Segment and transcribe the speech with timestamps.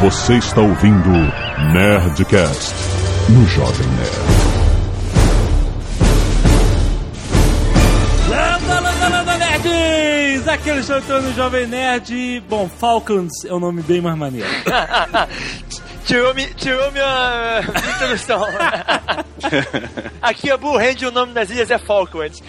[0.00, 1.10] Você está ouvindo
[1.72, 2.72] Nerdcast
[3.30, 4.18] no Jovem Nerd.
[8.28, 10.46] Landa, landa, landa, nerds!
[10.46, 12.40] Aqui é Alexandre no Jovem Nerd.
[12.48, 14.46] Bom, Falcons é um nome bem mais maneiro.
[16.06, 18.44] Tirou, mi, tirou minha, minha introdução.
[20.22, 22.40] Aqui é Bullhand e o nome das ilhas é Falklands.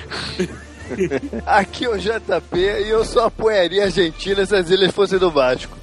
[1.47, 5.31] Aqui é o JP e eu só apoiaria a Argentina se as ilhas fossem do
[5.31, 5.79] Vasco.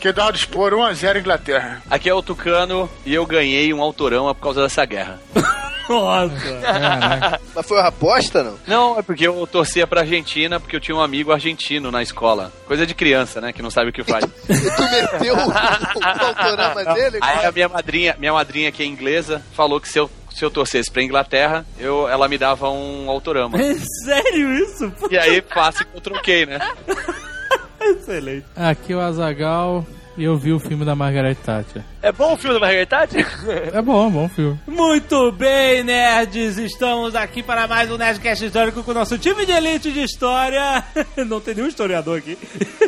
[0.00, 1.82] Que dá de expor 1x0 Inglaterra.
[1.90, 5.20] Aqui é o Tucano e eu ganhei um autorama por causa dessa guerra.
[5.88, 7.40] Nossa!
[7.54, 8.58] Mas foi uma aposta, não?
[8.66, 12.50] Não, é porque eu torcia pra Argentina porque eu tinha um amigo argentino na escola.
[12.66, 13.52] Coisa de criança, né?
[13.52, 14.24] Que não sabe o que faz.
[14.48, 17.18] E tu meteu o, o autorama dele?
[17.20, 20.50] Aí a minha madrinha, minha madrinha que é inglesa, falou que se eu se eu
[20.50, 23.56] torcesse pra Inglaterra, eu, ela me dava um autorama.
[23.60, 24.92] É sério isso?
[25.10, 26.58] E aí, fácil que eu troquei, né?
[27.80, 28.46] Excelente.
[28.56, 31.82] Aqui o Azagal e eu vi o filme da Margaret Thatcher.
[32.00, 33.26] É bom o filme da Margaret Thatcher?
[33.72, 34.58] É bom, bom filme.
[34.66, 36.56] Muito bem, nerds!
[36.58, 40.84] Estamos aqui para mais um Nerdcast Histórico com o nosso time de elite de história.
[41.26, 42.38] Não tem nenhum historiador aqui.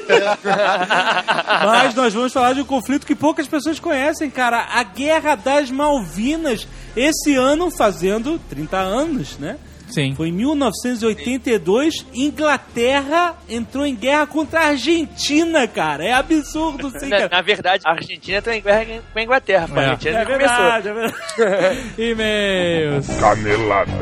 [1.64, 4.68] Mas nós vamos falar de um conflito que poucas pessoas conhecem, cara.
[4.72, 6.66] A Guerra das Malvinas.
[6.96, 9.56] Esse ano fazendo 30 anos, né?
[9.88, 10.14] Sim.
[10.14, 16.04] Foi em 1982, Inglaterra entrou em guerra contra a Argentina, cara.
[16.04, 17.28] É absurdo, sim, Na, cara.
[17.32, 19.68] na verdade, a Argentina tá em guerra com a Inglaterra.
[19.68, 19.78] pô.
[19.78, 19.86] A É.
[19.86, 20.56] Argentina É nem começou.
[20.56, 21.80] verdade, é verdade.
[22.02, 23.06] E-mails.
[23.20, 23.92] Canelada.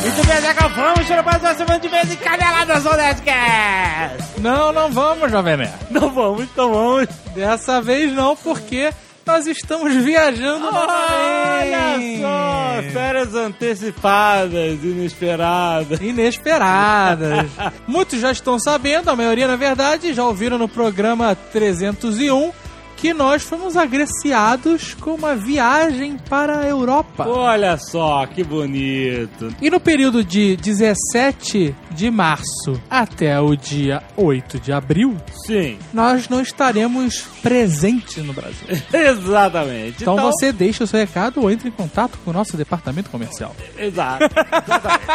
[0.00, 4.40] Muito bem, já vamos para mais uma semana de vez em Caneladas ao Nerdcast.
[4.40, 5.74] Não, não vamos, Jovem Nerd.
[5.90, 7.08] Não vamos, então vamos.
[7.34, 8.90] Dessa vez não, porque
[9.26, 12.20] nós estamos viajando Olha novamente.
[12.22, 16.00] só, férias antecipadas, inesperadas.
[16.00, 17.46] Inesperadas.
[17.86, 22.52] Muitos já estão sabendo, a maioria na verdade já ouviram no programa 301
[23.00, 27.26] que nós fomos agraciados com uma viagem para a Europa.
[27.26, 29.54] Olha só, que bonito.
[29.60, 35.16] E no período de 17 de março até o dia 8 de abril,
[35.46, 38.68] Sim, nós não estaremos presentes no Brasil.
[38.92, 40.02] exatamente.
[40.02, 43.56] Então, você deixa o seu recado ou entre em contato com o nosso departamento comercial.
[43.78, 44.24] Exato.
[44.24, 45.10] exatamente.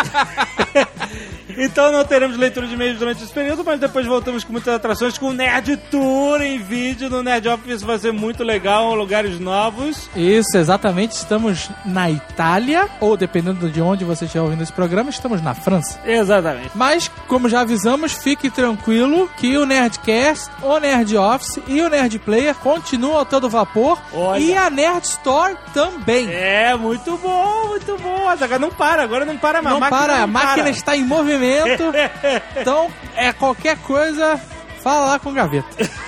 [1.57, 5.17] então não teremos leitura de e-mails durante esse período, mas depois voltamos com muitas atrações
[5.17, 7.81] com o Nerd Tour em vídeo no Nerd Office.
[7.81, 10.09] Vai ser muito legal, lugares novos.
[10.15, 11.13] Isso, exatamente.
[11.13, 15.99] Estamos na Itália, ou dependendo de onde você estiver ouvindo esse programa, estamos na França.
[16.05, 16.71] Exatamente.
[16.75, 22.19] Mas, como já avisamos, fique tranquilo que o Nerdcast, o Nerd Office e o Nerd
[22.19, 23.97] Player continuam a todo vapor.
[24.13, 24.39] Olha.
[24.39, 26.27] E a Nerd Store também.
[26.29, 28.27] É, muito bom, muito bom.
[28.27, 29.73] Agora não para, agora não para mais.
[29.73, 30.69] não máquina para, a não máquina para.
[30.69, 31.44] está em movimento.
[32.59, 34.39] então, é qualquer coisa,
[34.81, 35.67] fala lá com o Gaveta.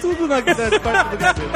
[0.00, 1.48] tudo na grande parte do cabelo.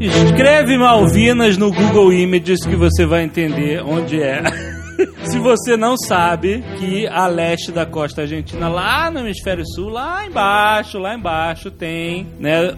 [0.00, 4.42] Escreve Malvinas no Google Images que você vai entender onde é.
[5.24, 10.26] Se você não sabe que a leste da costa argentina, lá no hemisfério sul, lá
[10.26, 12.74] embaixo, lá embaixo, tem né,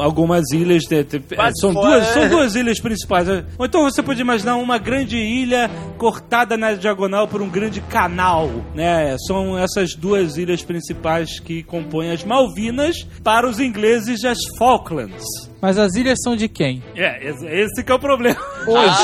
[0.00, 0.82] algumas ilhas.
[0.84, 3.28] de- de- Quase são, duas, são duas ilhas principais.
[3.58, 8.50] Ou então você pode imaginar uma grande ilha cortada na diagonal por um grande canal.
[8.74, 9.16] Né?
[9.26, 15.24] São essas duas ilhas principais que compõem as Malvinas, para os ingleses, as Falklands.
[15.64, 16.82] Mas as ilhas são de quem?
[16.94, 18.36] É, esse, esse que é o problema.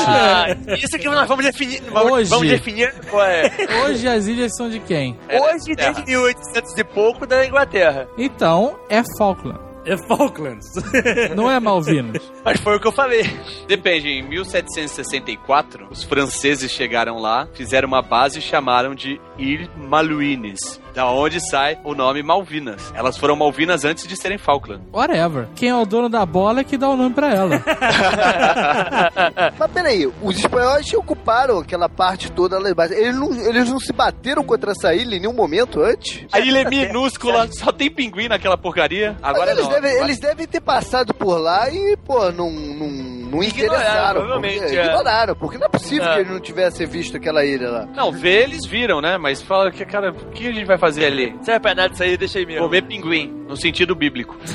[0.05, 0.45] Ah,
[0.77, 1.81] isso que nós vamos definir.
[1.91, 2.29] Vamos, Hoje.
[2.29, 3.51] vamos definir qual é.
[3.83, 5.17] Hoje as ilhas são de quem?
[5.27, 8.07] Hoje, desde 1800 e pouco, da Inglaterra.
[8.15, 9.59] Então, é Falkland.
[9.85, 10.67] É Falklands.
[11.35, 12.21] Não é Malvinas.
[12.45, 13.23] Mas foi o que eu falei.
[13.67, 20.79] Depende, em 1764, os franceses chegaram lá, fizeram uma base e chamaram de Île Malouines.
[20.93, 22.91] Da onde sai o nome Malvinas.
[22.95, 24.83] Elas foram Malvinas antes de serem Falkland.
[24.91, 25.47] Whatever.
[25.55, 27.63] Quem é o dono da bola é que dá o nome pra ela.
[29.57, 32.93] Mas peraí, os espanhóis ocuparam aquela parte toda lá embaixo.
[32.93, 36.25] Eles não, eles não se bateram contra essa ilha em nenhum momento antes?
[36.31, 39.15] A ilha é minúscula, só tem pinguim naquela porcaria.
[39.21, 39.71] Agora Mas eles, não.
[39.81, 42.89] devem, eles devem ter passado por lá e, pô, não, não,
[43.31, 44.19] não Ignoraram, interessaram.
[44.21, 44.85] provavelmente, porque, é.
[44.85, 46.13] Ignoraram, porque não é possível É.
[46.13, 47.85] que eles não tivessem visto aquela ilha lá.
[47.95, 49.17] Não, ver eles viram, né?
[49.17, 51.35] Mas fala que, cara, o que a gente vai fazer ali?
[51.41, 52.63] Serve pra nada isso aí, deixa aí mesmo.
[52.65, 53.39] Comer pinguim.
[53.47, 54.37] no sentido bíblico.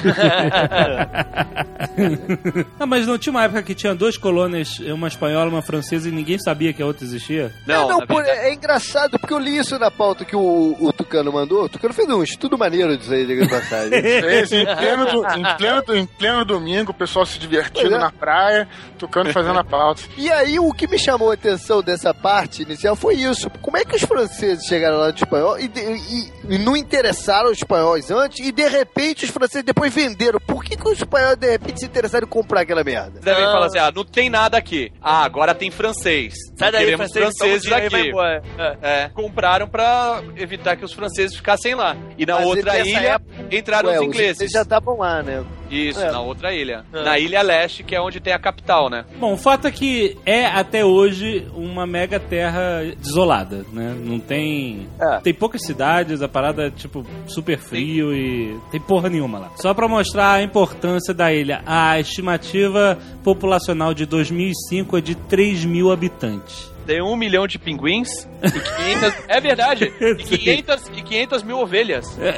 [2.78, 6.08] Ah, mas não tinha uma época que tinha duas colônias, uma espanhola e uma francesa,
[6.08, 7.52] e ninguém sabia que a outra existia?
[7.66, 10.92] Não, é, não verdade- é engraçado, porque eu li isso na pauta que o, o
[10.92, 11.64] Tucano mandou.
[11.64, 13.96] O Tucano fez um estudo maneiro disso aí, diga de passagem.
[14.56, 17.98] Em, pleno do- em, pleno, em pleno domingo, o pessoal se divertindo é.
[17.98, 18.65] na praia,
[18.98, 20.02] tocando e fazendo a pauta.
[20.16, 23.48] E aí, o que me chamou a atenção dessa parte inicial foi isso.
[23.62, 27.50] Como é que os franceses chegaram lá no espanhol e, de- e- e não interessaram
[27.50, 30.40] os espanhóis antes e, de repente, os franceses depois venderam?
[30.40, 33.20] Por que, que os espanhóis, de repente, se interessaram em comprar aquela merda?
[33.20, 33.52] Devem Não.
[33.52, 34.90] falar assim, ah, não tem nada aqui.
[35.00, 36.34] Ah, agora tem francês.
[36.58, 37.36] Sai daí, Queremos francês,
[37.66, 38.12] franceses aqui.
[38.58, 38.76] É.
[39.04, 41.96] É, compraram pra evitar que os franceses ficassem lá.
[42.16, 43.20] E na Mas outra ilha
[43.50, 44.40] entraram Ué, os ingleses.
[44.40, 45.44] Eles já estavam lá, né?
[45.70, 46.10] Isso, É.
[46.10, 46.84] na outra ilha.
[46.92, 47.02] É.
[47.04, 49.04] Na ilha leste, que é onde tem a capital, né?
[49.18, 53.94] Bom, o fato é que é até hoje uma mega terra desolada, né?
[54.04, 54.88] Não tem.
[55.00, 55.18] É.
[55.20, 59.52] Tem poucas cidades, a parada é tipo super frio e tem porra nenhuma lá.
[59.56, 65.64] Só pra mostrar a importância da ilha, a estimativa populacional de 2005 é de 3
[65.64, 66.70] mil habitantes.
[66.86, 68.08] Tem um milhão de pinguins
[68.42, 69.14] e 500...
[69.28, 69.92] é verdade!
[70.00, 70.36] E Sim.
[70.38, 72.18] 500, e 500 mil ovelhas.
[72.18, 72.28] É,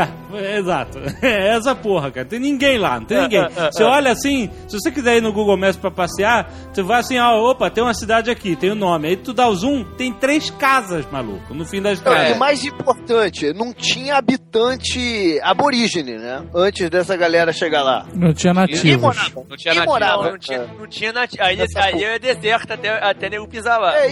[0.00, 0.98] é, é, exato.
[1.22, 2.26] É essa porra, cara.
[2.26, 3.46] Tem ninguém lá, não tem ninguém.
[3.72, 7.18] Você olha assim, se você quiser ir no Google Maps pra passear, você vai assim,
[7.18, 9.08] ó, opa, tem uma cidade aqui, tem o nome.
[9.08, 12.30] Aí tu dá o zoom, tem três casas, maluco, no fim da Não, estrada.
[12.30, 16.44] E mais importante, não tinha habitante aborígene, né?
[16.54, 18.06] Antes dessa galera chegar lá.
[18.14, 19.44] Não tinha morava.
[19.48, 19.92] Não tinha nativo.
[19.92, 20.30] morava.
[20.30, 23.46] Não, tinha, não tinha nati- a ilha, Nessa a ilha é deserta até, até nego
[23.48, 23.97] pisar lá.
[24.00, 24.06] É,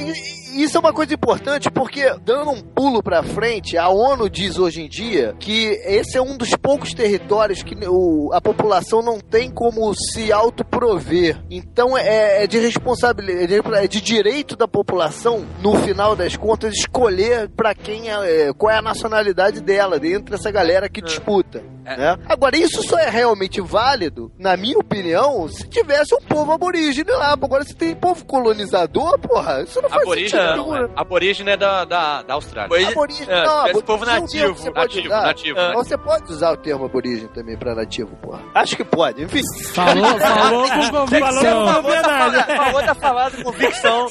[0.56, 4.82] isso é uma coisa importante porque, dando um pulo pra frente, a ONU diz hoje
[4.82, 9.50] em dia que esse é um dos poucos territórios que o- a população não tem
[9.50, 11.38] como se autoprover.
[11.50, 17.48] Então é, é de responsabilidade, é de direito da população, no final das contas, escolher
[17.50, 21.62] pra quem é, qual é a nacionalidade dela, dentro dessa galera que disputa.
[21.84, 22.16] né?
[22.28, 27.32] Agora, isso só é realmente válido, na minha opinião, se tivesse um povo aborígene lá.
[27.32, 30.80] Agora, se tem povo colonizador, porra, isso não faz Aborígene sentido não, é.
[30.82, 30.88] né?
[30.96, 32.68] Aborígene é da, da, da Austrália.
[32.68, 35.22] Pois- Aborígene, É, não, aborígene povo é nativo, você pode nativo, usar.
[35.22, 35.58] nativo.
[35.58, 35.72] É.
[35.74, 38.40] Você pode usar o termo aborígene também pra nativo, porra.
[38.54, 39.40] Acho que pode, enfim.
[39.72, 41.72] Falou, falou com Falou convicção.
[41.72, 42.56] propriedade.
[42.56, 44.08] Falou tá falado com convicção.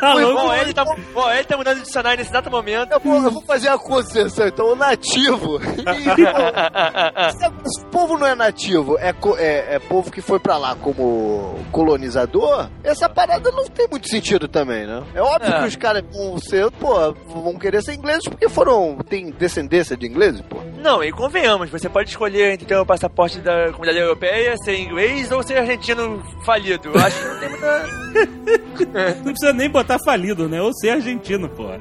[0.00, 2.92] Falou Bom, com- ele tá, bom, ele tá mudando de dicionário nesse exato momento.
[2.92, 5.58] Eu vou, eu vou fazer a concessão, então, o nativo.
[5.92, 6.22] E,
[7.82, 12.68] o povo não é nativo, é, é, é povo que foi pra lá como colonizador,
[12.82, 15.02] essa parada não tem muito sentido também, né?
[15.14, 15.60] É óbvio É.
[15.60, 18.98] que os caras vão ser, pô, vão querer ser ingleses porque foram.
[19.08, 20.58] tem descendência de ingleses, pô.
[20.82, 25.30] Não, e convenhamos, você pode escolher entre ter o passaporte da comunidade europeia, ser inglês
[25.30, 26.90] ou ser argentino falido.
[26.92, 28.02] Eu acho que não tem muita.
[29.24, 30.60] Não precisa nem botar falido, né?
[30.60, 31.78] Ou ser argentino, porra.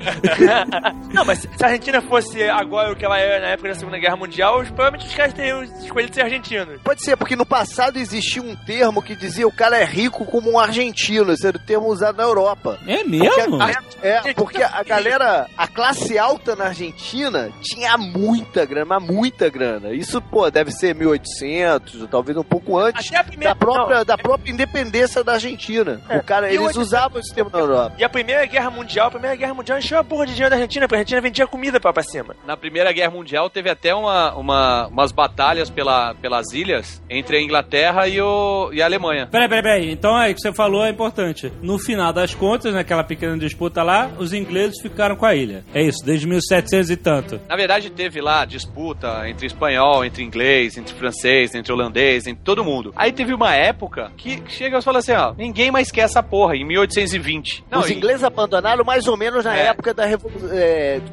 [1.14, 3.98] Não, mas se a Argentina fosse agora o que ela era na época da Segunda
[3.98, 6.80] Guerra Mundial, os- provavelmente os caras teriam escolhido ser argentinos.
[6.84, 10.52] Pode ser, porque no passado existia um termo que dizia o cara é rico como
[10.52, 11.32] um argentino.
[11.34, 12.80] Esse era o termo usado na Europa.
[12.88, 13.62] É Porque mesmo?
[13.62, 13.72] a-
[14.02, 19.94] é, porque a galera, a classe alta na Argentina tinha muita grana, mas muita grana.
[19.94, 23.54] Isso, pô, deve ser 1800, ou talvez um pouco antes primeira.
[23.54, 26.02] da própria, não, da própria independência da Argentina.
[26.10, 27.96] O cara, eles usavam esse termo na Europa.
[27.98, 30.56] E a Primeira Guerra Mundial, a Primeira Guerra Mundial encheu a porra de dinheiro da
[30.56, 32.36] Argentina, porque a Argentina vendia comida pra, pra cima.
[32.46, 37.42] Na Primeira Guerra Mundial teve até uma, uma- umas batalhas pela, pelas ilhas entre a
[37.42, 39.28] Inglaterra e, o, e a Alemanha.
[39.28, 39.92] Peraí, peraí, peraí.
[39.92, 41.52] Então é o que você falou é importante.
[41.62, 45.64] No final das contas, naquela pequena disputa lá, os ingleses ficaram com a ilha.
[45.74, 47.40] É isso, desde 1700 e tanto.
[47.50, 52.64] Na verdade, teve lá disputa entre espanhol, entre inglês, entre francês, entre holandês, entre todo
[52.64, 52.94] mundo.
[52.96, 56.56] Aí teve uma época que chega e fala assim, ó, ninguém mais quer essa porra,
[56.56, 57.64] em 1820.
[57.70, 59.68] Não, os e- ingleses abandonaram mais ou menos na É.
[59.68, 60.50] época da Revolução.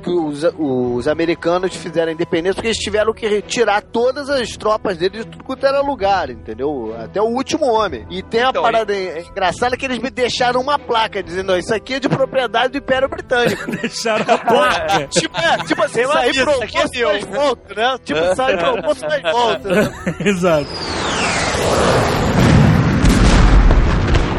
[0.03, 4.97] que os, os americanos fizeram a independência, porque eles tiveram que retirar todas as tropas
[4.97, 6.95] deles de tudo quanto era lugar, entendeu?
[7.03, 8.07] Até o último homem.
[8.11, 11.57] E tem a Então, parada en- engraçada que eles me deixaram uma placa dizendo: ó,
[11.57, 13.71] isso aqui é de propriedade do Império Britânico.
[13.77, 15.07] Deixaram a placa.
[15.09, 17.09] tipo, é, tipo assim, sair lista, pro é almoço meu.
[17.09, 17.99] mais volta, né?
[18.05, 19.69] Tipo, sair pro almoço mais volta.
[19.75, 19.91] Né?
[20.25, 20.69] Exato.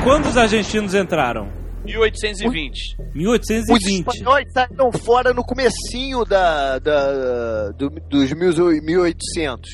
[0.04, 1.52] Quando os argentinos entraram?
[1.86, 2.96] 1820.
[3.00, 4.08] Os 1820.
[4.08, 9.70] espanhóis saíram fora no comecinho da, da, do- dos 1800.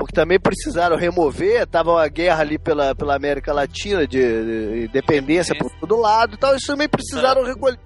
[0.00, 5.54] Porque também precisaram remover, tava uma guerra ali pela, pela América Latina, de, de independência
[5.54, 7.78] por todo lado e tal, eles também precisaram recolher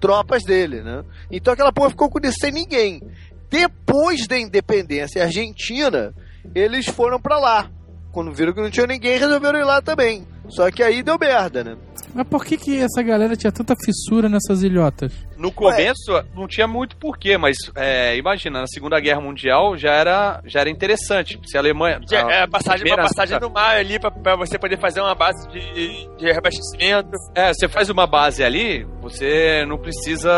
[0.00, 1.04] tropas dele, né?
[1.30, 3.00] Então aquela porra ficou com sem ninguém.
[3.48, 6.12] Depois da independência argentina,
[6.52, 7.70] eles foram pra lá.
[8.10, 10.26] Quando viram que não tinha ninguém, resolveram ir lá também.
[10.48, 11.76] Só que aí deu merda, né?
[12.12, 15.12] Mas por que, que essa galera tinha tanta fissura nessas ilhotas?
[15.36, 20.40] No começo, não tinha muito porquê, mas é, imagina, na Segunda Guerra Mundial já era,
[20.46, 21.38] já era interessante.
[21.44, 22.00] Se a Alemanha.
[22.10, 25.00] Já, a é a passagem, uma passagem no mar ali pra, pra você poder fazer
[25.00, 27.10] uma base de, de reabastecimento.
[27.34, 30.30] É, você faz uma base ali, você não precisa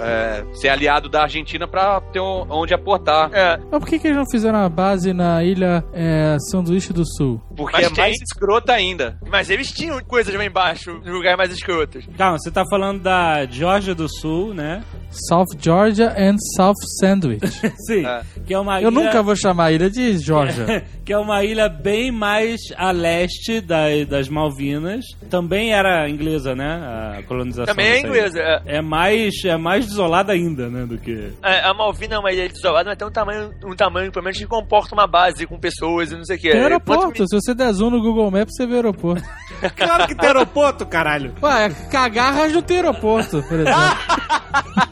[0.00, 3.30] é, ser aliado da Argentina pra ter um- onde aportar.
[3.32, 7.04] É, Mas por que, que eles não fizeram a base na ilha é, Sanduíche do
[7.06, 7.40] Sul?
[7.56, 8.22] Porque Mas é mais tem.
[8.24, 9.18] escrota ainda.
[9.30, 12.04] mas eles tinham coisas lá embaixo, lugares mais escrotos.
[12.16, 14.82] Calma, você tá falando da Georgia do Sul, né?
[15.28, 17.40] South Georgia and South Sandwich.
[17.86, 18.06] Sim.
[18.06, 18.22] É.
[18.46, 19.02] Que é uma Eu ilha...
[19.04, 20.84] nunca vou chamar a ilha de Georgia.
[21.04, 25.04] que é uma ilha bem mais a leste da- das Malvinas.
[25.28, 27.18] Também era inglesa, né?
[27.18, 27.66] A colonização.
[27.66, 28.38] Também é inglesa.
[28.40, 28.62] É.
[28.78, 30.86] É mais, é mais desolada ainda, né?
[30.86, 31.32] Do que.
[31.42, 34.38] É, A Malvina é uma ilha isolada, mas tem um tamanho, um tamanho, pelo menos,
[34.38, 36.50] que comporta uma base com pessoas e não sei o que.
[36.50, 37.26] Tem aeroporto.
[37.28, 39.22] Se você der zoom no Google Maps, você vê aeroporto.
[39.70, 41.34] Claro que tem aeroporto, caralho!
[41.42, 43.80] Ué, Cagarras não tem aeroporto, por exemplo.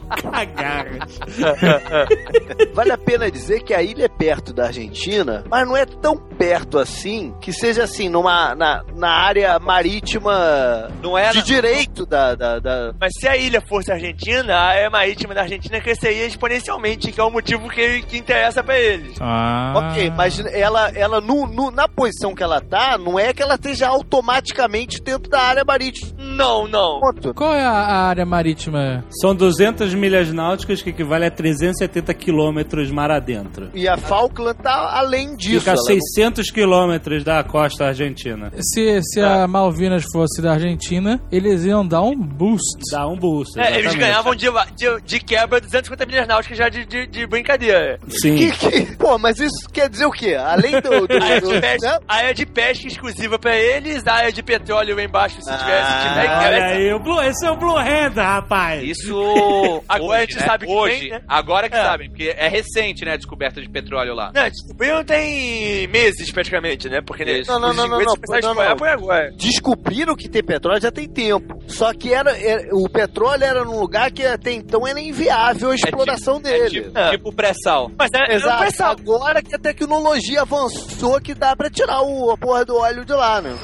[0.21, 0.87] Cagar.
[2.73, 6.15] Vale a pena dizer que a ilha é perto da Argentina, mas não é tão
[6.17, 12.05] perto assim que seja assim, numa, na, na área marítima Não é de na- direito
[12.05, 16.25] da, da, da- Mas se a ilha fosse argentina, a área marítima da Argentina cresceria
[16.25, 19.15] exponencialmente, que é o motivo que, que interessa pra eles.
[19.19, 19.73] Ah.
[19.75, 23.55] Ok, mas ela, ela no, no- na posição que ela tá, não é que ela
[23.55, 26.11] esteja automaticamente dentro da área marítima.
[26.17, 26.99] Não, não.
[26.99, 27.33] Ponto.
[27.33, 29.03] Qual é a a área marítima?
[29.09, 33.69] São 200 milhas náuticas que equivale a 370 quilômetros mar adentro.
[33.73, 35.59] E a Falkland tá além disso.
[35.59, 38.51] Fica a ela 600 quilômetros da costa argentina.
[38.59, 42.79] Se, se a Malvinas fosse da Argentina, eles iam dar um boost.
[42.91, 43.59] Dá um boost.
[43.59, 47.99] É, eles ganhavam de, de, de quebra 250 milhas náuticas já de, de, de brincadeira.
[48.09, 48.35] Sim.
[48.37, 50.35] Que, que- pô, mas isso quer dizer o quê?
[50.35, 51.07] Além do.
[51.07, 51.99] do- A área, do- de pesca, né?
[52.07, 55.91] a área de pesca exclusiva pra eles, a área de petróleo embaixo, se Ah, tivesse,
[55.91, 58.83] se tiver, Olha aí, o Blue, esse é o Blue Hand, rapaz.
[58.83, 59.11] Isso.
[59.95, 60.45] Agora a hoje, gente né?
[60.45, 60.99] sabe que Hoje.
[60.99, 61.21] tem, né?
[61.27, 61.81] Agora que É.
[61.83, 63.13] sabem, porque é recente, né?
[63.13, 64.31] A descoberta de petróleo lá.
[64.33, 67.01] Não, descobriram tem meses praticamente, né?
[67.05, 67.41] Porque né.
[67.47, 68.75] Não, não, não, não, não, a não, não.
[68.77, 69.31] por agora.
[69.37, 71.61] Descobriram que tem petróleo já tem tempo.
[71.67, 75.75] Só que era, era- o petróleo era num lugar que até então era inviável a
[75.75, 76.81] exploração É dele.
[76.83, 77.09] tipo, É.
[77.11, 77.91] tipo pré-sal.
[77.97, 78.59] Mas é, é Exato.
[78.61, 78.89] pressão.
[78.91, 83.13] Agora que a tecnologia avançou que dá pra tirar o, a porra do óleo de
[83.13, 83.55] lá, né?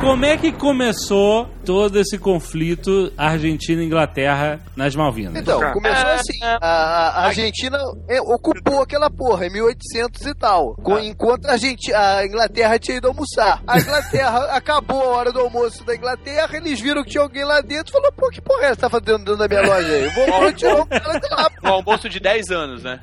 [0.00, 5.34] Como é que começou todo esse conflito Argentina e Inglaterra nas Malvinas?
[5.36, 6.38] Então, começou É, assim.
[6.44, 6.46] é.
[6.62, 7.76] A, a Argentina
[8.08, 10.76] é, ocupou aquela porra em 1800 e tal.
[11.02, 13.60] Enquanto a, Argenti- a Inglaterra tinha ido almoçar.
[13.66, 17.60] A Inglaterra acabou a hora do almoço da Inglaterra, eles viram que tinha alguém lá
[17.60, 19.88] dentro e falou: pô, que porra é essa que tá fazendo dentro da minha loja
[19.94, 20.08] aí?
[20.10, 21.48] Voltou e tirou o cara de lá.
[21.64, 23.00] Um almoço de 10 anos, né?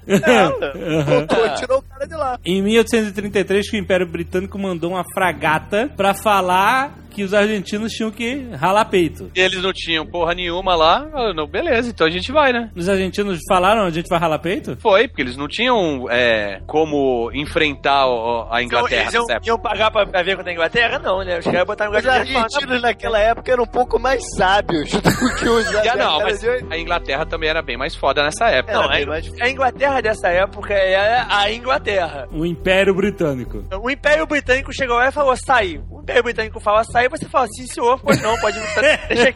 [1.06, 2.40] Voltou e tirou o cara de lá.
[2.46, 7.05] Em 1833, que o Império Britânico mandou uma fragata pra falar Bye.
[7.16, 9.32] Que os argentinos tinham que ralar peito.
[9.36, 11.06] E eles não tinham porra nenhuma lá.
[11.34, 12.70] Não, beleza, então a gente vai, né?
[12.76, 14.76] Os argentinos falaram, a gente vai ralar peito?
[14.82, 19.48] Foi, porque eles não tinham é, como enfrentar a Então, Inglaterra eles iam, nessa época.
[19.48, 21.00] iam pagar pra, pra ver contra a Inglaterra?
[21.00, 21.40] Não, né?
[21.40, 25.02] Os caras botaram um Os argentinos naquela época eram um pouco mais sábios do
[25.40, 28.74] que os Já não, mas a Inglaterra também era bem mais foda nessa época.
[28.74, 32.28] Não, a, mais- a Inglaterra dessa época era a Inglaterra.
[32.32, 33.64] O Império Britânico.
[33.82, 35.80] O Império Britânico chegou lá e falou, sai.
[35.90, 38.60] O Império Britânico fala, sai, você fala, sim, senhor, pois não, pode...
[39.08, 39.36] Deixei,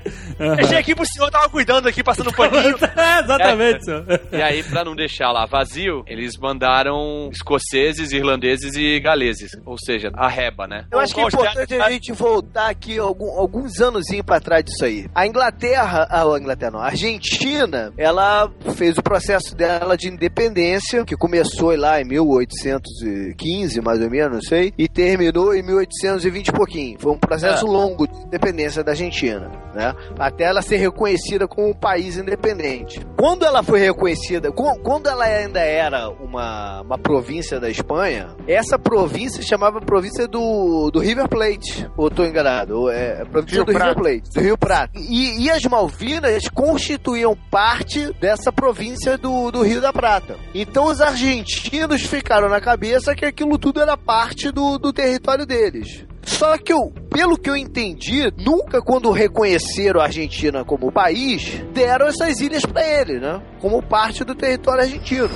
[0.55, 2.75] deixei aqui pro senhor, tava cuidando aqui, passando um paninho.
[2.99, 4.05] É, Exatamente, senhor.
[4.31, 9.51] E aí, pra não deixar lá vazio, eles mandaram escoceses, irlandeses e galeses.
[9.65, 10.85] Ou seja, a reba, né?
[10.91, 14.83] Eu acho que é importante a gente voltar aqui algum- alguns anos pra trás disso
[14.85, 15.05] aí.
[15.13, 21.03] A Inglaterra, a a Inglaterra não, a Argentina, ela fez o processo dela de independência,
[21.05, 26.51] que começou lá em 1815, mais ou menos, não sei, e terminou em 1820 e
[26.51, 26.99] pouquinho.
[26.99, 27.69] Foi um processo É.
[27.69, 29.93] longo de independência da Argentina, né?
[30.17, 33.05] Até ela ser reconhecida como um país independente.
[33.17, 38.77] Quando ela foi reconhecida, qu- quando ela ainda era uma, uma província da Espanha, essa
[38.77, 41.87] província chamava província do, do River Plate.
[41.97, 42.89] Ou tô enganado?
[42.89, 43.95] É, é província Rio do River.
[43.95, 44.91] Plate, do Rio Prata.
[44.95, 50.35] E, e as Malvinas constituíam parte dessa província do, do Rio da Prata.
[50.53, 56.05] Então os argentinos ficaram na cabeça que aquilo tudo era parte do, do território deles.
[56.23, 62.07] Só que, eu, pelo que eu entendi, nunca quando reconheceram a Argentina como país, deram
[62.07, 63.41] essas ilhas pra ele, né?
[63.59, 65.29] Como parte do território argentino.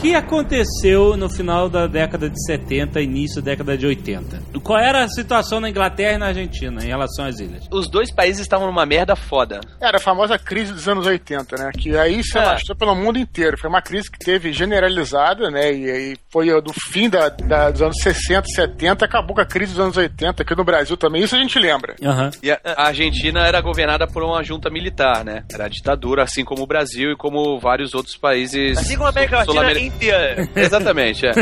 [0.00, 4.40] O que aconteceu no final da década de 70, início da década de 80?
[4.64, 7.68] Qual era a situação na Inglaterra e na Argentina em relação às ilhas?
[7.70, 9.60] Os dois países estavam numa merda foda.
[9.78, 11.70] Era a famosa crise dos anos 80, né?
[11.78, 12.40] Que aí se É.
[12.40, 13.58] alastrou pelo mundo inteiro.
[13.58, 15.70] Foi uma crise que teve generalizada, né?
[15.70, 19.72] E aí foi do fim da, da- dos anos 60, 70, acabou com a crise
[19.72, 21.22] dos anos 80 aqui no Brasil também.
[21.22, 21.94] Isso a gente lembra.
[22.02, 22.30] Aham.
[22.42, 25.44] E a, a Argentina era governada por uma junta militar, né?
[25.52, 29.10] Era a ditadura, assim como o Brasil e como vários outros países Assim como a
[29.10, 30.48] América Latina inteira.
[30.56, 31.32] Exatamente, é.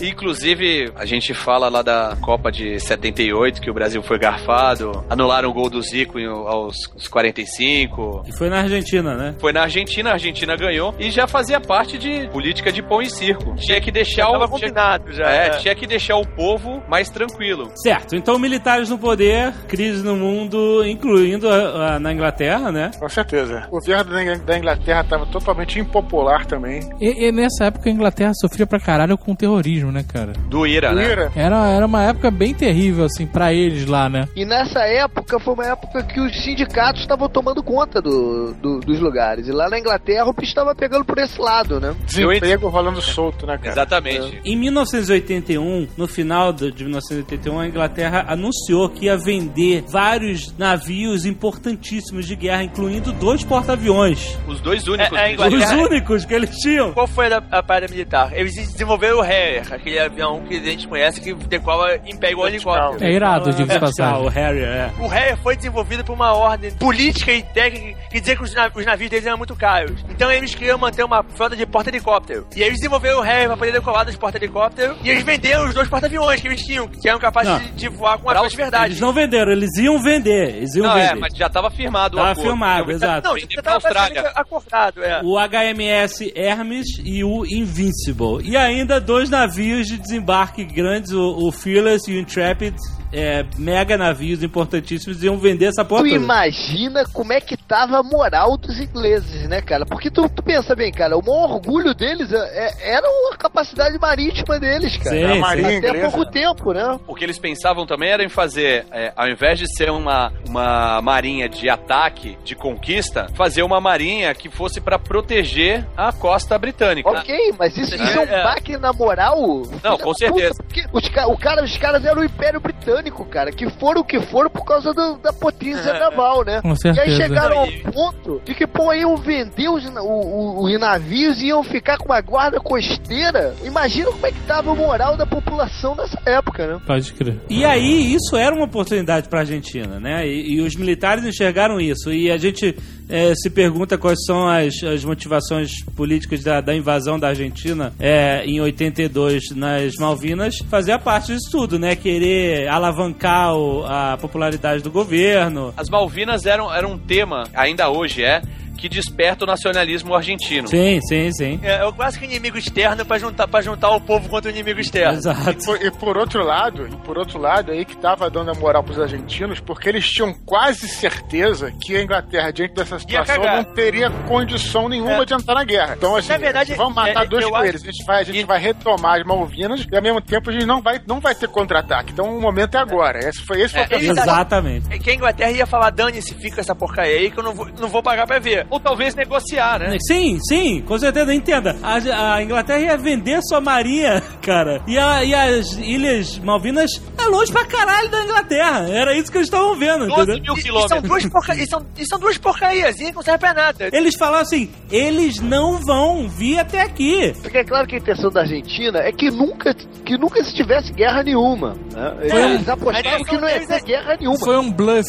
[0.00, 5.48] Inclusive, a gente fala lá da Copa de 78, que o Brasil foi garfado, anularam
[5.50, 8.24] o gol do Zico aos aos 45.
[8.26, 9.34] E foi na Argentina, né?
[9.40, 13.08] Foi na Argentina, a Argentina ganhou e já fazia parte de política de pão e
[13.10, 13.54] circo.
[13.56, 14.48] Tinha que deixar Já o.
[14.48, 15.30] combinado já.
[15.30, 15.50] é, é.
[15.50, 17.70] tinha que deixar o povo mais tranquilo.
[17.76, 22.90] Certo, então militares no poder, crise no mundo, incluindo a- a- na Inglaterra, né?
[22.98, 23.64] Com certeza.
[23.68, 26.80] O governo da Inglaterra estava totalmente impopular também.
[27.00, 30.32] E, e nessa época a Inglaterra sofria pra caralho com o terrorismo, né, cara?
[30.48, 31.04] Do Ira, né?
[31.10, 34.28] Ira, Era, era uma época bem terrível, assim, pra eles lá, né?
[34.36, 39.00] E nessa época foi uma época que os sindicatos estavam tomando conta do, do- dos
[39.00, 39.46] lugares.
[39.48, 41.94] E lá na Inglaterra o bicho estava pegando por esse lado, né?
[42.06, 43.70] desemprego rolando solto, né, cara?
[43.70, 44.40] Exatamente.
[44.44, 52.26] Em 1981, no final de 1981, a Inglaterra anunciou que ia vender vários navios importantíssimos
[52.26, 54.36] de guerra, incluindo dois porta-aviões.
[54.46, 55.16] Os dois únicos.
[55.18, 56.92] É, é, Inglaterra- Os únicos que eles tinham.
[56.92, 58.30] Qual foi a, a parada militar?
[58.32, 62.48] Eles desenvolveram o Harrier, aquele avião que a gente conhece que decola em pé igual
[62.48, 63.04] helicóptero.
[63.04, 64.22] É irado, Ah, passagem.
[64.24, 64.92] o Harrier, é.
[64.98, 68.70] O Harrier foi desenvolvido por uma ordem política e técnica que dizia que os, na-
[68.74, 70.04] os navios deles eram muito caros.
[70.10, 72.46] Então eles queriam manter uma frota de porta-helicóptero.
[72.56, 75.88] E eles desenvolveram o Harrier pra poder decolar dos porta-helicóptero e eles venderam os dois
[75.88, 77.58] porta-aviões que eles tinham, que eram capazes Não.
[77.60, 78.86] de, de voar com os- de verdade.
[78.86, 80.56] Eles não venderam, eles iam vender.
[80.56, 81.12] Eles iam Não, vender.
[81.12, 82.48] é, mas já tava firmado o Tava acordo.
[82.50, 83.28] firmado, Eu- exato.
[83.28, 84.32] Não, já tava Austrália.
[84.34, 85.20] acordado, é.
[85.22, 88.40] O HMS Hermes e o Invincible.
[88.42, 92.76] E ainda dois navios de desembarque grandes, o, o Fearless e o Intrepid,
[93.12, 96.16] é, mega navios importantíssimos, iam vender essa porra Tu toda.
[96.22, 99.86] imagina como é que tava a moral dos ingleses, né, cara?
[99.86, 102.36] Porque tu, tu pensa bem, cara, o maior orgulho deles é-
[102.66, 105.16] é- era a capacidade marítima deles, cara.
[105.16, 105.38] Sim, A sim.
[105.40, 106.10] Marinha Até inglesa.
[106.10, 106.98] pouco tempo, né?
[107.06, 111.00] O que eles pensavam também era em fazer, é, ao invés de ser uma, uma
[111.02, 117.08] marinha de ataque, de conquista, fazer uma marinha que fosse pra proteger a costa britânica.
[117.08, 118.42] Ok, mas isso, isso é um É.
[118.42, 119.62] baque na moral.
[119.82, 120.54] Não, com certeza.
[120.54, 122.97] puta, porque os, o cara, os caras eram o Império Britânico,
[123.30, 126.60] cara, que foram o que foram por causa do- da potência naval, né?
[126.62, 127.16] Com E aí certeza.
[127.16, 131.62] chegaram ao ponto de que, pô, iam vender os, o- o- os navios e iam
[131.62, 133.54] ficar com uma guarda costeira.
[133.64, 136.80] Imagina como é que tava a moral da população nessa época, né?
[136.86, 137.36] Pode crer.
[137.48, 140.26] E aí, isso era uma oportunidade para a Argentina, né?
[140.26, 142.12] E, e os militares enxergaram isso.
[142.12, 142.76] E a gente
[143.08, 148.44] eh, se pergunta quais são as, as motivações políticas da, da invasão da Argentina eh,
[148.46, 150.56] em 82 nas Malvinas.
[150.70, 151.96] Fazia parte disso tudo, né?
[151.96, 155.72] Querer alavancar o- a popularidade do governo.
[155.76, 158.40] As Malvinas eram, eram um tema, ainda hoje é,
[158.78, 160.68] que desperta o nacionalismo argentino.
[160.68, 161.60] Sim, sim, sim.
[161.62, 164.78] É, é o clássico inimigo externo pra juntar, pra juntar o povo contra o inimigo
[164.80, 165.18] externo.
[165.18, 165.64] Exato.
[165.64, 168.82] Por- e por outro lado, e por outro lado, aí que tava dando a moral
[168.84, 174.10] pros argentinos, porque eles tinham quase certeza que a Inglaterra, diante dessa situação, não teria
[174.28, 175.24] condição nenhuma É.
[175.24, 175.94] de entrar na guerra.
[175.96, 177.82] Então, assim, Na verdade, vamos matar é, dois coelhos.
[177.82, 180.52] A gente, vai, a gente e- vai retomar as Malvinas e, ao mesmo tempo, a
[180.52, 182.12] gente não vai, não vai ter contra-ataque.
[182.12, 183.18] Então, o momento é agora.
[183.18, 184.12] Esse foi, esse foi É, o.
[184.12, 184.86] Exatamente.
[184.92, 187.66] É que a Inglaterra ia falar, dane-se, fica essa porcaria aí que eu não vou,
[187.80, 188.66] não vou pagar pra ver.
[188.70, 189.96] Ou talvez negociar, né?
[190.06, 191.76] Sim, sim, com certeza, entenda.
[191.82, 194.82] A, a Inglaterra ia vender sua marinha, cara.
[194.86, 198.86] E, a- e as Ilhas Malvinas é longe pra caralho da Inglaterra.
[198.88, 200.42] Era isso que eles estavam vendo, 12 entendeu?
[200.42, 201.02] mil E, e são quilômetros.
[201.08, 201.54] duas porca...
[201.54, 203.88] e, são, e são duas porcarias, e não serve pra nada.
[203.92, 207.32] Eles falaram assim: eles não vão vir até aqui.
[207.42, 210.92] Porque é claro que a intenção da Argentina é que nunca, que nunca se tivesse
[210.92, 211.74] guerra nenhuma.
[211.92, 212.16] Né?
[212.22, 214.38] Eles apostavam que não ia ter guerra nenhuma.
[214.38, 215.08] Foi um bluff.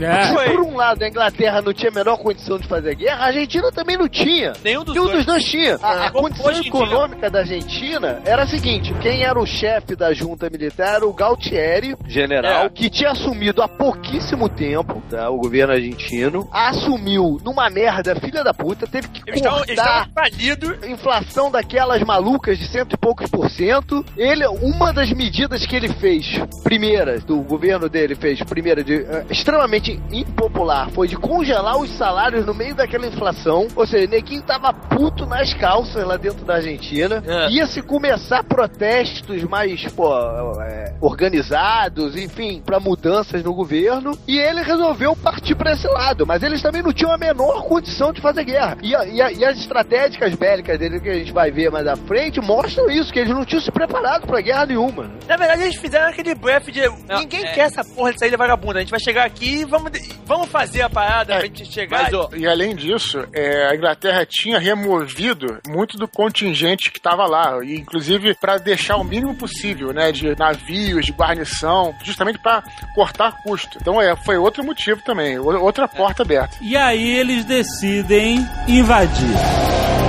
[0.00, 0.26] É.
[0.34, 0.50] Foi.
[0.50, 3.70] por um lado a Inglaterra não tinha a menor condição de fazer guerra, a Argentina
[3.72, 4.52] também não tinha.
[4.64, 5.16] Nenhum dos Nenhum dois.
[5.18, 5.78] dos dois tinha.
[5.82, 10.12] A, a Como condição econômica da Argentina era a seguinte: quem era o chefe da
[10.12, 12.68] junta militar era o Galtieri, general, É.
[12.68, 16.48] que tinha assumido há pouquíssimo tempo tá, o governo argentino.
[16.52, 20.84] Assumiu numa merda, filha da puta, teve que Eles cortar falidos.
[20.88, 24.04] inflação daquelas malucas de cento e poucos por cento.
[24.16, 26.26] Ele, uma das medidas que ele fez,
[26.62, 32.44] primeira, do governo dele fez, primeira, de, eh, extremamente impopular, foi de congelar os salários
[32.46, 33.66] no meio daquela inflação.
[33.76, 37.22] Ou seja, neguinho tava puto nas calças lá dentro da Argentina.
[37.26, 37.50] É.
[37.50, 40.12] Ia se começar protestos mais, pô,
[40.62, 44.16] eh, organizados, enfim, para mudanças no governo.
[44.26, 46.26] E ele resolveu partir para esse lado.
[46.26, 48.76] Mas eles também não tinham a menor condição de fazer guerra.
[48.82, 51.86] E, a- e a- e as estratégicas bélicas dele, que a gente vai ver mais
[51.86, 55.10] à frente, mostram isso, que eles não tinham se preparado pra guerra nenhuma.
[55.26, 56.80] Na verdade, eles fizeram aquele blefe de.
[57.18, 57.52] ninguém é.
[57.52, 58.78] quer essa porra de saída vagabunda.
[58.78, 59.92] A gente vai chegar aqui e vamos,
[60.24, 62.04] vamos fazer a parada É, pra gente chegar.
[62.04, 67.26] Mas, ó, E além disso, é, a Inglaterra tinha removido muito do contingente que estava
[67.26, 72.62] lá, e inclusive para deixar o mínimo possível, né, de navios, de guarnição, justamente para
[72.94, 73.78] cortar custo.
[73.80, 76.56] Então é, foi outro motivo também, outra porta aberta.
[76.60, 80.03] E aí eles decidem invadir.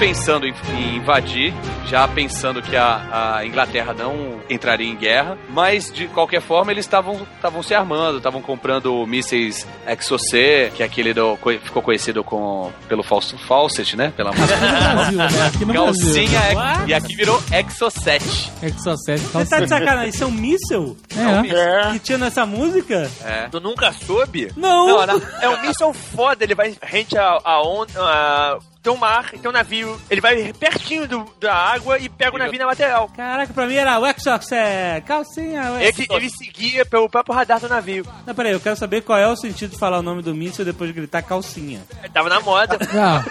[0.00, 1.52] Pensando em, em invadir,
[1.86, 6.86] já pensando que a, a Inglaterra não entraria em guerra, mas de qualquer forma eles
[6.86, 12.24] estavam estavam se armando, estavam comprando mísseis Exocet, que é aquele do, co- ficou conhecido
[12.24, 14.10] com, pelo Fausto Fawcett, né?
[14.16, 14.54] Pela música.
[14.54, 15.46] Aqui no Brasil, né?
[15.46, 16.80] Aqui no Calcinha Brasil.
[16.80, 18.24] Ex- e aqui virou Exocet.
[18.62, 20.08] Exocet, Você tá de sacanagem?
[20.08, 21.88] Isso é um míssel É.
[21.88, 23.10] É, que tinha nessa música?
[23.22, 23.48] É.
[23.50, 24.50] Tu nunca soube?
[24.56, 24.86] Não!
[24.88, 27.92] Não, não, é um míssil foda, ele vai rente a, a onda.
[28.00, 28.58] A...
[28.82, 32.38] Tem um mar, tem um navio, ele vai pertinho do- da água e pega o
[32.38, 33.08] navio na lateral.
[33.14, 36.12] Caraca, pra mim era o Exoset, calcinha, Ele, Exoset.
[36.14, 38.06] ele seguia pelo próprio radar do navio.
[38.26, 40.62] Não, peraí, eu quero saber qual é o sentido de falar o nome do míssil
[40.62, 41.82] e depois gritar calcinha.
[41.98, 42.78] Ele tava na moda.
[42.92, 43.24] Não.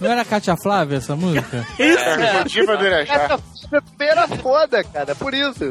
[0.00, 1.66] Não era Katia Flávia essa música?
[1.78, 3.38] é, motivo do Irajá.
[3.70, 5.64] Essa foi a primeira foda, cara, por isso.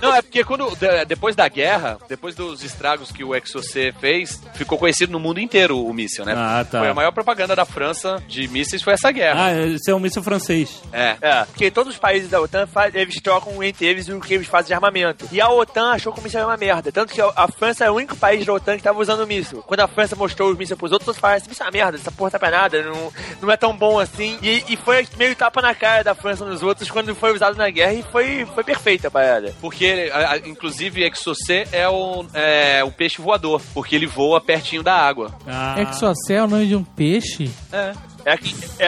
[0.00, 4.40] Não, é porque quando de- depois da guerra, depois dos estragos que o Exocet fez,
[4.54, 6.34] ficou conhecido no mundo inteiro o míssil, né?
[6.36, 6.78] Ah, tá.
[6.80, 9.46] Foi a maior propaganda da França de mísseis foi essa guerra.
[9.46, 10.82] Ah, esse é um míssil francês.
[10.92, 11.16] É.
[11.20, 14.46] É, porque todos os países da OTAN, fa- eles trocam entre eles o que eles
[14.46, 15.28] fazem de armamento.
[15.32, 16.90] E a OTAN achou que o míssil era uma merda.
[16.92, 19.26] Tanto que a, a França é o único país da OTAN que tava usando o
[19.26, 19.62] míssil.
[19.62, 21.98] Quando a França mostrou os mísseis pros outros, todos falaram, esse míssil é uma merda,
[21.98, 24.38] essa porra tá pra nada, não, não é tão bom assim.
[24.42, 27.68] E, e foi meio tapa na cara da França nos outros quando foi usado na
[27.70, 29.54] guerra e foi, foi perfeita a parada.
[29.60, 34.82] Porque, a- a- inclusive, Exocet é o, é o peixe voador, porque ele voa pertinho
[34.82, 35.34] da água.
[35.46, 35.76] Ah.
[35.80, 37.50] Exocet é o nome de um peixe?
[37.72, 37.92] É.
[38.24, 38.38] É,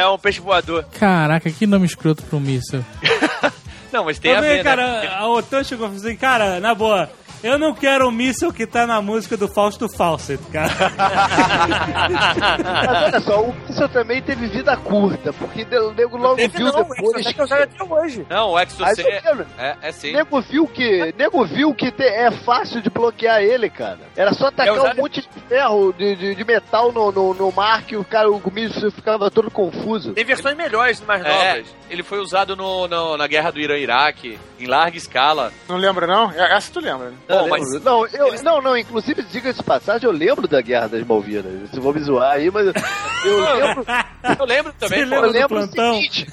[0.00, 0.84] é um peixe voador.
[0.98, 2.84] Caraca, que nome escroto pro míssil.
[3.92, 5.08] Não, mas tem a Também, ver, cara, né?
[5.14, 7.08] a OTAN chegou e falou assim, cara, na boa,
[7.42, 10.72] eu não quero o míssil que tá na música do Fausto Fawcett, cara.
[12.86, 16.66] Mas olha só, o míssil também teve vida curta, porque o nego logo Teve viu
[16.72, 17.26] não, depois.
[17.26, 18.26] é que até hoje.
[18.28, 19.52] Não, o Exocet ou menos.
[19.58, 20.12] é, é sim.
[20.12, 23.98] Nego viu que, nego viu que te- é fácil de bloquear ele, cara.
[24.16, 27.34] Era só tacar É usado- um monte de ferro, de, de, de metal no, no,
[27.34, 30.12] no mar que o cara, o míssil ficava todo confuso.
[30.12, 31.74] Tem versões melhores, mais É, novas.
[31.90, 35.52] ele foi usado no, no- na guerra do Irã-Iraque, em larga escala.
[35.68, 36.30] Não lembra, não?
[36.32, 37.16] É- Essa tu lembra, né?
[37.28, 40.88] Bom, Eu mas não, eu, não, não, inclusive, diga-se de passagem, eu lembro da Guerra
[40.88, 41.70] das Malvinas.
[41.70, 43.86] Se vou me zoar aí, mas eu lembro,
[44.38, 45.14] eu lembro também, Você pô.
[45.16, 45.94] eu lembro o plantão?
[45.96, 46.26] seguinte.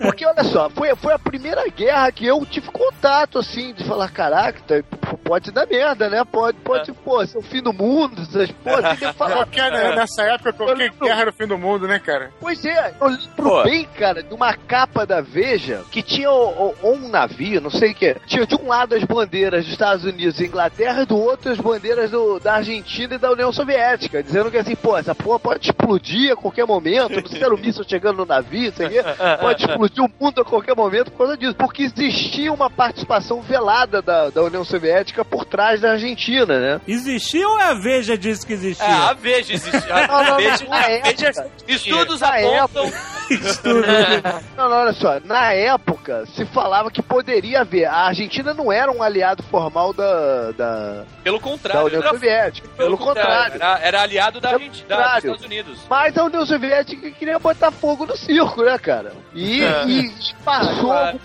[0.00, 4.08] Porque olha só, foi, foi a primeira guerra que eu tive contato, assim, de falar,
[4.10, 6.24] caraca, tá- pode dar merda, né?
[6.24, 9.34] Pode, pode, pô, ser o fim do mundo, essas porra, tem que falar.
[9.36, 11.06] Qualquer, né, nessa época, qualquer lembro.
[11.06, 12.30] guerra era o fim do mundo, né, cara?
[12.40, 13.62] Pois é, eu lembro Pô.
[13.62, 17.92] bem, cara, de uma capa da Veja que tinha o- o- um navio, não sei
[17.92, 18.16] o que.
[18.26, 21.58] Tinha de um lado as bandeiras dos Estados Unidos e Inglaterra, e do outro as
[21.58, 25.66] bandeiras do- da Argentina e da União Soviética, dizendo que assim, pô, essa porra pode
[25.68, 28.96] explodir a qualquer momento, não sei se era o míssil chegando no navio, isso aqui,
[29.40, 31.54] pode explodir o mundo a qualquer momento por causa disso.
[31.54, 36.80] Porque existia uma participação velada da, da União Soviética por trás da Argentina, né?
[36.86, 38.86] Existia ou a Veja disse que existia?
[38.86, 39.90] É, a Veja existe.
[39.92, 41.10] A, Não, não, não, Veja, na a época.
[41.16, 42.92] Veja- estudos Na apontam.
[44.56, 47.84] Não, não, olha só, na época se falava que poderia haver.
[47.84, 51.84] A Argentina não era um aliado formal da, da, Pelo da contrário.
[51.86, 52.68] União era- Soviética.
[52.76, 53.56] Pelo contrário.
[53.56, 55.24] Era, era aliado da Pelo Argentina, da- dos.
[55.24, 55.78] Estados Unidos.
[55.90, 59.12] Mas a União Soviética queria botar fogo no circo, né, cara?
[59.34, 60.10] E, e
[60.42, 61.20] passou Claro.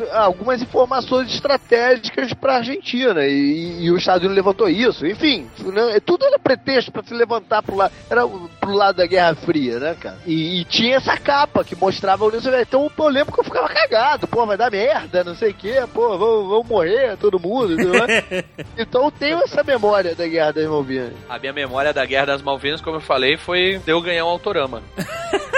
[0.00, 3.24] Alguns- algumas informações estratégicas pra Argentina.
[3.26, 5.06] E, e o Estados Unidos levantou isso.
[5.06, 9.34] Enfim, né, tudo era pretexto pra se levantar pro lado, era pro lado da Guerra
[9.34, 10.18] Fria, né, cara?
[10.26, 12.68] E, e tinha essa capa que mostrava a União Soviética.
[12.76, 14.26] Então pô, eu lembro que eu ficava cagado.
[14.26, 15.82] Pô, vai dar merda, não sei o quê.
[15.92, 17.76] Pô, vão, vão morrer todo mundo.
[18.76, 21.12] então eu tenho essa memória da Guerra das Malvinas.
[21.28, 24.28] A minha memória da Guerra das Malvinas, como eu falei, foi de eu ganhar um
[24.28, 24.82] autorama.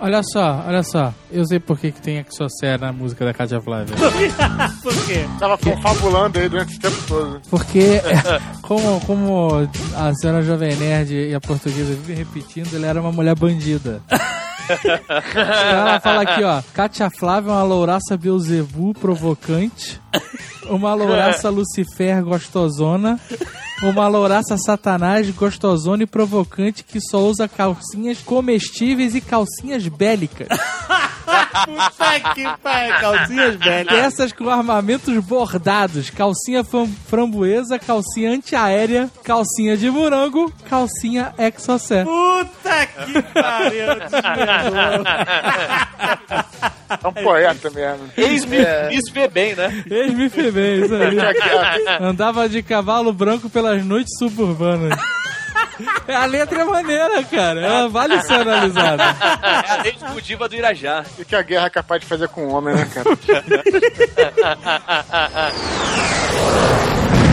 [0.00, 1.12] Olha só, olha só.
[1.30, 3.94] Eu sei por que, que tem Exocet na música da Katia Flávia.
[4.82, 5.24] Por quê?
[5.38, 7.40] Tava confabulando aí durante esse tempo todo.
[7.50, 8.00] Porque,
[8.62, 13.34] como, como a senhora Jovem Nerd e a portuguesa vivem repetindo, ele era uma mulher
[13.34, 14.00] bandida.
[15.34, 16.62] Ela fala aqui, ó.
[16.72, 20.00] Katia Flávia é uma louraça Beuzebu provocante.
[20.66, 23.20] Uma louraça Lucifer gostosona.
[23.84, 30.48] Uma louraça Satanás gostosona e provocante que só usa calcinhas comestíveis e calcinhas bélicas.
[31.64, 33.94] Puta que pariu, calcinhas velhas.
[33.94, 36.64] Peças com armamentos bordados, calcinha
[37.06, 42.04] framboesa, calcinha antiaérea, calcinha de morango, calcinha exocé.
[42.04, 43.88] Puta que pariu.
[47.02, 48.10] É um poeta mesmo.
[48.16, 49.28] Ex-me É.
[49.28, 49.84] bem, né?
[49.90, 51.18] Ex-me bem, isso aí.
[52.00, 54.96] Andava de cavalo branco pelas noites suburbanas.
[56.08, 57.60] A letra é maneira, cara.
[57.60, 59.02] Ela vale ser analisada.
[59.02, 61.04] É a lei exclusiva do Irajá.
[61.18, 63.10] O que a guerra é capaz de fazer com o homem, né, cara?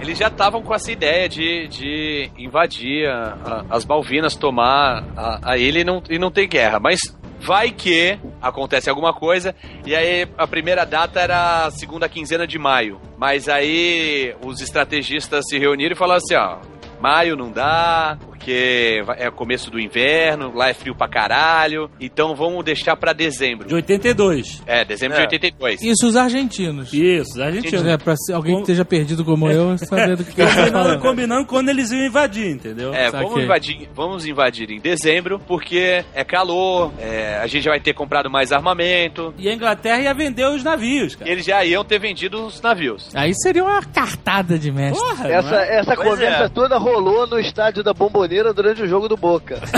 [0.00, 5.52] Eles já estavam com essa ideia de, de invadir a- a- as Malvinas, tomar a,
[5.52, 6.78] a ilha e não, e não ter guerra.
[6.80, 6.98] Mas
[7.40, 9.54] vai que acontece alguma coisa.
[9.84, 13.00] E aí a primeira data era a segunda quinzena de maio.
[13.16, 16.58] Mas aí os estrategistas se reuniram e falaram assim: ó.
[17.00, 22.34] Maio não dá, porque é o começo do inverno, lá é frio pra caralho, então
[22.36, 23.66] vamos deixar pra dezembro.
[23.66, 24.62] De 82.
[24.64, 25.20] É, dezembro É.
[25.20, 25.82] de 82.
[25.82, 26.92] Isso, os argentinos.
[26.92, 27.74] Isso, a gente...
[27.74, 30.54] É, pra se- alguém que esteja perdido como eu, saber do que que eu tô
[30.54, 32.94] Combinando, combinando quando eles iam invadir, entendeu?
[32.94, 33.26] É, Saquei.
[33.28, 37.92] vamos invadir, vamos invadir em dezembro, porque é calor, é, a gente já vai ter
[37.92, 41.28] comprado mais armamento, E a Inglaterra ia vender os navios, cara.
[41.30, 43.08] eles já iam ter vendido os navios.
[43.14, 44.98] Aí seria uma cartada de mestre.
[45.04, 45.78] Porra, Essa, é?
[45.80, 46.48] essa Pois conversa é.
[46.48, 49.60] toda rolou no estádio da Bomboneira durante o jogo do Boca.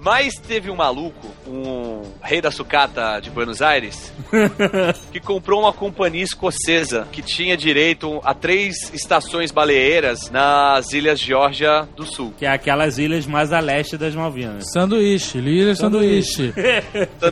[0.00, 4.12] Mas teve um maluco, um rei da sucata de Buenos Aires,
[5.12, 11.86] que comprou uma companhia escocesa que tinha direito a três estações baleeiras nas ilhas Geórgia
[11.96, 12.32] do Sul.
[12.38, 14.70] Que é aquelas ilhas mais a leste das Malvinas.
[14.72, 16.54] sanduíche, Lila sanduíche.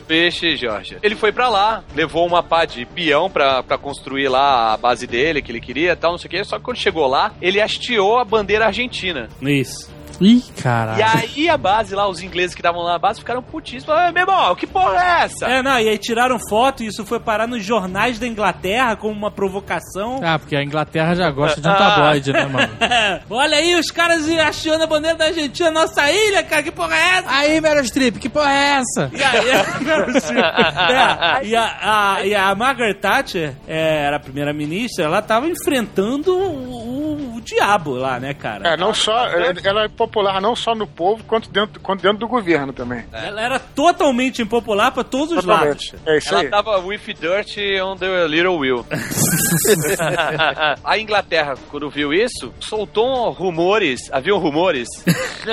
[0.07, 0.99] Peixe, Georgia.
[1.01, 5.07] Ele foi pra lá, levou uma pá de peão pra, pra construir lá a base
[5.07, 6.43] dele, que ele queria e tal, não sei o que.
[6.43, 9.29] Só que quando chegou lá, ele hasteou a bandeira argentina.
[9.41, 9.96] Isso.
[10.19, 11.03] Ih, E caralho.
[11.05, 13.85] aí a base lá, os ingleses que estavam lá na base, ficaram putíssimos.
[13.85, 15.45] Falaram, meu irmão, que porra é essa?
[15.45, 19.13] É, não, e aí tiraram foto e isso foi parar nos jornais da Inglaterra como
[19.13, 20.19] uma provocação.
[20.23, 22.73] Ah, porque a Inglaterra já gosta de um tabloide, né, mano?
[23.29, 26.95] Olha aí, os caras achando a bandeira da Argentina na nossa ilha, cara, que porra
[26.95, 27.25] é essa?
[27.29, 29.09] Aí, Meryl Streep, que porra é essa?
[29.13, 29.33] E a,
[31.41, 31.77] é, e a,
[32.15, 37.41] a- e a Margaret Thatcher, é, era a primeira-ministra, ela tava enfrentando o, o- o
[37.41, 38.73] diabo lá, né, cara?
[38.73, 42.27] É, não só, ela é popular não só no povo, quanto dentro, quanto dentro do
[42.27, 43.05] governo também.
[43.11, 45.85] Ela era totalmente impopular pra todos os lados.
[45.91, 46.09] Totalmente.
[46.09, 46.49] É isso Ela aí.
[46.49, 48.85] tava with dirt on the little wheel.
[50.83, 54.87] a Inglaterra, quando viu isso, soltou rumores, haviam rumores,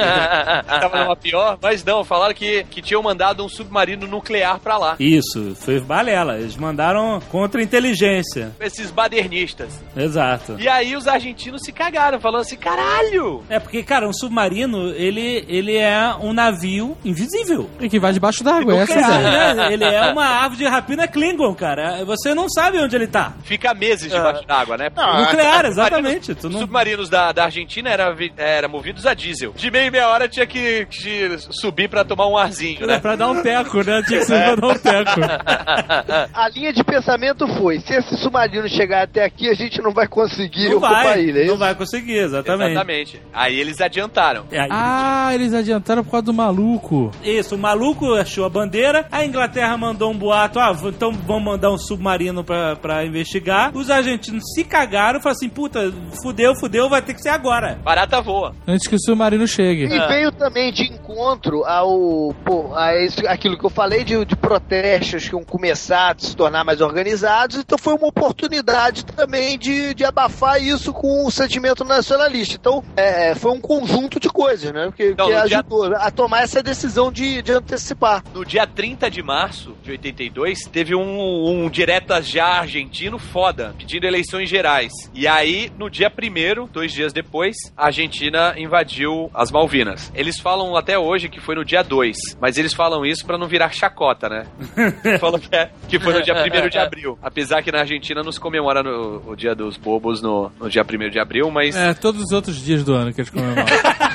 [0.67, 4.97] tava numa pior, mas não, falaram que, que tinham mandado um submarino nuclear pra lá.
[4.99, 6.39] Isso, foi balela.
[6.39, 8.53] Eles mandaram contra-inteligência.
[8.61, 9.83] Esses badernistas.
[9.97, 10.57] Exato.
[10.59, 13.43] E aí os argentinos se cagaram, falando assim, caralho!
[13.49, 17.69] É porque, cara, um submarino, ele, ele é um navio invisível.
[17.81, 19.55] E que vai debaixo d'água, essa Nuclear, é.
[19.55, 19.73] né?
[19.73, 22.05] Ele é uma ave de rapina Klingon, cara.
[22.05, 23.33] Você não sabe onde ele tá.
[23.45, 24.91] Fica meses debaixo d'água, né?
[24.95, 26.35] Não, Nuclear, Os exatamente.
[26.35, 26.61] Tu Os não...
[26.61, 29.53] submarinos da, da Argentina eram era movidos a diesel.
[29.55, 32.99] De meia em meia hora tinha que, que subir pra tomar um arzinho, É né?
[32.99, 34.03] pra dar um teco, né?
[34.07, 35.21] Tinha que ser pra dar um teco.
[36.35, 40.07] A linha de pensamento foi: se esse submarino chegar até aqui, a gente não vai
[40.07, 41.43] conseguir Não ocupar a vai, ilha.
[41.43, 42.71] é não vai conseguir, exatamente.
[42.73, 43.23] Exatamente.
[43.33, 44.34] Aí eles adiantaram.
[44.51, 47.11] É, aí- Ah, eles adiantaram por causa do maluco.
[47.23, 51.71] Isso, o maluco achou a bandeira, a Inglaterra mandou um boato, ah, então vamos mandar
[51.71, 53.71] um submarino pra, pra investigar.
[53.75, 55.93] Os argentinos se cagaram e falaram assim, puta,
[56.23, 57.79] fudeu, fudeu, vai ter que ser agora.
[57.85, 58.55] Barata voa.
[58.67, 59.85] Antes que o submarino chegue.
[59.85, 64.37] E veio também de encontro ao pô, a esse- aquilo que eu falei de, de
[64.37, 69.95] protestos que iam começar a se tornar mais organizados, então foi uma oportunidade também de,
[69.95, 72.57] de abafar isso com o sentimento nacionalista.
[72.57, 74.91] Então é, foi um conjunto de coisas, né?
[74.97, 78.23] Que, Então, que no dia- ajudou a tomar essa decisão de, de antecipar.
[78.35, 84.05] No dia 30 de março de 82, teve um, um diretas já argentino foda, pedindo
[84.07, 84.93] eleições gerais.
[85.15, 90.11] E aí, no dia 1 dois dias depois, a Argentina invadiu as Malvinas.
[90.15, 93.47] Eles falam até hoje que foi no dia 2, mas eles falam isso pra não
[93.47, 94.47] virar chacota, né?
[95.21, 97.19] falam que, é- que foi no dia 1 de abril.
[97.23, 100.83] Apesar que na Argentina não se comemora no, o dia dos bobos no, no dia
[100.83, 103.65] 1 de abril, mas É, todos os outros dias do ano que eles comemoram.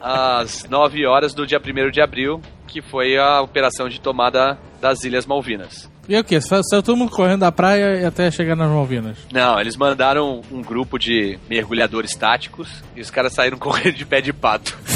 [0.00, 5.04] às 9 horas do dia 1 de abril, que foi a operação de tomada das
[5.04, 5.90] Ilhas Malvinas.
[6.08, 6.40] E o quê?
[6.40, 9.18] Sa- Saiu todo mundo correndo da praia e até chegar nas Malvinas.
[9.32, 14.20] Não, eles mandaram um grupo de mergulhadores táticos e os caras saíram correndo de pé
[14.22, 14.76] de pato.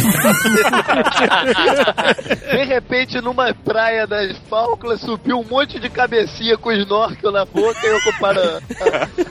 [2.50, 7.78] De repente, numa praia das Falklands, subiu um monte de cabecinha com snorkel na boca
[7.86, 8.42] e ocuparam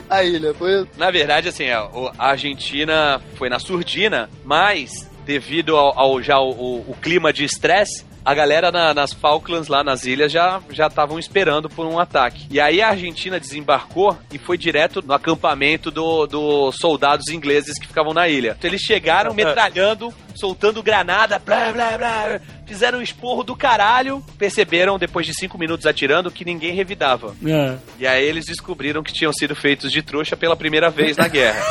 [0.10, 0.54] a, a ilha.
[0.54, 0.88] Foi isso?
[0.98, 6.40] Na verdade, assim, a, o- a Argentina foi na surdina, mas devido ao, ao- já
[6.40, 10.62] o, o- o clima de estresse, a galera na- nas Falklands, lá nas ilhas, já
[10.70, 12.46] já estavam esperando por um ataque.
[12.50, 17.88] E aí a Argentina desembarcou e foi direto no acampamento do- dos soldados ingleses que
[17.88, 18.56] ficavam na ilha.
[18.58, 22.40] Então eles chegaram metralhando, soltando granada, blá blá blá.
[22.66, 24.24] Fizeram um esporro do caralho.
[24.38, 27.36] Perceberam, depois de cinco minutos atirando, que ninguém revidava.
[27.46, 27.76] É.
[28.00, 31.62] E aí eles descobriram que tinham sido feitos de trouxa pela primeira vez na guerra.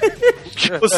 [0.82, 0.92] os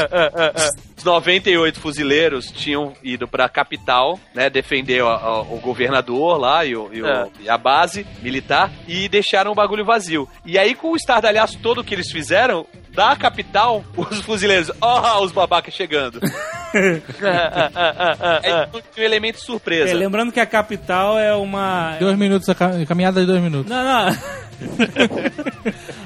[1.04, 6.90] 98 fuzileiros tinham ido pra capital, né, defender o, o- o governador lá e, o-
[6.92, 7.26] e É.
[7.40, 10.28] e a base militar e deixaram o bagulho vazio.
[10.44, 15.32] E aí com o estardalhaço todo que eles fizeram, da capital, os fuzileiros, ó, os
[15.32, 16.20] babacas chegando.
[16.72, 19.90] Tinha um elemento surpresa.
[19.92, 21.96] É, lembrando que a capital é uma.
[21.98, 23.70] Dois minutos, a ca- caminhada de dois minutos.
[23.70, 24.16] Não, não.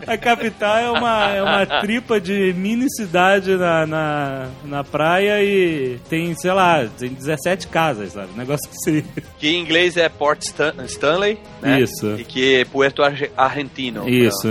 [0.06, 5.98] A capital é uma, é uma tripa de mini cidade na, na, na praia e
[6.08, 8.28] tem, sei lá, tem 17 casas, sabe?
[8.32, 9.04] Um negócio assim.
[9.38, 11.80] Que em inglês é Port Stan- Stanley, né?
[11.80, 12.14] Isso.
[12.18, 14.08] E que é Puerto Arge- Argentino.
[14.08, 14.46] Isso.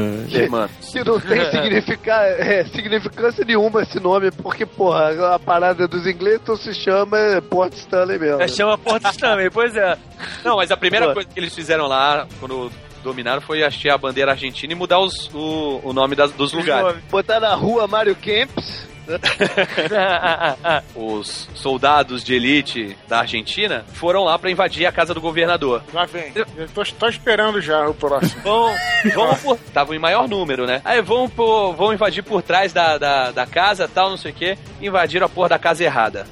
[0.50, 0.70] Mano.
[0.92, 6.42] Que não tem significa, é, significância nenhuma esse nome, porque, porra, a parada dos ingleses
[6.44, 7.18] então se chama
[7.50, 8.42] Port Stanley mesmo.
[8.42, 9.98] É, chama Porto Stanley, pois é.
[10.44, 12.72] Não, mas a primeira coisa que eles fizeram lá, quando
[13.04, 16.96] dominaram, foi hastear a bandeira argentina e mudar os- o, o nome das- dos lugares.
[17.10, 18.88] Botar na rua Mário Kempis.
[20.96, 25.84] Os soldados de elite da Argentina foram lá pra invadir a casa do governador.
[25.94, 26.32] Lá vem.
[26.36, 28.42] Eu tô, tô esperando já o próximo.
[28.42, 28.74] Vão,
[29.14, 29.56] vão por.
[29.56, 30.82] Estavam em maior número, né?
[30.84, 34.36] Aí vão, por, vão invadir por trás da, da, da casa, tal, não sei o
[34.36, 34.58] quê.
[34.82, 36.26] Invadiram a porra da casa errada.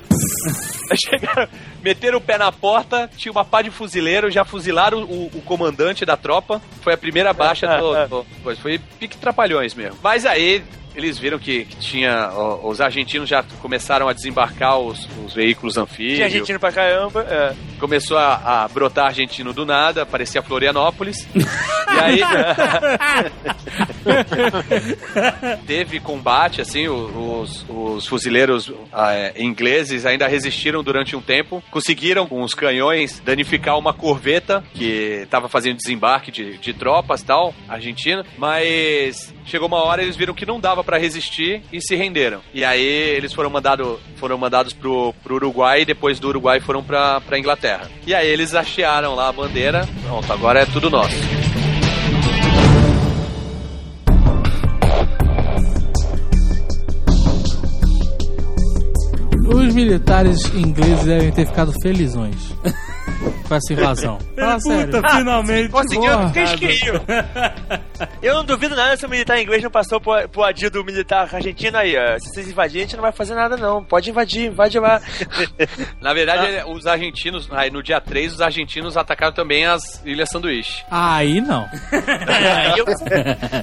[0.96, 1.48] Chegaram,
[1.82, 6.06] meteram o pé na porta, tinha uma pá de fuzileiro, já fuzilaram o, o comandante
[6.06, 6.62] da tropa.
[6.82, 8.08] Foi a primeira baixa do.
[8.08, 8.26] do-.
[8.58, 9.98] Foi pique trapalhões mesmo.
[10.02, 10.64] Mas aí.
[10.96, 12.30] Eles viram que, que tinha.
[12.34, 16.16] ó, os argentinos já começaram a desembarcar os, os veículos anfíbios.
[16.16, 17.26] Tinha argentino pra caramba.
[17.30, 17.54] É.
[17.80, 21.28] Começou a, a brotar argentino do nada, parecia Florianópolis.
[21.36, 22.22] e aí.
[25.66, 31.64] teve combate, assim, os, os fuzileiros ah, é, ingleses ainda resistiram durante um tempo.
[31.72, 37.54] Conseguiram, com os canhões, danificar uma corveta que estava fazendo desembarque de, de tropas tal,
[37.68, 38.26] argentina.
[38.38, 42.42] Mas chegou uma hora eles viram que não dava pra resistir e se renderam.
[42.54, 46.84] E aí eles foram, mandado, foram mandados pro, pro Uruguai e depois do Uruguai foram
[46.84, 47.90] pra, pra Inglaterra.
[48.06, 49.88] E aí eles hastearam lá a bandeira.
[50.06, 51.16] Pronto, agora é tudo nosso.
[59.48, 62.36] Os militares ingleses devem ter ficado felizões
[63.48, 64.18] com essa invasão.
[64.36, 64.94] Fala sério.
[64.94, 65.70] Puta, finalmente.
[65.70, 66.24] Conseguiu, Porra.
[66.24, 67.02] porque eles queriam.
[68.22, 71.28] Eu não duvido nada se o militar inglês não passou pro, pro adio do militar
[71.34, 72.18] argentino aí, ó.
[72.20, 73.84] Se vocês invadirem, a gente não vai fazer nada, não.
[73.84, 75.02] Pode invadir, invade lá.
[76.02, 80.30] Na verdade, ele- os argentinos, aí no dia 3, os argentinos atacaram também as Ilhas
[80.30, 80.84] Sanduíche.
[80.90, 81.68] Aí não.
[81.92, 82.86] aí eu,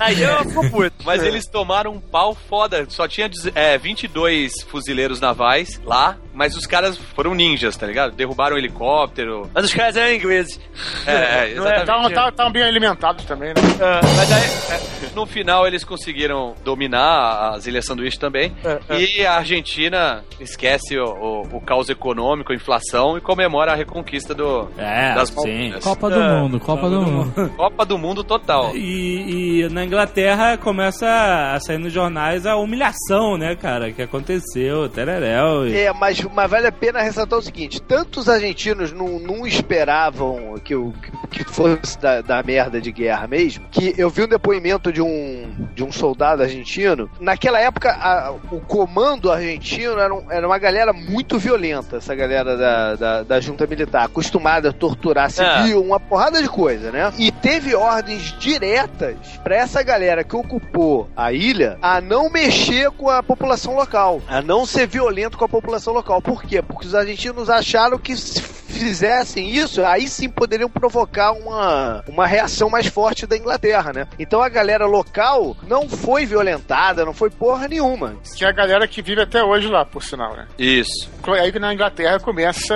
[0.01, 0.97] aí eu fico puto.
[1.05, 2.87] Mas eles tomaram um pau foda.
[2.89, 8.13] Só tinha é, 22 fuzileiros navais lá, mas os caras foram ninjas, tá ligado?
[8.15, 9.51] Derrubaram um helicóptero.
[9.55, 10.61] Mas os caras eram ingleses.
[11.07, 12.31] É, é, é exatamente.
[12.31, 13.55] Estavam bem alimentados também, né?
[13.81, 18.53] Ah, Mas aí, é, no final, eles conseguiram dominar as Ilhas Sanduíche também.
[18.91, 24.35] E a Argentina esquece o, o, o caos econômico, a inflação e comemora a reconquista
[24.35, 25.35] do, É, das sim.
[25.37, 25.85] Malvinas.
[25.85, 26.41] Copa do É.
[26.41, 27.51] Mundo, Copa do Mundo.
[27.57, 28.75] Copa do Mundo total.
[28.77, 31.07] E, e na Inglaterra começa
[31.55, 33.93] a sair nos jornais a humilhação, né, cara?
[33.93, 35.67] Que aconteceu, tereréu.
[35.67, 35.77] E...
[35.77, 40.75] É, mas, mas vale a pena ressaltar o seguinte: tantos argentinos não, não esperavam que,
[40.75, 40.93] o,
[41.31, 45.51] que fosse da, da merda de guerra mesmo, que eu vi um depoimento de um,
[45.75, 47.11] de um soldado argentino.
[47.21, 52.57] Naquela época, a- o comando argentino era, um- era uma galera muito violenta, essa galera
[52.57, 57.13] da, da, da junta militar, acostumada a torturar civil, uma porrada de coisa, né?
[57.19, 63.09] E teve ordens diretas pra essa galera que ocupou a ilha a não mexer com
[63.09, 66.21] a população local, a não ser violento com a população local.
[66.21, 66.61] Por quê?
[66.63, 72.27] Porque os argentinos acharam que se fizessem isso, aí sim poderiam provocar provocar uma, uma
[72.27, 74.00] reação mais forte da Inglaterra, né?
[74.19, 78.17] Então a galera local não foi violentada, não foi porra nenhuma.
[78.37, 80.47] Que é a galera que vive até hoje lá, por sinal, né?
[80.59, 81.11] Isso.
[81.41, 82.75] Aí na Inglaterra começa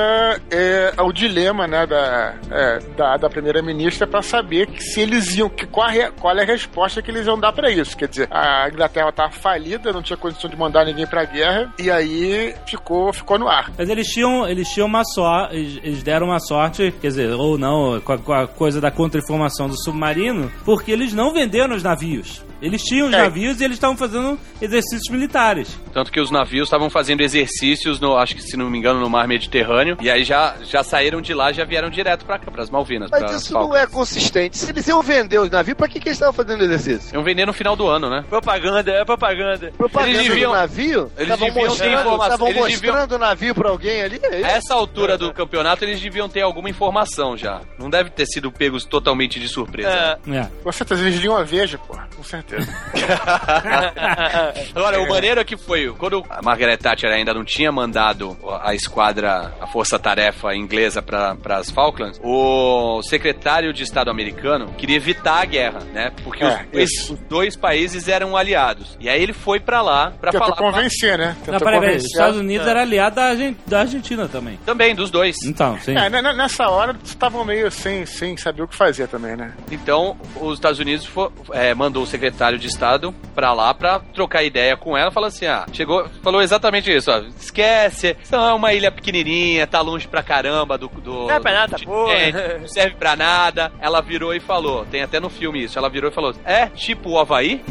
[0.50, 5.48] é, o dilema né, da, é, da, da primeira-ministra para saber que se eles iam.
[5.48, 7.96] Que, qual, a, qual é a resposta que eles iam dar para isso.
[7.96, 11.90] Quer dizer, a Inglaterra estava falida, não tinha condição de mandar ninguém pra guerra, e
[11.90, 13.72] aí ficou, ficou no ar.
[13.76, 17.56] Mas eles tinham, eles tinham uma sorte, eles, eles deram uma sorte, quer dizer, ou
[17.58, 21.82] não, com a, com a coisa da contra-informação do submarino, porque eles não venderam os
[21.82, 22.42] navios.
[22.62, 23.18] Eles tinham os É.
[23.18, 25.78] navios e eles estavam fazendo exercícios militares.
[25.92, 29.10] Tanto que os navios estavam fazendo exercícios, no, acho que se não me engano, no
[29.10, 29.98] mar Mediterrâneo.
[30.00, 33.10] E aí já, já saíram de lá já vieram direto pra cá, pras Malvinas.
[33.10, 33.84] Mas isso não Falklands.
[33.84, 34.56] é consistente.
[34.56, 37.14] Se eles iam vender os navios, pra que, que eles estavam fazendo exercício?
[37.14, 38.24] Iam vender no final do ano, né?
[38.30, 39.70] Propaganda, é propaganda.
[39.76, 41.00] Propaganda Eles deviam- do navio?
[41.18, 44.20] eles Estavam deviam ter mostrando, informação- estavam eles deviam- mostrando o navio pra alguém ali?
[44.22, 47.60] É A essa altura do campeonato, eles deviam ter alguma informação já.
[47.78, 50.18] Não deve ter sido pegos totalmente de surpresa.
[50.26, 50.36] É.
[50.36, 50.48] É.
[50.62, 52.68] Com certeza, eles liam a Veja, porra, com certeza.
[54.74, 58.74] Agora, o maneiro é que foi, quando a Margaret Thatcher ainda não tinha mandado a
[58.74, 65.44] esquadra, a força-tarefa inglesa para as Falklands, o secretário de Estado americano queria evitar a
[65.44, 66.12] guerra, né?
[66.22, 67.14] Porque os, É, dois, isso.
[67.14, 68.96] os dois países eram aliados.
[69.00, 70.56] E aí ele foi pra lá pra Tentou falar...
[70.72, 71.36] convencer, né?
[71.38, 71.96] Não, Tentou peraí, peraí.
[71.96, 72.04] Os.
[72.04, 73.30] Estados Unidos era aliado da,
[73.66, 74.58] da Argentina também.
[74.64, 75.36] Também, dos dois.
[75.44, 75.96] Então, sim.
[75.96, 79.52] É, n- n- nessa hora estavam meio sem, sem saber o que fazer também, né?
[79.70, 84.42] Então, os Estados Unidos fo- é, mandou o secretário de Estado pra lá pra trocar
[84.42, 85.10] ideia com ela.
[85.10, 87.18] Falou assim: ah, chegou, falou exatamente isso, ó.
[87.38, 90.88] Esquece, é uma ilha pequenininha, tá longe pra caramba do.
[90.88, 92.12] do Não é pra nada, do porra.
[92.14, 93.72] continente, Não serve pra nada.
[93.80, 95.78] Ela virou e falou: tem até no filme isso.
[95.78, 97.62] Ela virou e falou: é tipo o Havaí?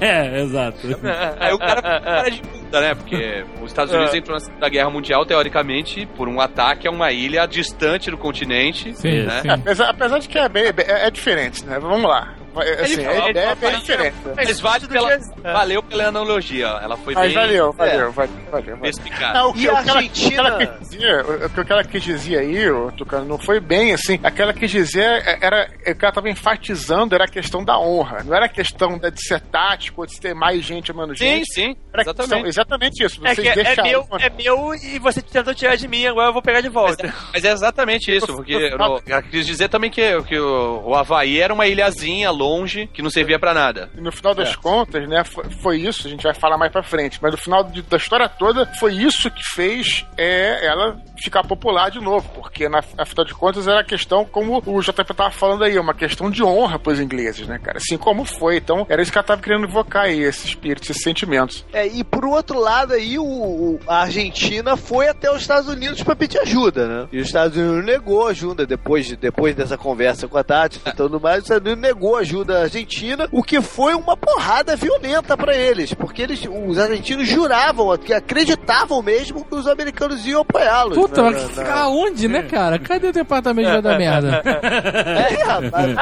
[0.00, 0.78] É, exato.
[1.40, 2.94] Aí o cara ficou com cara de puta, né?
[2.94, 4.18] Porque os Estados Unidos É.
[4.18, 8.94] entrou na Segunda Guerra Mundial, teoricamente, por um ataque a uma ilha distante do continente.
[8.94, 9.40] Sim, né?
[9.42, 9.48] sim.
[9.50, 11.78] Apesar, apesar de que é, bem, é, é diferente, né?
[11.78, 12.34] Vamos lá.
[12.56, 14.16] Assim, Ele a ideia é bem "Papai, diferente.
[14.36, 16.66] Mas vale tudo pela, que é- valeu pela analogia.
[16.82, 18.76] Ela foi Mas bem valeu, é, valeu, valeu, valeu.
[18.76, 18.90] valeu.
[18.90, 19.38] explicada.
[19.38, 20.28] Não, o que, E o a que ela, Argentina?
[20.28, 22.64] o que ela quis dizer, o que- o que ela quis dizer aí,
[22.96, 24.18] Tucano, não foi bem assim.
[24.22, 28.22] Aquela quis dizer é- era é que ela estava enfatizando era a questão da honra.
[28.24, 31.18] Não era a questão de de ser tático, ou de ter mais gente ou menos
[31.18, 31.52] Sim, gente.
[31.52, 32.48] sim, questão- exatamente.
[32.48, 33.20] exatamente isso.
[33.26, 33.88] É, Vocês que é, é deixaram.
[33.90, 36.74] meu, é meu e você tentou tirar de mim, agora eu vou pegar de Mas,
[36.74, 37.14] volta.
[37.32, 41.40] mas é exatamente isso, porque no, ela quis dizer também que, que o, o Havaí
[41.40, 43.90] era uma ilhazinha longe que não servia pra nada.
[43.96, 46.82] E no final das contas, né, foi, foi isso, a gente vai falar mais pra
[46.82, 51.42] frente, mas no final de- da história toda, foi isso que fez é, ela ficar
[51.44, 55.30] popular de novo, porque na, afinal de contas era a questão, como o JP tava
[55.30, 57.78] falando aí, uma questão de honra pros ingleses, né, cara?
[57.78, 58.56] Assim como foi.
[58.56, 61.64] Então, era isso que ela tava querendo invocar aí, esse espírito, esses sentimentos.
[61.72, 66.02] É, e por outro lado aí, o, o- a Argentina foi até os Estados Unidos
[66.02, 67.08] pra pedir ajuda, né?
[67.12, 70.92] E os Estados Unidos negou ajuda depois, de- depois dessa conversa com a Tati e
[70.92, 71.38] tudo mais.
[71.38, 75.92] Os Estados Unidos negou ajuda à Argentina, o que foi uma porrada violenta pra eles,
[75.94, 80.94] porque eles, os argentinos juravam, que acreditavam mesmo que os americanos iam apoiá-los.
[81.10, 82.78] Puta, né, mas na- ficar onde, né, cara?
[82.78, 84.42] Cadê o departamento de dar merda?
[84.70, 85.96] É, rapaz.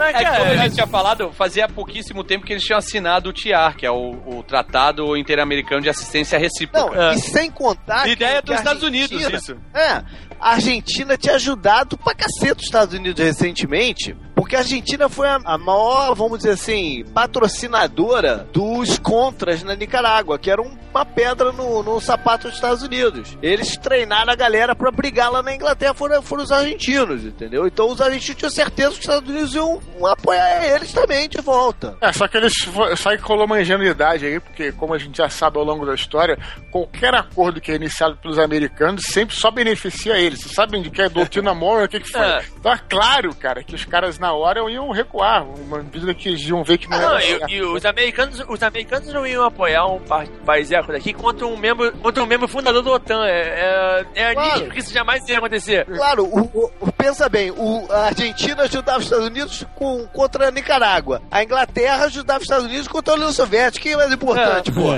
[0.00, 3.32] É que, como a gente tinha falado, fazia pouquíssimo tempo que eles tinham assinado o
[3.32, 7.12] TIAR, que é o, o Tratado Interamericano de Assistência Não, Recíproca.
[7.14, 8.04] e sem contar.
[8.04, 9.56] que- Ideia dos Estados Unidos, Argentina- isso.
[9.74, 10.02] É,
[10.40, 15.38] a Argentina tinha ajudado pra cacete os Estados Unidos recentemente, porque a Argentina foi a,
[15.44, 21.52] a maior, vamos dizer assim, patrocinadora dos contras na Nicarágua, que era um- uma pedra
[21.52, 23.36] no, no sapato dos Estados Unidos.
[23.42, 27.66] Eles treinaram a galera pra brigar lá na Inglaterra, foram, foram os argentinos, entendeu?
[27.66, 31.96] Então os argentinos tinham certeza que os Estados Unidos iam apoiar eles também de volta.
[32.00, 35.58] É, só que eles que rolou uma ingenuidade aí, porque como a gente já sabe
[35.58, 36.38] ao longo da história,
[36.72, 40.40] qualquer acordo que é iniciado pelos americanos sempre só beneficia eles.
[40.40, 42.20] Vocês sabem de que é doutrina Monroe, o que, que foi?
[42.20, 42.44] É.
[42.58, 46.42] Então é claro, cara, que os caras na hora iam recuar, uma medida que eles
[46.42, 49.86] iam ver que não, Não, era e, e os americanos, os americanos não iam apoiar
[49.86, 53.24] um pa- país eco daqui contra um membro, contra um membro fundador do OTAN.
[53.26, 54.50] É, é, é Claro.
[54.54, 55.84] nítido que isso jamais ia acontecer.
[55.86, 60.50] Claro, o, o- pensa bem, o, a Argentina ajudava os Estados Unidos com, contra a
[60.50, 61.22] Nicarágua.
[61.30, 63.82] A Inglaterra ajudava os Estados Unidos contra a União Soviética.
[63.82, 64.90] Quem é mais importante, pô?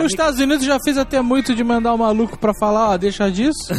[0.00, 3.30] Os Estados Unidos já fez até muito de mandar o maluco pra falar, ó, deixa
[3.30, 3.72] disso.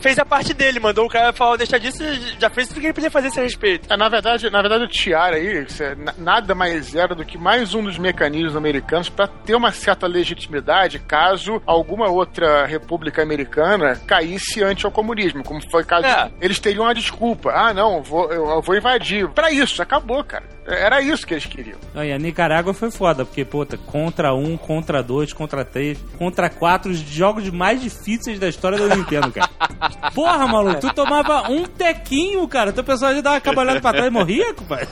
[0.00, 2.02] Fez a parte dele, mandou o cara falar, deixar disso,
[2.38, 3.88] já fez tudo que ele podia fazer a esse respeito.
[3.96, 7.38] É, na verdade, na verdade, o TIAR aí é na- nada mais era do que
[7.38, 13.96] mais um dos mecanismos americanos para ter uma certa legitimidade caso alguma outra república americana
[14.06, 16.06] caísse ante ao comunismo, como foi o caso.
[16.06, 16.30] É.
[16.40, 17.50] Eles teriam uma desculpa.
[17.54, 19.28] Ah, não, vou, eu, eu vou invadir.
[19.30, 20.44] Para isso, acabou, cara.
[20.66, 21.78] Era isso que eles queriam.
[21.94, 26.90] Aí, a Nicarágua foi foda, porque, puta, contra um, contra dois, contra três, contra quatro,
[26.90, 29.48] os jogos mais difíceis da história da Nintendo, cara.
[30.12, 32.72] Porra, maluco, tu tomava um tequinho, cara.
[32.72, 34.88] Teu pessoal já dava cabalhada pra trás e morria, compadre.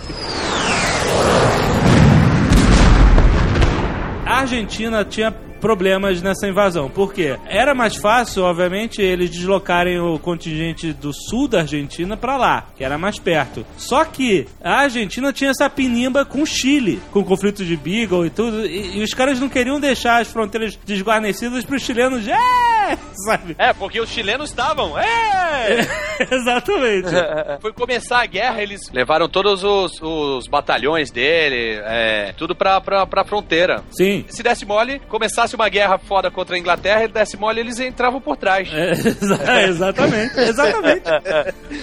[4.24, 5.32] A Argentina tinha
[5.64, 6.90] problemas nessa invasão.
[6.90, 7.38] Por quê?
[7.46, 12.84] Era mais fácil, obviamente, eles deslocarem o contingente do sul da Argentina pra lá, que
[12.84, 13.64] era mais perto.
[13.78, 18.26] Só que a Argentina tinha essa pinimba com o Chile, com o conflito de Beagle
[18.26, 22.28] e tudo, e, e os caras não queriam deixar as fronteiras desguarnecidas pros chilenos.
[22.28, 22.98] É!
[23.24, 23.56] Sabe?
[23.58, 24.98] É, porque os chilenos estavam.
[24.98, 25.78] É!
[26.30, 27.08] Exatamente.
[27.62, 33.06] Foi começar a guerra, eles levaram todos os, os batalhões dele, é, tudo pra, pra,
[33.06, 33.82] pra fronteira.
[33.90, 34.26] Sim.
[34.28, 38.20] Se desse mole, começasse uma guerra foda contra a Inglaterra, ele desse mole, eles entravam
[38.20, 38.68] por trás.
[38.72, 41.02] É, exa- exatamente, exatamente.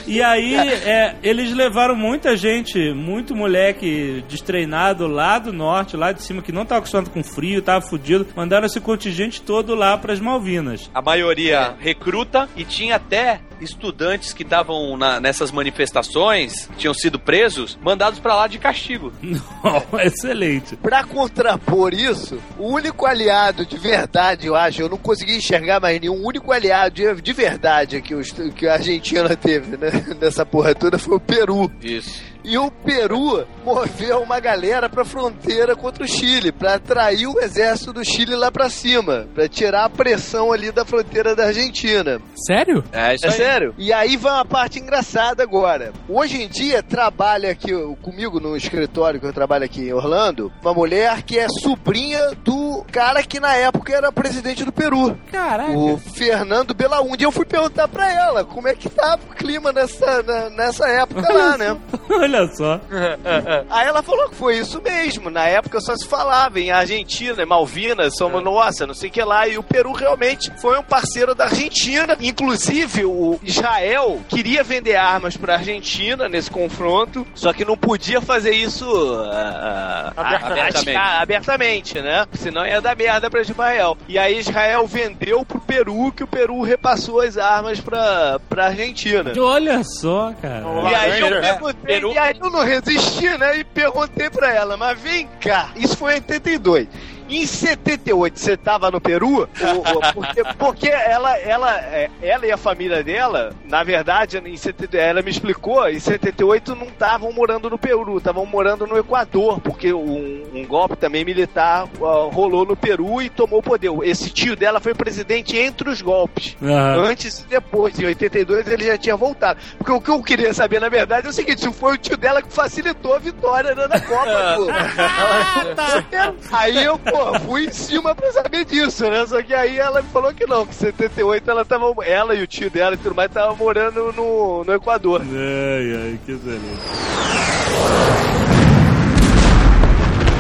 [0.08, 6.22] E aí, é, eles levaram muita gente, muito moleque destreinado lá do norte, lá de
[6.22, 10.20] cima, que não tava acostumado com frio, tava fudido, mandaram esse contingente todo lá pras
[10.20, 10.90] Malvinas.
[10.94, 17.78] A maioria recruta e tinha até estudantes que estavam na- nessas manifestações, tinham sido presos,
[17.82, 19.14] mandados pra lá de castigo.
[20.04, 20.76] Excelente.
[20.76, 26.00] Pra contrapor isso, o único aliado de verdade, eu acho, eu não consegui enxergar mais
[26.00, 29.90] nenhum único aliado de, de verdade que, os- que a Argentina teve né,
[30.20, 31.72] nessa porra toda foi o Peru.
[31.82, 32.32] Isso.
[32.44, 37.94] E o Peru moveu uma galera pra fronteira contra o Chile, pra atrair o exército
[37.94, 42.20] do Chile lá pra cima, pra tirar a pressão ali da fronteira da Argentina.
[42.36, 42.84] Sério?
[42.92, 43.36] É isso É aí.
[43.36, 43.76] sério?
[43.78, 45.94] E aí vai uma parte engraçada agora.
[46.10, 47.72] Hoje em dia trabalha aqui
[48.02, 52.84] comigo no escritório que eu trabalho aqui em Orlando, uma mulher que é sobrinha do
[52.92, 55.72] cara que na época era presidente do Peru, Caraca.
[55.72, 57.24] o Fernando Belaúnde.
[57.24, 61.32] Eu fui perguntar pra ela como é que tava o clima nessa, na- nessa época
[61.32, 61.78] lá, né?
[62.32, 62.80] Olha só.
[63.70, 65.30] Aí ela falou que foi isso mesmo.
[65.30, 69.22] Na época só se falava em Argentina, em Malvinas, somos nossa, não sei o que
[69.22, 69.48] lá.
[69.48, 72.18] E o Peru realmente foi um parceiro da Argentina.
[72.22, 78.54] Inclusive, o Israel queria vender armas pra Argentina nesse confronto, só que não podia fazer
[78.56, 78.86] isso
[79.32, 80.98] ah, Abertamente.
[80.98, 82.26] ah, abertamente, né?
[82.34, 83.98] Senão ia dar merda pra Israel.
[84.08, 89.34] E aí Israel vendeu pro Peru, que o Peru repassou as armas pra, pra Argentina.
[89.38, 90.64] Olha só, cara.
[90.90, 92.14] E aí eu perguntei, Peru.
[92.22, 93.60] Aí eu não resisti, né?
[93.60, 96.88] E perguntei pra ela, mas vem cá, isso foi em 82.
[97.32, 99.48] Em 78, você tava no Peru?
[100.14, 105.22] Porque, porque ela, ela, é, ela e a família dela, na verdade, em 70, ela
[105.22, 110.44] me explicou, em 78 não estavam morando no Peru, estavam morando no Equador, porque um,
[110.54, 113.92] um golpe também militar ó, rolou no Peru e tomou o poder.
[114.04, 116.58] Esse tio dela foi presidente entre os golpes.
[116.62, 117.06] Aham.
[117.06, 119.60] Antes e depois, em 82 ele já tinha voltado.
[119.78, 122.18] Porque o que eu queria saber, na verdade, é o seguinte: se foi o tio
[122.18, 124.56] dela que facilitou a vitória né, na Copa,
[126.50, 126.56] pô.
[126.56, 129.26] Aí eu, pô, fui em cima pra saber disso, né?
[129.28, 131.94] Só que aí ela me falou que não, que em 78 ela tava.
[132.06, 135.22] Ela e o tio dela e tudo mais estavam morando no, no Equador.
[135.22, 136.82] Ai, ai, que excelente.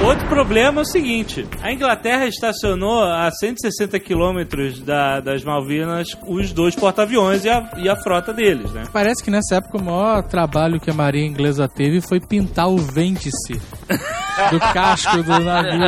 [0.03, 6.51] Outro problema é o seguinte: a Inglaterra estacionou a 160 quilômetros da- das Malvinas os
[6.51, 8.84] dois porta-aviões e a, e a frota deles, né?
[8.91, 12.77] Parece que nessa época o maior trabalho que a marinha inglesa teve foi pintar o
[12.77, 13.61] vértice
[14.49, 15.79] do casco do navio.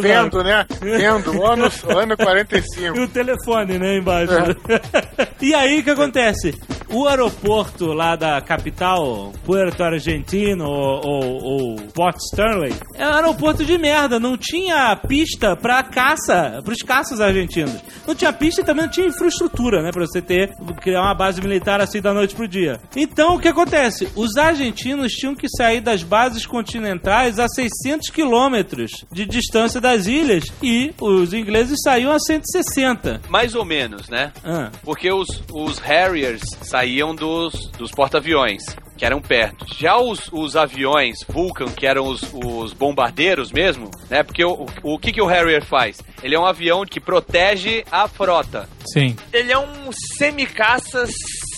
[0.00, 0.66] Vendo, né?
[0.80, 2.98] Vendo, ano, ano E 45.
[2.98, 4.32] o telefone, né, embaixo.
[5.40, 6.54] e aí, o que acontece?
[6.94, 13.64] O aeroporto lá da capital, Puerto Argentino ou, ou, ou Port Sterling, é um aeroporto
[13.64, 14.20] de merda.
[14.20, 17.82] Não tinha pista pra caça, pros caças argentinos.
[18.06, 21.40] Não tinha pista e também não tinha infraestrutura, né, pra você ter, criar uma base
[21.40, 22.80] militar assim da noite pro dia.
[22.94, 24.08] Então, o que acontece?
[24.14, 30.44] Os argentinos tinham que sair das bases continentais a 600 quilômetros de distância das ilhas
[30.62, 33.22] e os ingleses saíam a 160.
[33.28, 34.32] Mais ou menos, né?
[34.44, 34.70] Ah.
[34.84, 36.44] Porque os, os Harriers
[36.84, 38.62] saíam dos, dos porta-aviões,
[38.96, 39.64] que eram perto.
[39.74, 44.22] Já os, os aviões Vulcan, que eram os, os bombardeiros mesmo, né?
[44.22, 45.98] Porque o, o, o que, que o Harrier faz?
[46.22, 48.68] Ele é um avião que protege a frota.
[48.92, 49.16] Sim.
[49.32, 51.06] Ele é um semi-caça,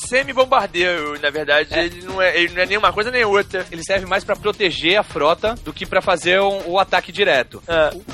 [0.06, 1.68] semi-bombardeiro, na verdade.
[1.78, 3.66] Ele, não é, ele não é nenhuma coisa nem outra.
[3.70, 7.62] Ele serve mais pra proteger a frota do que pra fazer um- o ataque direto.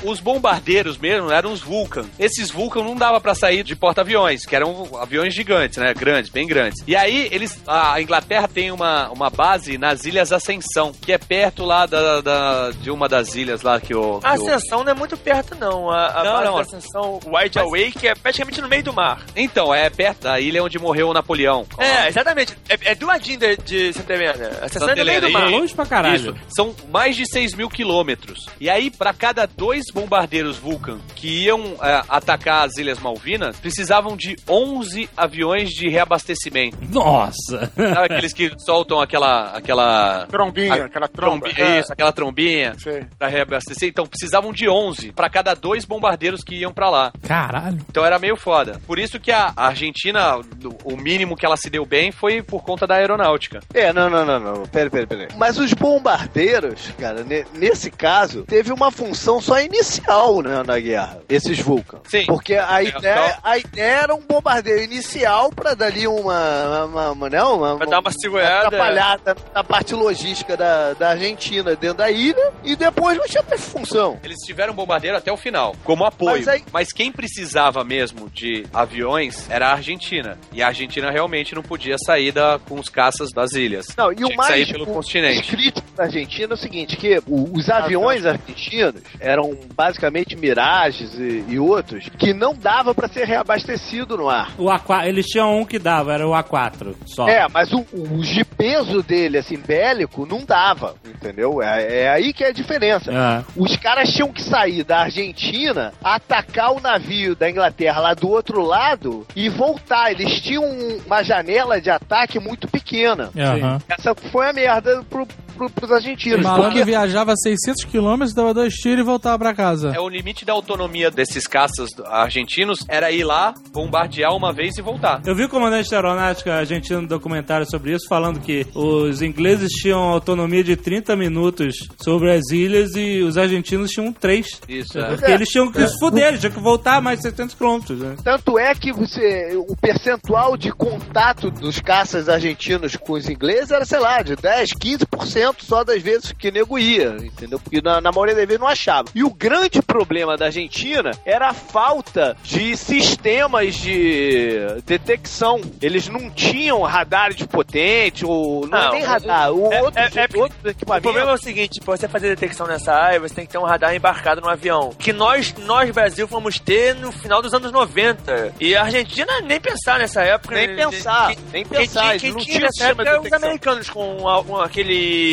[0.03, 2.05] O- Os bombardeiros mesmo eram os Vulcan.
[2.19, 5.93] Esses Vulcan não dava pra sair de porta-aviões, que eram aviões gigantes, né?
[5.93, 6.83] Grandes, bem grandes.
[6.87, 11.63] E aí eles, a Inglaterra tem uma, uma base nas Ilhas Ascensão, que é perto
[11.65, 14.95] lá da, da- de uma das ilhas lá que o A que Ascensão não é
[14.95, 15.89] muito perto, não.
[15.89, 16.55] A, a Não, base não.
[16.55, 19.21] da Ascensão Wide Awake é praticamente no meio do mar.
[19.35, 21.65] Então, é perto da ilha onde morreu o Napoleão.
[21.83, 22.55] É, exatamente.
[22.69, 24.49] É, é do ladinho de, de Santa Helena.
[24.61, 25.49] A estação é no meio do Helena, mar.
[25.51, 26.15] e- Longe pra caralho.
[26.15, 28.45] Isso, são mais de 6 mil quilômetros.
[28.59, 34.15] E aí, pra cada dois bombardeiros Vulcan que iam é, atacar as Ilhas Malvinas, precisavam
[34.17, 36.77] de 11 aviões de reabastecimento.
[36.91, 37.71] Nossa!
[37.75, 39.51] Sabe aqueles que soltam aquela...
[39.55, 41.49] aquela Trombinha, a- aquela tromba.
[41.49, 43.05] trombi- É, Isso, aquela trombinha sei.
[43.17, 43.89] pra reabastecer.
[43.89, 47.11] Então, precisavam de 11 pra cada dois bombardeiros que iam pra lá.
[47.27, 47.79] Caralho.
[47.89, 48.79] Então era meio foda.
[48.87, 50.37] Por isso que a a Argentina,
[50.85, 53.59] o mínimo que ela se deu bem foi por conta da aeronáutica.
[53.73, 54.63] É, não, não, não, não.
[54.67, 55.27] Pera, pera, pera.
[55.37, 61.19] Mas os bombardeiros, cara, ne- nesse caso, teve uma função só inicial né, na guerra.
[61.27, 61.99] Esses Vulcan.
[62.07, 62.25] Sim.
[62.27, 66.85] Porque a É, ideia, a ideia era um bombardeio inicial pra dali uma.
[66.85, 68.67] uma, uma não, uma, Pra dar uma segurada.
[68.67, 73.61] atrapalhada na parte logística da, da Argentina dentro da ilha e depois não tinha mais
[73.67, 74.19] função.
[74.23, 76.45] Eles tiveram bombardeiro até o final, como apoio.
[76.45, 80.37] Mas Mas, aí- quem precisava mesmo de aviões era a Argentina.
[80.51, 83.85] E a Argentina realmente não podia sair da, com os caças das ilhas.
[83.97, 85.49] Não, e Tinha o mais sair pelo o- continente.
[85.49, 91.43] crítico da Argentina é o seguinte, que o- os aviões argentinos eram basicamente Mirages e,
[91.49, 94.51] e outros que não dava pra ser reabastecido no ar.
[94.57, 97.27] O A4, eles tinham um que dava, era o A4 só.
[97.27, 101.61] É, mas o, o de peso dele, assim, bélico, não dava, entendeu?
[101.61, 103.11] É, é aí que é a diferença.
[103.11, 103.43] É.
[103.55, 108.61] Os caras tinham que sair da Argentina, atacar o navio da Inglaterra lá do outro
[108.61, 110.11] lado e voltar.
[110.11, 110.63] Eles tinham
[111.05, 113.31] uma janela de ataque muito pequena.
[113.37, 113.79] Aham.
[113.87, 116.41] Essa foi a merda pro, pro, pros argentinos.
[116.41, 119.91] malandro Porque viajava 600 km, dava dois tiros e voltava pra casa.
[119.95, 124.81] É o limite da autonomia desses caças argentinos era ir lá, bombardear uma vez e
[124.81, 125.21] voltar.
[125.25, 129.69] Eu vi o comandante da aeronáutica argentino no documentário sobre isso, falando que os ingleses
[129.71, 134.61] tinham autonomia de 30 minutos sobre as ilhas e os argentinos tinham 3.
[134.67, 135.07] Isso, é.
[135.09, 137.99] Porque eles tinham que se fuder, eles tinham que voltar mais de 700 quilômetros.
[137.99, 138.15] Né?
[138.23, 143.85] Tanto é que você, o percentual de contato dos caças argentinos com os ingleses era,
[143.85, 147.59] sei lá, de 10, 15% só das vezes que nego ia, entendeu?
[147.59, 149.09] Porque na, na maioria das vezes não achava.
[149.13, 155.61] E o grande problema da Argentina era a falta de sistemas de detecção.
[155.81, 160.19] Eles não tinham radares potentes, ou não, é Não, nem radar, o é- outros, é-
[160.21, 163.35] é porque outros O problema é o seguinte, pra você fazer detecção nessa área, você
[163.35, 164.91] tem que ter um radar embarcado no avião.
[164.97, 168.53] Que nós, nós Brasil, fomos ter no final dos anos 90.
[168.59, 170.55] E a Argentina nem pensar nessa época.
[170.55, 175.32] Nem pensar, nem pensar, Quem tinha nessa época de eram os americanos com, com aquele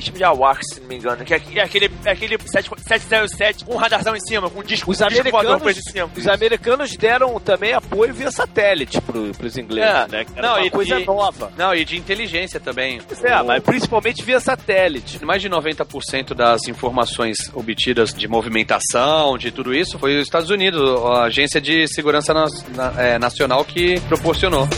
[0.00, 1.24] tipo de AWACS, se não me engano.
[1.24, 4.62] Que é é aquele, é aquele 7- 707 com um radarzão em cima, com um
[4.62, 6.10] disco, Os disco americanos, em cima.
[6.16, 10.08] os americanos deram também apoio via satélite pro, pros ingleses, É.
[10.08, 10.24] né?
[10.24, 11.52] Que era Não, uma e- coisa e- nova.
[11.56, 13.00] Não, e de inteligência também.
[13.22, 15.22] É, O- mas principalmente via satélite.
[15.24, 20.80] Mais de 90% das informações obtidas de movimentação, de tudo isso, foi os Estados Unidos,
[21.04, 24.68] a Agência de Segurança Nas- na- é, Nacional que proporcionou.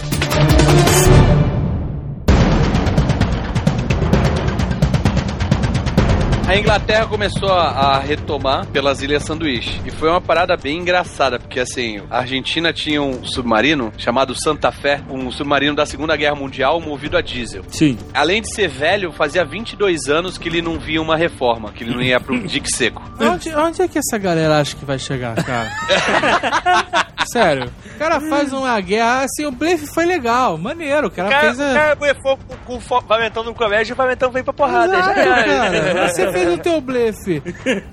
[6.47, 9.81] A Inglaterra começou a, a retomar pelas Ilhas Sanduíche.
[9.87, 14.71] E foi uma parada bem engraçada, porque assim, a Argentina tinha um submarino chamado Santa
[14.71, 17.65] Fé, um submarino da Segunda Guerra Mundial movido a diesel.
[17.69, 17.97] Sim.
[18.13, 21.95] Além de ser velho, fazia 22 anos que ele não via uma reforma, que ele
[21.95, 23.03] não ia pro dique seco.
[23.19, 25.71] Onde, onde é que essa galera acha que vai chegar, cara?
[27.27, 27.71] Sério.
[27.95, 31.07] O cara faz uma guerra, assim, o blefe foi legal, maneiro.
[31.07, 31.71] O cara, O cara, fez a...
[31.71, 34.97] o cara blefou com, com o Vamentão no colégio e o Vamentão veio pra porrada.
[34.99, 35.45] Exato, já era.
[35.95, 36.09] cara.
[36.09, 37.41] Você fez o teu blefe.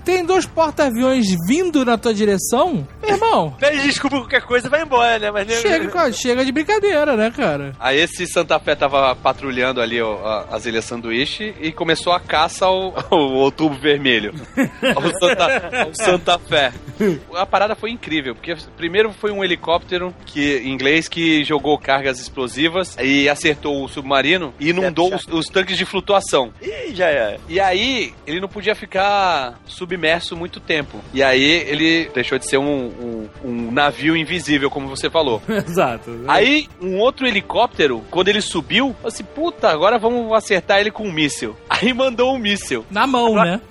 [0.03, 2.87] Tem dois porta-aviões vindo na tua direção?
[3.01, 5.29] Meu irmão, Pede desculpa qualquer coisa e vai embora, né?
[5.31, 7.73] Mas nem- chega, cara, chega de brincadeira, né, cara?
[7.79, 12.19] Aí esse Santa Fé tava patrulhando ali ó, a- as Ilhas Sanduíche e comeou a
[12.19, 14.33] caça ao, ao Outubro Vermelho.
[14.95, 16.71] Ao Santa, ao Santa Fé.
[17.35, 22.19] A parada foi incrível, porque primeiro foi um helicóptero que, em inglês que jogou cargas
[22.19, 26.51] explosivas e acertou o submarino e inundou os, os tanques de flutuação.
[26.59, 27.37] Ih, já é.
[27.47, 30.99] E aí, ele não podia ficar submerso muito tempo.
[31.13, 35.39] E aí, ele deixou de ser um, um- um navio invisível, como você falou.
[35.47, 36.25] Exato.
[36.27, 41.03] Aí, um outro helicóptero, quando ele subiu, falou assim: puta, agora vamos acertar ele com
[41.07, 41.55] um míssil.
[41.69, 42.83] Aí mandou um míssil.
[42.89, 43.61] Na mão, né?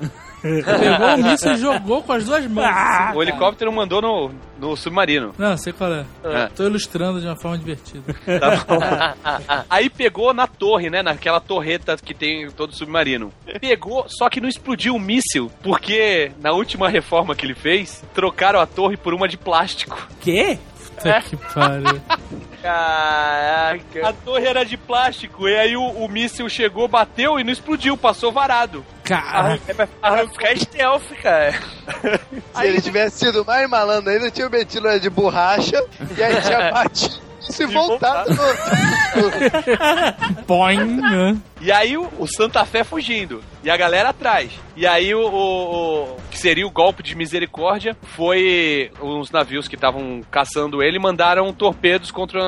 [0.43, 2.65] Pegou o míssil e jogou com as duas mãos.
[2.67, 5.35] assim, O helicóptero mandou no, no submarino.
[5.39, 6.05] Não, sei qual é.
[6.25, 6.47] É.
[6.49, 8.15] Tô ilustrando de uma forma divertida.
[8.39, 8.81] Tá bom.
[9.69, 11.03] Aí pegou na torre, né?
[11.03, 13.33] Naquela torreta que tem em todo submarino.
[13.61, 18.61] Pegou, só que não explodiu o míssil, porque na última reforma que ele fez, trocaram
[18.61, 20.09] a torre por uma de plástico.
[20.21, 20.59] Quê?
[21.03, 22.01] Puta que pariu.
[22.63, 24.09] Caraca.
[24.09, 27.97] A torre era de plástico, e aí o, o míssil chegou, bateu e não explodiu,
[27.97, 28.85] passou varado.
[29.03, 31.55] Cara, É pra, é pra ficar stealth, cara.
[32.55, 35.83] Se ele tivesse sido mais malandro ainda, tinha metido ela de borracha
[36.17, 38.43] e aí tinha batido e se voltado no,
[40.97, 41.37] né?
[41.61, 43.43] E aí o, o Santa Fé fugindo.
[43.63, 44.51] E a galera atrás.
[44.77, 49.75] E aí o, o- o- que seria o golpe de misericórdia foi os navios que
[49.75, 52.41] estavam caçando ele mandaram torpedos contra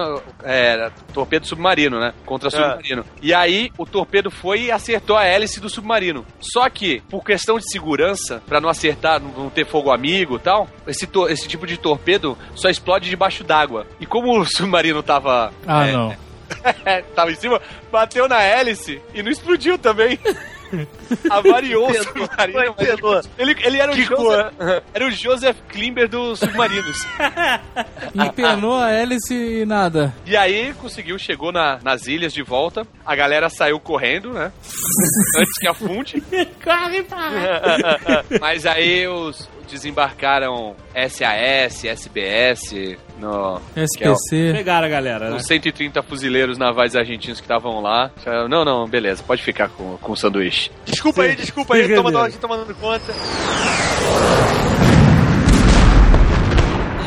[0.43, 2.15] é, torpedo submarino, né?
[2.25, 3.05] Contra submarino.
[3.21, 6.25] E aí o torpedo foi e acertou a hélice do submarino.
[6.41, 10.69] Só que por questão de segurança, pra não acertar, não ter fogo amigo, e tal,
[10.87, 13.87] esse to- esse tipo de torpedo só explode debaixo d'água.
[14.01, 16.17] E como o submarino tava Ah, é, não.
[17.15, 17.61] tava em cima,
[17.91, 20.19] bateu na hélice e não explodiu também.
[21.31, 22.75] Avariou o submarino.
[23.39, 24.53] Ele, ele era, o Que Joseph,
[24.95, 26.97] era o Joseph Klimber dos submarinos.
[28.15, 30.15] Empenou a hélice e nada.
[30.27, 32.87] e aí conseguiu, chegou na- nas ilhas de volta.
[33.05, 34.53] A galera saiu correndo, né?
[35.39, 36.21] Antes que afunde.
[36.63, 37.31] Corre, pá.
[38.41, 40.77] Mas aí os desembarcaram
[41.09, 43.61] SAS, SBS, no,
[43.97, 44.53] que é o- SPC.
[44.53, 45.37] Pegaram a galera, né?
[45.37, 48.11] os 130 fuzileiros navais argentinos que estavam lá.
[48.51, 50.71] Não, não, beleza, pode ficar com, com o sanduíche.
[50.85, 53.13] Desculpa aí, desculpa aí, toma nós, tomando conta.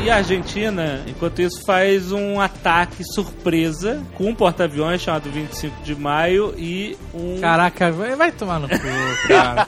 [0.05, 5.95] E a Argentina, enquanto isso, faz um ataque surpresa com um porta-aviões chamado 25 de
[5.95, 7.39] maio e um.
[7.41, 8.75] Caraca, vai, tomar no cu,
[9.27, 9.65] cara.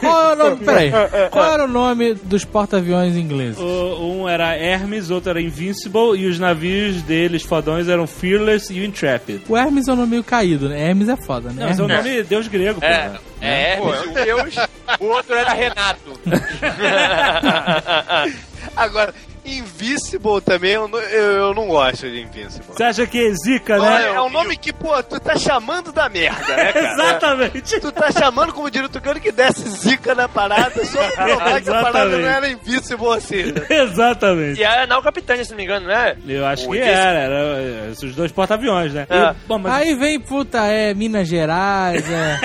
[0.00, 0.90] Qual é o nome, peraí.
[1.30, 3.58] Qual era o nome dos porta-aviões ingleses?
[3.60, 8.80] O- Um era Hermes, outro era Invincible, e os navios deles fodões eram Fearless e
[8.80, 9.42] o Intrepid.
[9.48, 10.88] O Hermes é um nome meio caído, né?
[10.88, 11.56] Hermes é foda, né?
[11.60, 12.04] Não, mas é o Hermes.
[12.06, 12.86] nome de deus grego, pô.
[12.86, 13.10] É,
[13.42, 14.54] é Hermes, um Deus.
[14.98, 16.18] O outro era Renato.
[18.76, 19.14] Agora,
[19.46, 22.66] Invisible também, eu, não- eu, eu não gosto de Invincible.
[22.74, 24.14] Você acha que é zica, Olha, né?
[24.14, 26.92] é um nome que, pô, tu tá chamando da merda, né, cara?
[26.92, 27.80] Exatamente.
[27.80, 31.60] Tu tá chamando, como diria o Tucano, que desse zica na parada só pra provar
[31.62, 32.22] que a parada Exatamente.
[32.22, 33.42] não era invisível assim.
[33.52, 33.66] né?
[33.70, 34.60] Exatamente.
[34.60, 36.16] E era Nau Capitânia, se não me engano, não é?
[36.26, 37.00] Eu acho O que Invincible.
[37.00, 39.06] era, era esses dois porta-aviões, né?
[39.08, 39.30] É.
[39.30, 42.40] E- bom, mas Aí vem, puta, é Minas Gerais, é,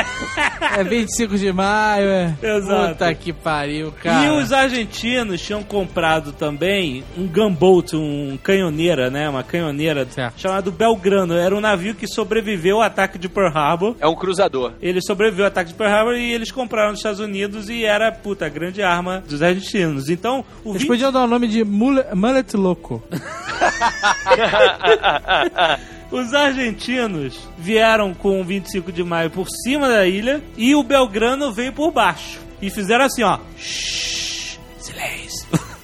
[0.79, 2.33] é 25 de maio, é.
[2.41, 2.89] Exato.
[2.93, 4.25] Puta que pariu, cara.
[4.25, 9.29] E os argentinos tinham comprado também um gunboat, um canhoneira, né?
[9.29, 10.39] Uma canhoneira Certo.
[10.39, 11.33] chamado Belgrano.
[11.35, 13.95] Era um navio que sobreviveu ao ataque de Pearl Harbor.
[13.99, 14.73] É um cruzador.
[14.81, 18.11] Ele sobreviveu ao ataque de Pearl Harbor e eles compraram nos Estados Unidos e era,
[18.11, 20.09] puta, a grande arma dos argentinos.
[20.09, 23.01] Então, o Eles 20 podiam dar o nome de Mullet Louco.
[26.11, 31.53] Os argentinos vieram com o 25 de maio por cima da ilha e o Belgrano
[31.53, 32.37] veio por baixo.
[32.61, 33.39] E fizeram assim, ó.
[33.57, 35.30] Shhh, silêncio.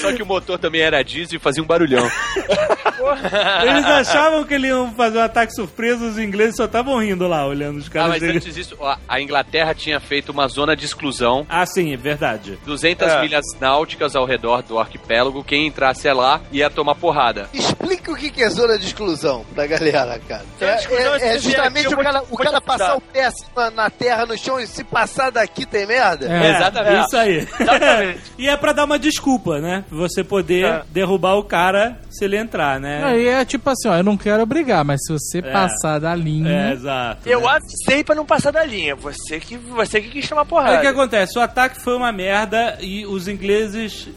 [0.00, 2.08] Só que o motor também era diesel e fazia um barulhão.
[3.62, 7.46] Eles achavam que eles iam fazer um ataque surpresa, os ingleses só estavam rindo lá,
[7.46, 8.08] olhando os Ah, caras.
[8.10, 8.36] mas dele.
[8.38, 11.46] antes disso, a- a Inglaterra tinha feito uma zona de exclusão.
[11.48, 12.58] Ah, sim, é verdade.
[12.64, 13.20] 200 É.
[13.22, 15.42] milhas náuticas ao redor do arquipélago.
[15.42, 17.48] Quem entrasse lá ia tomar porrada.
[17.52, 20.44] Explica o que que é zona de exclusão pra galera, cara.
[20.76, 23.44] Exclusão É, é é se justamente aqui, o cara, o cara passar o pé assim
[23.56, 26.26] na, na terra, no chão, e se passar daqui tem merda?
[26.30, 26.50] É.
[26.56, 27.06] Exatamente.
[27.06, 27.48] Isso aí.
[27.60, 28.20] Exatamente.
[28.38, 29.69] e é pra dar uma desculpa, né?
[29.90, 30.82] Você poder É.
[30.90, 33.02] derrubar o cara se ele entrar, né?
[33.04, 36.16] Aí é tipo assim, ó, eu não quero brigar, mas se você passar da É,
[36.16, 36.72] linha.
[36.72, 37.28] exato.
[37.28, 37.46] Eu né?
[37.48, 38.94] avisei pra não passar da linha.
[38.96, 40.78] Você que, você que quis Aí porrada.
[40.78, 41.38] o que acontece?
[41.38, 44.08] O ataque foi uma merda e os ingleses.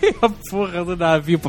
[0.00, 1.40] Vem a porra do navio.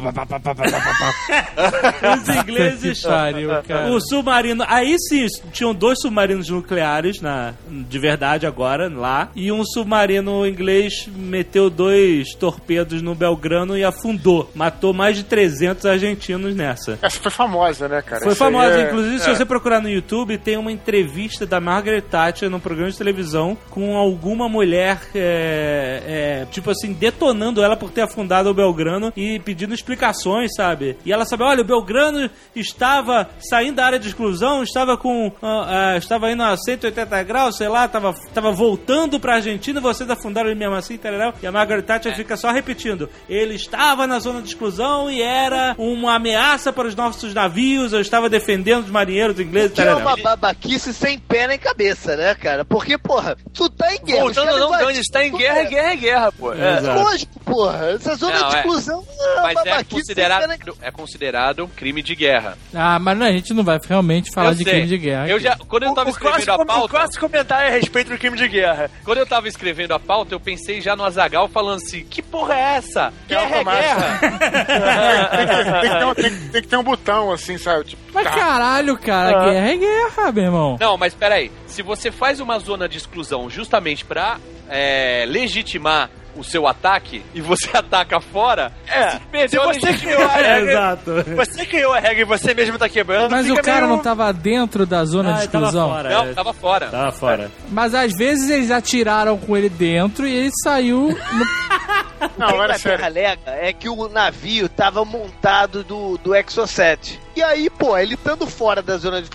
[2.17, 3.01] Os ingleses.
[3.01, 3.89] Pariu, cara.
[3.91, 4.63] O submarino.
[4.67, 9.29] Aí sim, tinham dois submarinos nucleares na, de verdade agora, lá.
[9.35, 14.49] E um submarino inglês meteu dois torpedos no Belgrano e afundou.
[14.55, 16.97] Matou mais de 300 argentinos nessa.
[17.01, 18.21] Essa foi famosa, né, cara?
[18.21, 19.35] Foi Isso famosa, é- inclusive, se é.
[19.35, 23.97] você procurar no YouTube, tem uma entrevista da Margaret Thatcher num programa de televisão com
[23.97, 29.73] alguma mulher, é, é, tipo assim, detonando ela por ter afundado o Belgrano e pedindo
[29.73, 30.97] explicações, sabe?
[31.05, 35.31] E ela sabe, olha, o Belgrano estava saindo da área de exclusão, estava com.
[35.41, 40.09] ah, ah, estava indo a 180 graus, sei lá, estava, estava voltando pra Argentina, vocês
[40.09, 41.33] afundaram ele mesmo assim, tarará.
[41.41, 45.75] E a Margaret Thatcher fica só repetindo: ele estava na zona de exclusão e era
[45.77, 50.15] uma ameaça para os nossos navios, eu estava defendendo os marinheiros ingleses, Que é uma
[50.17, 52.65] babaquice sem pé nem cabeça, né, cara?
[52.65, 54.21] Porque, porra, tu tá em guerra.
[54.21, 56.53] Voltando não, Dani, está em tu guerra, é- guerra é guerra, pô.
[56.53, 56.77] É.
[56.77, 56.99] Exato.
[57.03, 57.91] Lógico, porra.
[57.91, 58.59] Essa zona Não, de é.
[58.59, 60.51] exclusão é uma Mas é considerado,
[60.82, 62.57] é considerado crime de guerra.
[62.73, 64.73] Ah, mas não, a gente não vai realmente falar Eu de sei.
[64.73, 65.27] crime de guerra.
[65.27, 65.43] Eu aqui.
[65.45, 67.73] já, quando eu O, tava o, escrevendo clássico, a o pauta, clássico comentário é a
[67.80, 68.89] respeito do crime de guerra.
[69.03, 72.53] quando eu tava escrevendo a pauta, eu pensei já no Azagal falando assim: "Que porra
[72.55, 73.13] é essa?
[73.27, 74.19] Que Guerra é guerra".
[75.30, 77.86] tem, que, tem que ter um, tem- tem que ter um botão assim, sabe?
[77.86, 78.32] Tipo, Mas tá.
[78.32, 79.45] caralho, cara, Ah.
[79.51, 80.77] guerra é guerra, meu irmão.
[80.80, 81.51] Não, mas peraí.
[81.67, 84.38] Se você faz uma zona de exclusão justamente pra
[84.69, 86.09] é, legitimar
[86.39, 90.71] o seu ataque e você ataca fora, É, se perdeu a você criou a regra,
[90.71, 91.11] exato.
[91.35, 94.31] você criou a regra e você mesmo tá quebrando, Mas o cara meio- não tava
[94.31, 95.89] dentro da zona Ah, de ele tava exclusão.
[95.89, 96.09] fora.
[96.09, 96.33] Não, é.
[96.33, 96.87] tava fora.
[96.87, 97.51] Tava fora.
[97.69, 101.09] Mas às vezes eles atiraram com ele dentro e ele saiu.
[101.09, 103.03] no- Não, era a sério.
[103.05, 107.19] alega é que o navio tava montado do, do Exocet.
[107.36, 109.30] E aí, pô, ele estando fora da zona de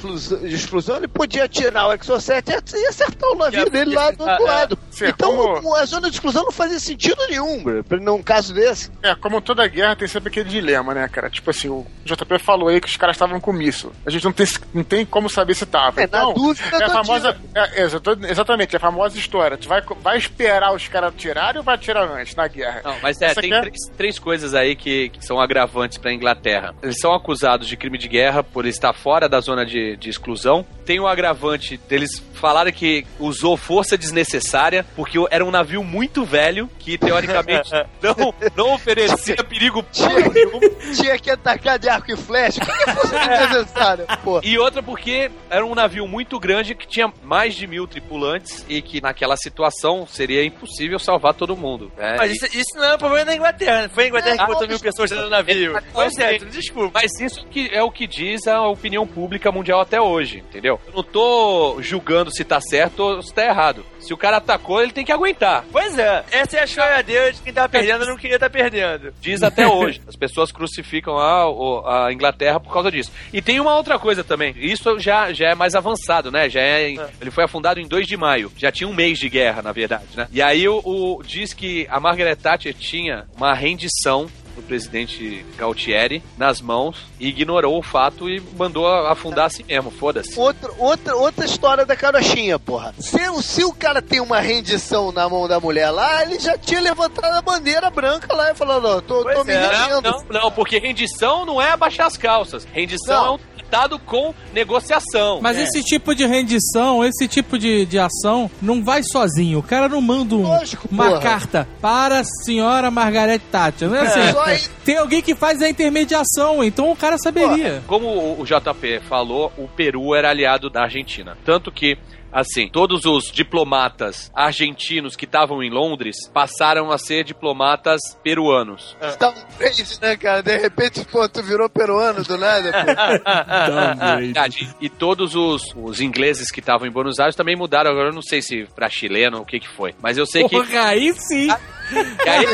[0.55, 4.79] exclusão, ele podia tirar o Exocet e acertar o navio dele lá do outro lado.
[4.91, 8.53] Sim, então, como- a zona de exclusão não fazia sentido nenhum, bro, pra- num caso
[8.53, 8.91] desse.
[9.03, 11.31] É, como toda guerra tem sempre aquele dilema, né, cara?
[11.31, 13.93] Tipo assim, o JP falou aí que os caras estavam com míssil.
[14.05, 16.01] A gente não tem, não tem como saber se tava.
[16.03, 17.37] É, na então, dúvida, é a famosa.
[17.55, 17.85] É, é,
[18.31, 19.57] exatamente, é a famosa história.
[19.57, 22.83] Tu vai, vai esperar os caras tirarem ou vai atirar antes na guerra?
[22.85, 26.13] Não, mas é, Essa tem é- três, três coisas aí que, que são agravantes pra
[26.13, 26.75] Inglaterra.
[26.83, 30.65] Eles são acusados de crime de guerra por estar fora da zona de, de exclusão.
[30.87, 36.69] Tem o agravante deles falarem que usou força desnecessária, porque era um navio muito velho,
[36.79, 37.71] que teoricamente
[38.03, 42.63] não, não oferecia perigo Tinha, tinha que atacar de arco e flecha.
[42.63, 44.41] O que que fosse desnecessário, pô?
[44.43, 48.81] E outra porque era um navio muito grande que tinha mais de mil tripulantes e
[48.81, 51.93] que naquela situação seria impossível salvar todo mundo.
[51.97, 52.17] né?
[52.19, 53.83] Mas isso, isso não é um problema da Inglaterra.
[53.83, 55.83] Não foi a Inglaterra que É, botou mil pessoas dentro do navio.
[55.93, 57.01] Foi certo, desculpa.
[57.03, 60.81] Mas isso que é o que diz a opinião pública mundial até hoje, entendeu?
[60.87, 63.85] Eu não tô julgando se tá certo ou se tá errado.
[64.01, 65.65] Se o cara atacou, ele tem que aguentar.
[65.73, 69.13] Pois é, essa é a choradeira de quem tá perdendo não queria estar perdendo.
[69.21, 70.01] Diz até hoje.
[70.07, 73.11] As pessoas crucificam a, a Inglaterra por causa disso.
[73.33, 74.55] E tem uma outra coisa também.
[74.57, 76.49] Isso já, já é mais avançado, né?
[76.51, 78.53] Já é, em- Ele foi afundado em 2 de maio.
[78.57, 80.29] Já tinha um mês de guerra, na verdade, né?
[80.33, 86.23] E aí o, o- diz que a Margaret Thatcher tinha uma rendição do presidente Galtieri
[86.39, 90.39] nas mãos e ignorou o fato e mandou afundar assim mesmo, foda-se.
[90.39, 92.95] Outra, outra, outra história da carochinha, porra.
[92.99, 96.57] Se, o- se o cara tem uma rendição na mão da mulher lá, ele já
[96.59, 100.25] tinha levantado a bandeira branca lá e falou, não, tô, tô me é, Não, rendendo.
[100.31, 102.65] não, não, porque rendição não é abaixar as calças.
[102.73, 103.27] Rendição Não.
[103.27, 103.39] é um
[103.75, 105.41] tratado com negociação.
[105.43, 109.59] Mas esse tipo de rendição, esse tipo de, de ação, não vai sozinho.
[109.59, 111.21] O cara não manda um- Lógico, uma porra.
[111.21, 113.89] carta para a senhora Margaret Thatcher.
[113.89, 114.33] Não é assim?
[114.33, 117.83] Só aí- Tem alguém que faz a intermediação, então o cara saberia.
[117.87, 121.37] Como o o JP falou, o Peru era aliado da Argentina.
[121.45, 121.97] Tanto que,
[122.35, 128.97] assim, todos os diplomatas argentinos que estavam em Londres passaram a ser diplomatas peruanos.
[129.19, 130.43] Tá um crazy, né, cara?
[130.43, 134.19] De repente, pô, tu virou peruano do nada, pô.
[134.21, 134.69] Verdade.
[134.81, 137.91] E todos os, os ingleses que estavam em Buenos Aires também mudaram.
[137.91, 139.95] Agora eu não sei se pra chileno ou o que que foi.
[140.03, 140.57] Mas eu sei que.
[140.57, 141.49] Porra, aí sim.
[141.51, 142.47] Aí,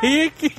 [0.02, 0.50] aí que...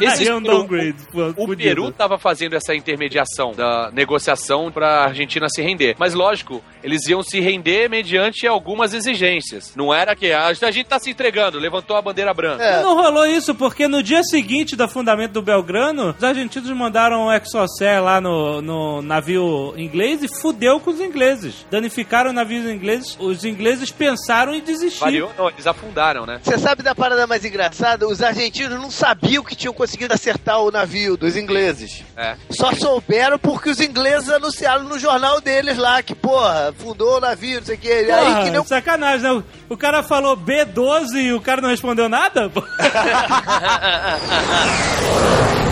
[0.00, 0.96] esses é um downgrade.
[1.14, 1.56] O fudido.
[1.56, 5.96] Peru estava fazendo essa intermediação da negociação para a Argentina se render.
[5.98, 9.74] Mas lógico, eles iam se render mediante algumas exigências.
[9.76, 12.62] Não era que "Ah, a gente tá se entregando, levantou a bandeira branca.
[12.62, 12.82] É.
[12.82, 17.32] Não rolou isso, porque no dia seguinte do afundamento do Belgrano, os argentinos mandaram um
[17.32, 21.66] Exocet lá no, no navio inglês e fudeu com os ingleses.
[21.70, 25.00] Danificaram navios ingleses, os ingleses pensaram em desistir.
[25.00, 25.30] Valeu?
[25.36, 26.40] Não, eles afundaram, né?
[26.42, 28.06] Você sabe da parada mais engraçada?
[28.06, 32.02] Os argentinos não sabiam que tinham conseguido acertar o navio dos ingleses.
[32.16, 32.34] É.
[32.50, 37.60] Só souberam porque os ingleses anunciaram no jornal deles lá que, porra, fundou o navio,
[37.60, 37.88] não sei o que.
[37.88, 39.42] E aí Porra, que nem sacanagem, né?
[39.68, 42.50] O cara falou B12 e o cara não respondeu nada?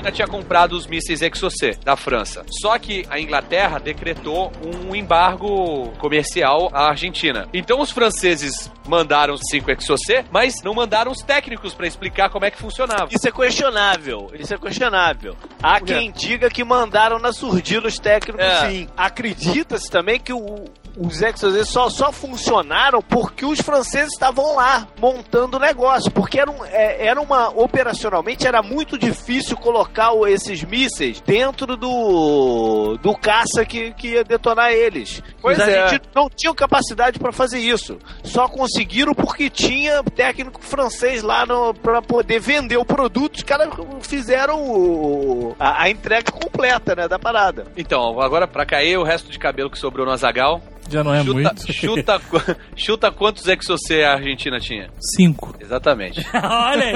[0.00, 2.44] China tinha comprado os mísseis Exocet da França.
[2.62, 7.46] Só que a Inglaterra decretou um embargo comercial à Argentina.
[7.52, 12.50] Então os franceses mandaram cinco Exocet, mas não mandaram os técnicos para explicar como é
[12.50, 13.08] que funcionava.
[13.12, 14.30] Isso é questionável.
[14.38, 15.36] Isso é questionável.
[15.62, 18.70] Há quem diga que mandaram na surdina os técnicos, É.
[18.70, 18.88] sim.
[18.96, 20.64] Acredita-se também que o-
[20.96, 26.10] os Exos só, só funcionaram porque os franceses estavam lá montando o negócio.
[26.10, 27.48] Porque era, um, é- era uma.
[27.50, 32.96] Operacionalmente era muito difícil colocar esses mísseis dentro do.
[33.02, 35.22] do caça que, que ia detonar eles.
[35.40, 36.00] Pois os é.
[36.14, 37.98] não tinham capacidade para fazer isso.
[38.22, 41.44] Só conseguiram porque tinha técnico francês lá
[41.82, 43.36] pra poder vender o produto.
[43.36, 43.68] Os caras
[44.02, 47.66] fizeram o- a, a entrega completa, né, da parada.
[47.76, 50.60] Então, agora pra cair o resto de cabelo que sobrou no Azagal,
[50.90, 51.72] Já não é chuta, muito.
[51.72, 52.20] chuta,
[52.76, 54.88] chuta quantos Exocet a Argentina tinha.
[55.16, 55.54] Cinco.
[55.60, 56.24] Exatamente.
[56.34, 56.94] Olha aí.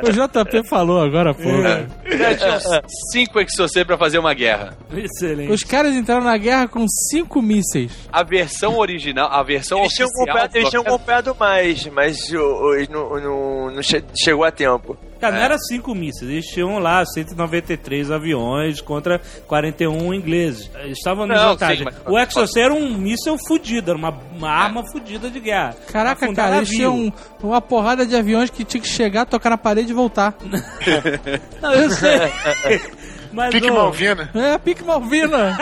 [0.02, 1.42] O JP falou agora, pô.
[1.42, 4.76] Já tinham cinco Exocet pra fazer uma guerra.
[4.92, 5.52] Excelente.
[5.52, 7.92] Os caras entraram na guerra com cinco mísseis.
[8.12, 10.26] A versão original, a versão Eles tinham, oficial...
[10.26, 14.50] comprado, eles tinham do- comprado mais, mas o- o- não, não- não che- chegou a
[14.50, 14.96] tempo.
[15.20, 20.70] Cara, não era cinco mísseis, eles tinham lá 193 aviões contra 41 ingleses.
[20.82, 21.78] Eles estavam na Não, desvantagem.
[21.78, 25.76] sim, mas- O Exocet era um míssil fudido, era uma, uma arma fudida de guerra.
[25.92, 27.12] Caraca, Afundar cara, eles tinham um-
[27.42, 30.34] uma porrada de aviões que tinha que chegar, tocar na parede e voltar.
[31.60, 32.18] Não, eu sei.
[33.32, 34.28] Mas, Pique ô, Malvina.
[34.34, 35.56] É, pique Malvina.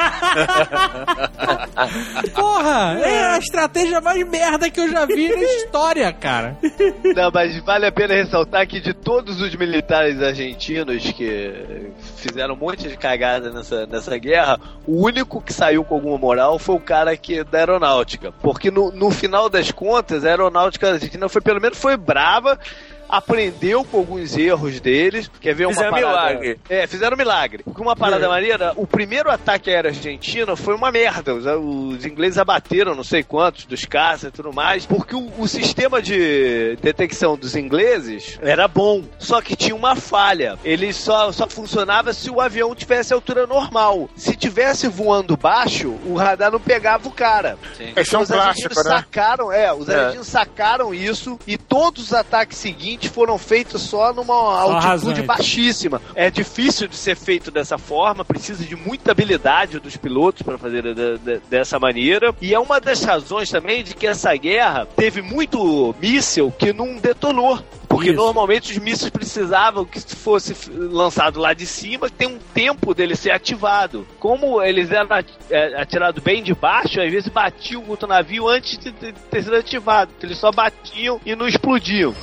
[2.34, 6.56] Porra, é a estratégia mais merda que eu já vi na história, cara.
[7.14, 12.58] Não, mas vale a pena ressaltar que de todos os militares argentinos que fizeram um
[12.58, 16.80] monte de cagada nessa, nessa guerra, o único que saiu com alguma moral foi o
[16.80, 18.32] cara que da aeronáutica.
[18.42, 22.58] Porque no, no final das contas, a aeronáutica argentina foi pelo menos foi brava.
[23.08, 25.30] Aprendeu com alguns erros deles.
[25.40, 26.08] Quer ver uma Fizeram parada?
[26.30, 26.60] milagre.
[26.68, 27.62] É, fizeram milagre.
[27.62, 31.34] Porque uma parada maneira, o primeiro ataque aéreo argentino foi uma merda.
[31.34, 34.84] Os, os ingleses abateram não sei quantos dos caças e tudo mais.
[34.84, 39.02] Porque o, o sistema de detecção dos ingleses era bom.
[39.18, 40.58] Só que tinha uma falha.
[40.64, 44.08] Ele só, só funcionava se o avião tivesse altura normal.
[44.16, 47.58] Se tivesse voando baixo, o radar não pegava o cara.
[47.96, 48.96] Esse é um os argentinos clássico, né?
[48.98, 49.94] sacaram, é, os É.
[49.98, 55.22] argentinos sacaram isso e todos os ataques seguintes foram feitos só numa altitude rasante.
[55.22, 56.00] baixíssima.
[56.14, 60.82] É difícil de ser feito dessa forma, precisa de muita habilidade dos pilotos para fazer
[60.94, 62.34] de- de- dessa maneira.
[62.40, 66.96] E é uma das razões também de que essa guerra teve muito míssil que não
[66.96, 67.58] detonou.
[67.88, 68.16] Porque Isso.
[68.16, 73.30] normalmente os mísseis precisavam que fosse lançado lá de cima, tem um tempo dele ser
[73.30, 74.06] ativado.
[74.18, 75.08] Como eles eram
[75.50, 79.42] é, atirados bem de baixo, às vezes batiam contra o navio antes de de ter
[79.42, 80.10] sido ativado.
[80.22, 82.14] Eles só batiam e não explodiam.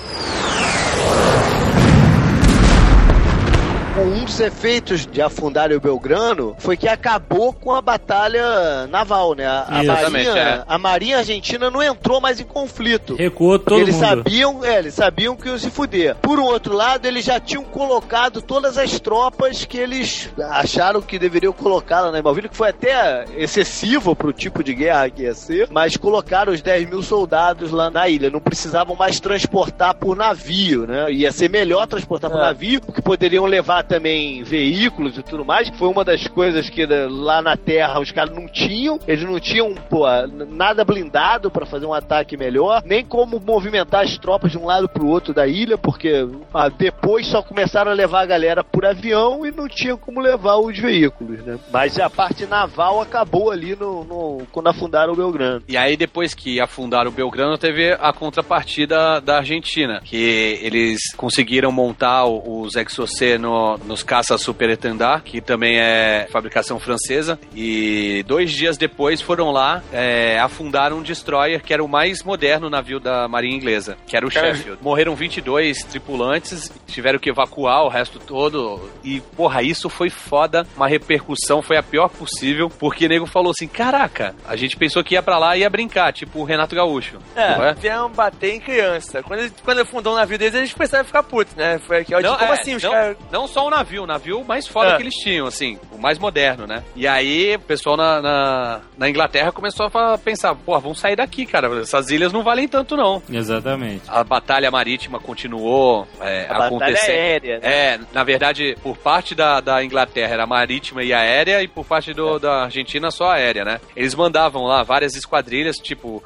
[3.97, 9.47] Um dos efeitos de afundar o Belgrano foi que acabou com a batalha naval, né?
[9.47, 10.63] A, a marinha, é.
[10.67, 13.15] a marinha argentina não entrou mais em conflito.
[13.15, 14.05] Recuou todo eles mundo.
[14.05, 16.15] sabiam, é, eles sabiam que iam se fuder.
[16.15, 21.17] Por um outro lado, eles já tinham colocado todas as tropas que eles acharam que
[21.17, 25.33] deveriam colocar lá na Malvina, que foi até excessivo pro tipo de guerra que ia
[25.33, 28.29] ser, mas colocaram os 10 mil soldados lá na ilha.
[28.29, 31.09] Não precisavam mais transportar por navio, né?
[31.13, 32.43] Ia ser melhor transportar por É.
[32.43, 35.69] navio, porque poderiam levar também veículos e tudo mais.
[35.69, 38.99] Foi uma das coisas que né, lá na Terra os caras não tinham.
[39.07, 40.05] Eles não tinham, pô,
[40.49, 44.89] nada blindado pra fazer um ataque melhor, nem como movimentar as tropas de um lado
[44.89, 49.45] pro outro da ilha, porque ah, depois só começaram a levar a galera por avião
[49.45, 51.57] e não tinha como levar os veículos, né?
[51.71, 55.61] Mas a parte naval acabou ali no, no- quando afundaram o Belgrano.
[55.67, 61.71] E aí, depois que afundaram o Belgrano, teve a contrapartida da Argentina, que eles conseguiram
[61.71, 68.51] montar os Exocet no- nos caças Super Etendard, que também é fabricação francesa, e dois
[68.51, 73.27] dias depois foram lá, é, afundaram um destroyer, que era o mais moderno navio da
[73.27, 74.81] marinha inglesa, que era o Cara, Sheffield.
[74.81, 80.87] Morreram 22 tripulantes, tiveram que evacuar o resto todo, e porra, isso foi foda, uma
[80.87, 85.15] repercussão, foi a pior possível, porque o nego falou assim, caraca, a gente pensou que
[85.15, 87.19] ia pra lá e ia brincar, tipo o Renato Gaúcho.
[87.35, 89.21] não É, vieram bater em criança.
[89.23, 91.79] Quando, quando ele fundou o navio deles, eles começaram a ficar putos, né?
[91.79, 92.75] Foi aqui, ó, tipo, como é, assim?
[92.75, 93.17] Os não, caras.
[93.31, 94.95] não só o navio, o navio mais foda É.
[94.97, 96.83] que eles tinham, assim, o mais moderno, né?
[96.95, 101.45] E aí o pessoal na, na, na Inglaterra começou a pensar, pô, vamos sair daqui,
[101.45, 103.21] cara, essas ilhas não valem tanto não.
[103.29, 104.03] Exatamente.
[104.07, 107.09] A batalha marítima continuou é, A batalha acontecendo.
[107.15, 107.67] aérea, né?
[107.67, 112.13] É, na verdade, por parte da, da Inglaterra era marítima e aérea, e por parte
[112.13, 113.79] do, da Argentina só aérea, né?
[113.95, 116.23] Eles mandavam lá várias esquadrilhas, tipo,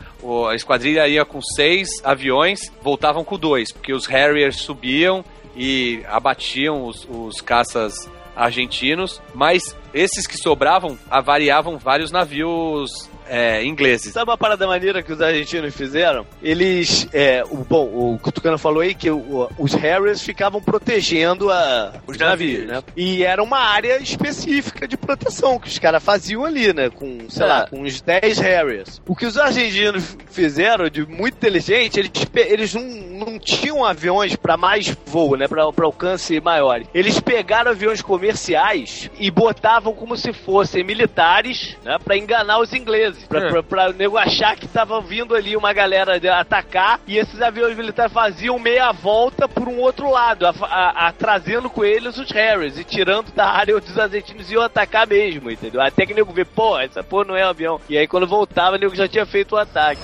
[0.49, 5.23] a esquadrilha ia com seis aviões, voltavam com dois, porque os Harriers subiam
[5.59, 14.11] e abatiam os, os caças argentinos, mas esses que sobravam avariavam vários navios é, ingleses.
[14.13, 16.25] Sabe uma parada maneira que os argentinos fizeram?
[16.41, 21.93] Eles, é, o, bom, o Cutucano falou aí que o- os Harriers ficavam protegendo a,
[22.07, 22.83] os navios, né?
[22.97, 26.89] E era uma área específica de proteção que os caras faziam ali, né?
[26.89, 27.47] Com, sei É.
[27.47, 29.01] lá, com uns 10 Harriers.
[29.07, 34.57] O que os argentinos fizeram de muito inteligente, eles, eles não, não tinham aviões para
[34.57, 35.47] mais voo, né?
[35.47, 36.81] Para alcance maior.
[36.93, 41.97] Eles pegaram aviões comerciais e botavam como se fossem militares, né?
[42.03, 43.18] Para enganar os ingleses.
[43.27, 43.49] Pra, É.
[43.49, 47.75] pra, pra nego achar que tava vindo ali uma galera de atacar e esses aviões
[47.77, 52.29] militares faziam meia volta por um outro lado, a, a- a- trazendo com eles os
[52.31, 55.81] Harriers e tirando da área os argentinos iam atacar mesmo, entendeu?
[55.81, 57.81] Até que o nego vê, pô, essa porra não é um avião.
[57.89, 60.01] E aí quando voltava, o nego já tinha feito o ataque.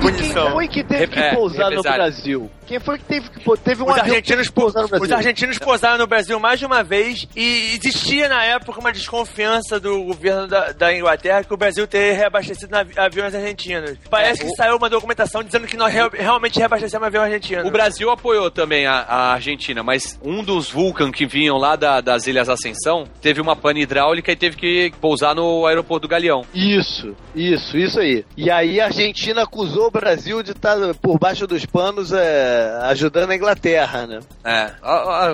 [0.00, 0.50] quem munição.
[0.52, 1.82] foi que teve que É, pousar no.
[1.82, 2.50] Brasil?
[2.66, 4.84] Quem foi que teve que teve um Os avião que argentinos, teve que pousar no
[4.86, 5.16] os Brasil?
[5.16, 10.02] argentinos pousaram no Brasil mais de uma vez e existia na época uma desconfiança do
[10.04, 13.96] governo da, da Inglaterra que o Brasil teria reabastecido navi- aviões argentinos.
[14.10, 17.66] Parece É, que o- saiu uma documentação dizendo que nós real- realmente reabastecemos avião argentino.
[17.66, 22.00] O Brasil apoiou também a, a Argentina, mas um dos Vulcan que vinham lá da-
[22.00, 26.44] das Ilhas Ascensão teve uma pane hidráulica e teve que pousar no aeroporto do Galeão.
[26.54, 28.24] Isso, isso, isso aí.
[28.36, 32.53] E aí a Argentina acusou o Brasil de estar por baixo dos panos é,
[32.84, 34.20] ajudando a Inglaterra, né?
[34.44, 34.70] É,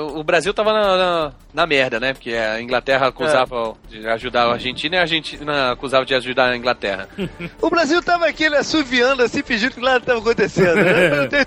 [0.01, 2.13] o Brasil tava na, na, na merda, né?
[2.13, 6.57] Porque a Inglaterra acusava de ajudar a Argentina e a Argentina acusava de ajudar a
[6.57, 7.09] Inglaterra.
[7.61, 10.77] O Brasil tava aqui, né, assoviando assim, fingindo que nada tava acontecendo.
[10.77, 11.29] Né?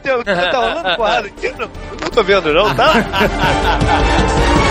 [0.51, 1.49] Tá rolando porrada aqui?
[1.51, 1.69] Não,
[2.01, 2.93] não tô vendo não, tá?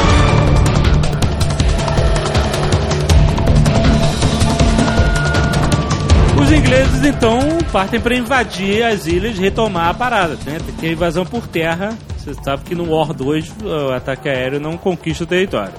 [6.53, 7.39] ingleses então
[7.73, 10.59] partem para invadir as ilhas, retomar a parada, né?
[10.81, 11.97] Tem a invasão por terra.
[12.17, 15.75] Você sabe que no War 2 o ataque aéreo não conquista o território.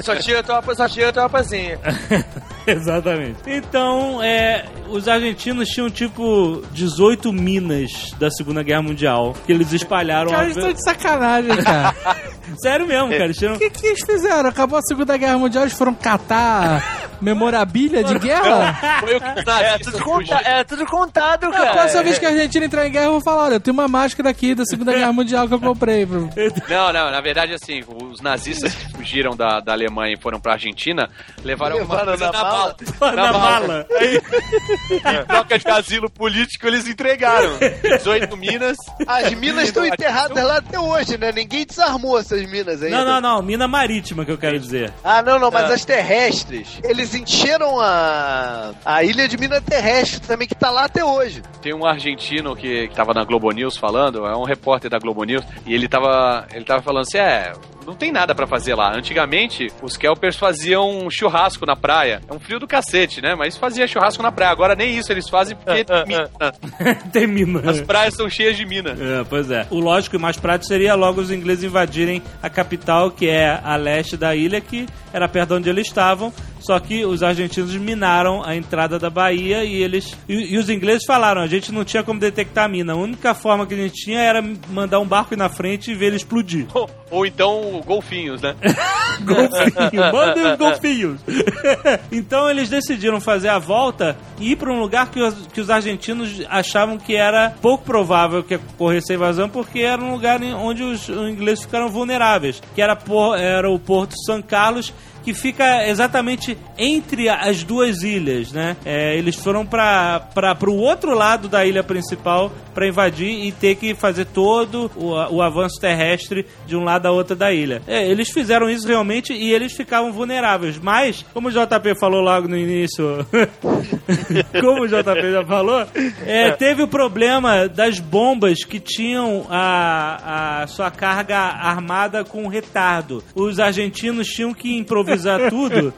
[0.00, 1.78] Só, só tira tropa, só tira tropazinha.
[2.64, 3.38] Exatamente.
[3.46, 10.30] Então, é, os argentinos tinham tipo 18 minas da Segunda Guerra Mundial que eles espalharam.
[10.30, 11.96] Cara, eles estão de sacanagem, cara.
[12.62, 13.24] Sério mesmo, cara.
[13.24, 13.54] Eles tinham...
[13.54, 14.48] O que, que eles fizeram?
[14.48, 18.78] Acabou a Segunda Guerra Mundial, eles foram catar memorabilia de guerra?
[19.00, 21.72] Foi o que os É tudo, conta, é tudo contado, A cara.
[21.72, 23.88] próxima vez que a Argentina entrar em guerra, eu vou falar: olha, eu tenho uma
[23.88, 26.06] máscara aqui da Segunda Guerra Mundial que eu comprei.
[26.06, 26.28] Pro...
[26.68, 30.52] Não, não, na verdade, assim, os nazistas que fugiram da, da Alemanha e foram pra
[30.54, 31.08] Argentina
[31.44, 32.76] levaram, Levaram coisa na mala?
[33.14, 33.86] Na mala.
[34.00, 37.58] Em troca de asilo político, eles entregaram
[37.98, 38.76] 18 minas.
[39.06, 41.32] As minas estão enterradas lá até hoje, né?
[41.32, 43.04] Ninguém desarmou essas minas ainda.
[43.04, 43.42] Não, não, não.
[43.42, 44.92] Mina marítima que eu quero dizer.
[45.02, 46.78] Ah, não, não, mas as terrestres.
[46.84, 51.42] Eles encheram a, a ilha de mina terrestre também, que tá lá até hoje.
[51.62, 55.24] Tem um argentino que, que tava na Globo News falando, é um repórter da Globo
[55.24, 57.52] News, e ele tava, ele tava falando assim, é,
[57.86, 58.94] não tem nada pra fazer lá.
[58.94, 62.20] Antigamente, os Kelpers faziam churrasco na praia.
[62.28, 63.34] É um frio do cacete, né?
[63.34, 64.52] Mas fazia churrasco na praia.
[64.52, 66.30] Agora nem isso eles fazem porque tem mina.
[67.12, 67.70] Tem mina.
[67.70, 68.90] as praias são cheias de mina.
[68.90, 69.66] É, pois é.
[69.70, 73.76] O lógico e mais prático seria logo os ingleses invadirem a capital, que é a
[73.76, 76.32] leste da ilha, que era perto de onde eles estavam.
[76.60, 80.16] Só que os argentinos minaram a entrada da Bahia e eles.
[80.28, 82.92] E, e os ingleses falaram: a gente não tinha como detectar a mina.
[82.92, 85.94] A única forma que a gente tinha era mandar um barco ir na frente e
[85.94, 86.66] ver ele explodir.
[86.74, 88.54] Ou, ou então golfinhos, né?
[89.20, 91.20] Golfinho, mandem os golfinhos.
[92.10, 95.68] então eles decidiram fazer a volta e ir para um lugar que os, que os
[95.68, 100.82] argentinos achavam que era pouco provável que ocorresse a invasão, porque era um lugar onde
[100.82, 104.92] os, os ingleses ficaram vulneráveis, que era, por, era o Porto São Carlos
[105.24, 108.76] que fica exatamente entre a- as duas ilhas, né?
[108.84, 110.28] É, eles foram para
[110.66, 115.42] o outro lado da ilha principal para invadir e ter que fazer todo o, o
[115.42, 117.82] avanço terrestre de um lado à outra da ilha.
[117.86, 120.78] É, eles fizeram isso realmente e eles ficavam vulneráveis.
[120.78, 123.26] Mas, como o JP falou logo no início,
[124.60, 125.86] como o JP já falou,
[126.26, 133.22] é, teve o problema das bombas que tinham a, a sua carga armada com retardo.
[133.34, 135.09] Os argentinos tinham que improvisar
[135.50, 135.92] tudo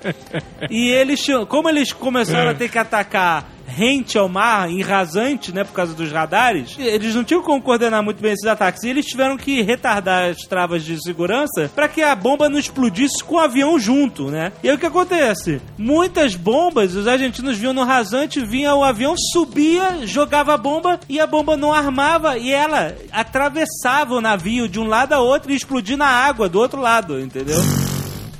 [0.70, 5.64] e eles como eles começaram a ter que atacar rente ao mar, em rasante, né,
[5.64, 8.82] por causa dos radares, eles não tinham como coordenar muito bem esses ataques.
[8.82, 13.24] E eles tiveram que retardar as travas de segurança para que a bomba não explodisse
[13.24, 14.52] com o avião junto, né?
[14.62, 15.60] E aí o que acontece?
[15.78, 21.18] Muitas bombas, os argentinos vinham no rasante, vinha o avião, subia, jogava a bomba e
[21.18, 25.56] a bomba não armava e ela atravessava o navio de um lado a outro e
[25.56, 27.60] explodia na água do outro lado, entendeu?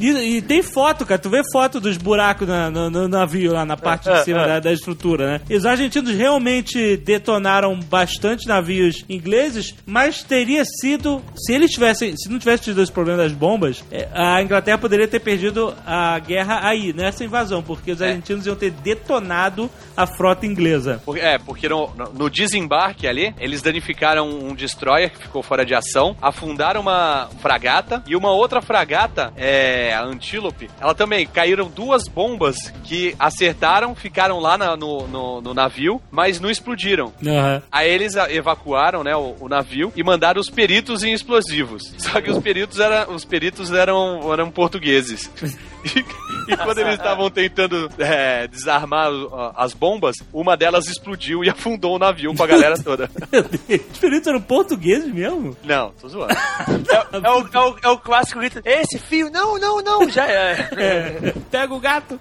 [0.03, 1.19] E, e tem foto, cara.
[1.21, 4.61] Tu vê foto dos buracos na- no, no navio, lá na parte de cima da,
[4.61, 5.41] da estrutura, né?
[5.49, 11.23] E os argentinos realmente detonaram bastante navios ingleses, mas teria sido.
[11.37, 12.17] Se eles tivessem.
[12.17, 16.19] Se não tivesse tido esse problema das bombas, é, a Inglaterra poderia ter perdido a
[16.19, 21.01] guerra aí, nessa invasão, porque os argentinos iam ter detonado a frota inglesa.
[21.17, 25.75] É, porque no, no- no desembarque ali, eles danificaram um destroyer que ficou fora de
[25.75, 32.09] ação, afundaram uma fragata e uma outra fragata, é, a Antílope, ela também caíram duas
[32.09, 37.13] bombas que acertaram, ficaram lá na- no, no- no navio, mas não explodiram.
[37.27, 37.63] Aham.
[37.71, 41.93] Aí eles evacuaram, né, o, o navio e mandaram os peritos em explosivos.
[41.99, 45.31] Só que os peritos, era, os peritos eram, eram portugueses.
[46.49, 49.09] E, quando eles estavam tentando é, desarmar
[49.55, 53.09] as bombas, uma delas explodiu e afundou o navio com a galera toda.
[53.31, 55.57] Meu Deus, os peritos eram portugueses mesmo?
[55.63, 56.33] Não, tô zoando.
[56.35, 60.27] É, é o, é, o, é o clássico grito: Esse fio, não, não, não, já
[60.27, 60.69] é.
[60.77, 62.19] É, pega o gato.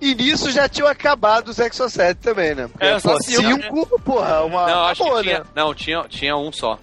[0.00, 2.68] E nisso já tinham acabado os Exocet também, né?
[2.68, 4.66] Porque, É, só cinco, cinco, porra, uma.
[4.66, 5.44] Não, acho acabou, que tinha, né?
[5.54, 6.78] não, tinha, tinha um só.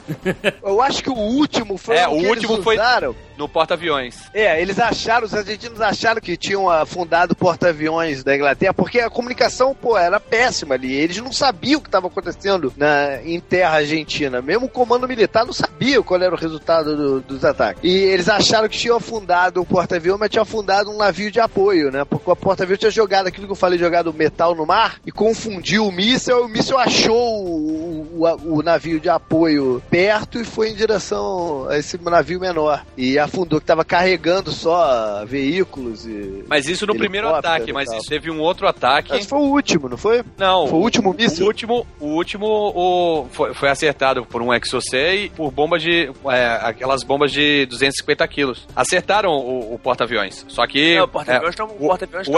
[0.64, 3.16] Eu acho que o último foi É, o o que último eles foi- usaram.
[3.42, 4.20] No porta-aviões.
[4.36, 9.00] É, eles acharam, os argentinos acharam que tinham ah, fundado o porta-aviões da Inglaterra, porque
[9.00, 10.94] a comunicação, pô, era péssima ali.
[10.94, 14.44] Eles não sabiam o que estava acontecendo na, em terra argentina.
[14.44, 17.82] Mesmo o comando militar não sabia qual era o resultado do- dos ataques.
[17.84, 21.90] E eles acharam que tinham afundado o porta-avião, mas tinham afundado um navio de apoio,
[21.91, 22.06] né?
[22.06, 25.88] Porque o porta-avião tinha jogado aquilo que eu falei, jogado metal no mar e confundiu
[25.88, 26.45] o míssil.
[26.45, 27.18] O míssil achou
[27.48, 32.86] o, o- o navio de apoio perto e foi em direção a esse navio menor.
[32.95, 36.44] E afundou, que estava carregando só veículos e.
[36.48, 39.16] Mas isso no primeiro ataque, mas isso teve um outro ataque.
[39.16, 40.24] Esse foi o último, não foi?
[40.38, 41.45] Não, Foi o último míssil?
[41.45, 46.12] O último, o último o, foi, foi acertado por um Exocet e por bombas de.
[46.30, 48.68] é, aquelas bombas de 250 quilos.
[48.76, 50.45] Acertaram o, o porta-aviões.
[50.48, 50.94] Só que.
[50.95, 52.38] É, o porta-aviões é, tomou- o- o porta-aviões o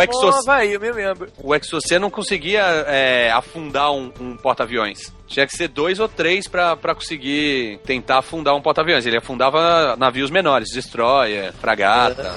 [0.50, 1.30] Havaí, eu me lembro.
[1.42, 5.12] o Exocet não conseguia é, afundar um, um porta-aviões.
[5.34, 9.04] Tinha que ser dois ou três pra conseguir tentar afundar um porta-aviões.
[9.04, 12.32] Ele afundava navios menores, destroyer, fragata.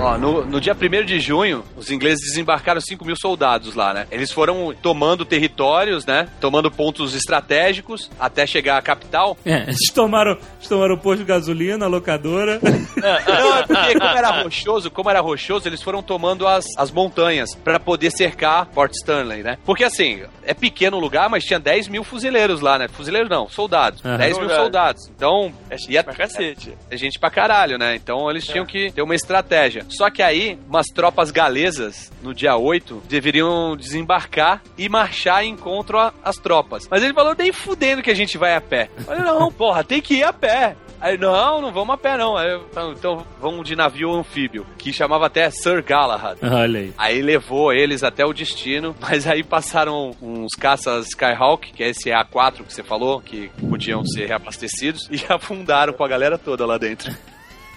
[0.00, 4.06] Ó, no, no dia 1 de junho, os ingleses desembarcaram 5 mil soldados lá, né?
[4.12, 6.28] Eles foram tomando territórios, né?
[6.40, 9.36] Tomando pontos estratégicos até chegar à capital.
[9.44, 12.60] É, eles tomaram, eles tomaram o posto de gasolina, a locadora.
[12.62, 17.54] Não, é porque como era rochoso, como era rochoso, eles foram tomando as, as montanhas
[17.56, 19.58] pra poder cercar Port Stanley, né?
[19.64, 22.86] Porque assim, é pequeno o lugar, mas tinha 10 mil fuzileiros lá, né?
[22.86, 24.04] Fuzileiros não, soldados.
[24.04, 24.16] Aham.
[24.16, 25.08] 10 mil Soldados.
[25.14, 26.72] Então, É gente ia- pra cacete.
[26.90, 27.94] é gente pra caralho, né?
[27.96, 29.84] Então eles tinham que ter uma estratégia.
[29.88, 35.98] Só que aí, umas tropas galesas, no dia 8, deveriam desembarcar e marchar em encontro
[35.98, 36.86] a- às tropas.
[36.90, 38.90] Mas ele falou, nem fudendo que a gente vai a pé.
[38.96, 40.76] Eu falei, não, porra, tem que ir a pé.
[41.00, 42.36] Aí, não, não vamos a pé, não.
[42.36, 46.38] Aí, então, então vamos de navio anfíbio, que chamava até Sir Galahad.
[46.42, 46.92] Olha aí.
[46.98, 52.10] Aí levou eles até o destino, mas aí passaram uns caças Skyhawk, que é esse
[52.10, 56.76] A4 que você falou, que podiam ser reabastecidos, e afundaram com a galera toda lá
[56.76, 57.14] dentro.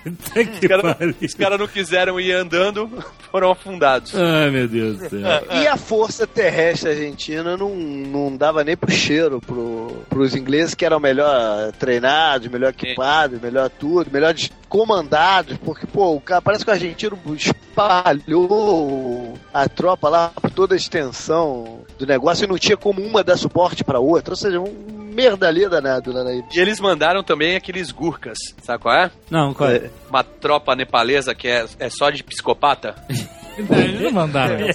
[0.05, 2.89] Os caras caras não quiseram ir andando,
[3.31, 4.13] foram afundados.
[4.15, 5.19] Ai, meu Deus do céu.
[5.51, 10.85] E a força terrestre argentina não, não dava nem pro cheiro pro, pros ingleses que
[10.85, 14.33] eram melhor treinados, melhor equipados, melhor tudo, melhor
[14.67, 20.75] comandados, porque, pô, o cara, parece que o argentino espalhou a tropa lá por toda
[20.75, 24.59] a extensão do negócio e não tinha como uma dar suporte pra outra, ou seja,
[24.59, 26.45] um merdalha danado lá na ilha.
[26.53, 29.11] E eles mandaram também aqueles Gurkhas, sabe qual é?
[29.29, 29.89] Não, qual é?
[30.09, 32.95] Uma tropa nepalesa que é, é só de psicopata.
[33.57, 34.57] Eles não mandaram.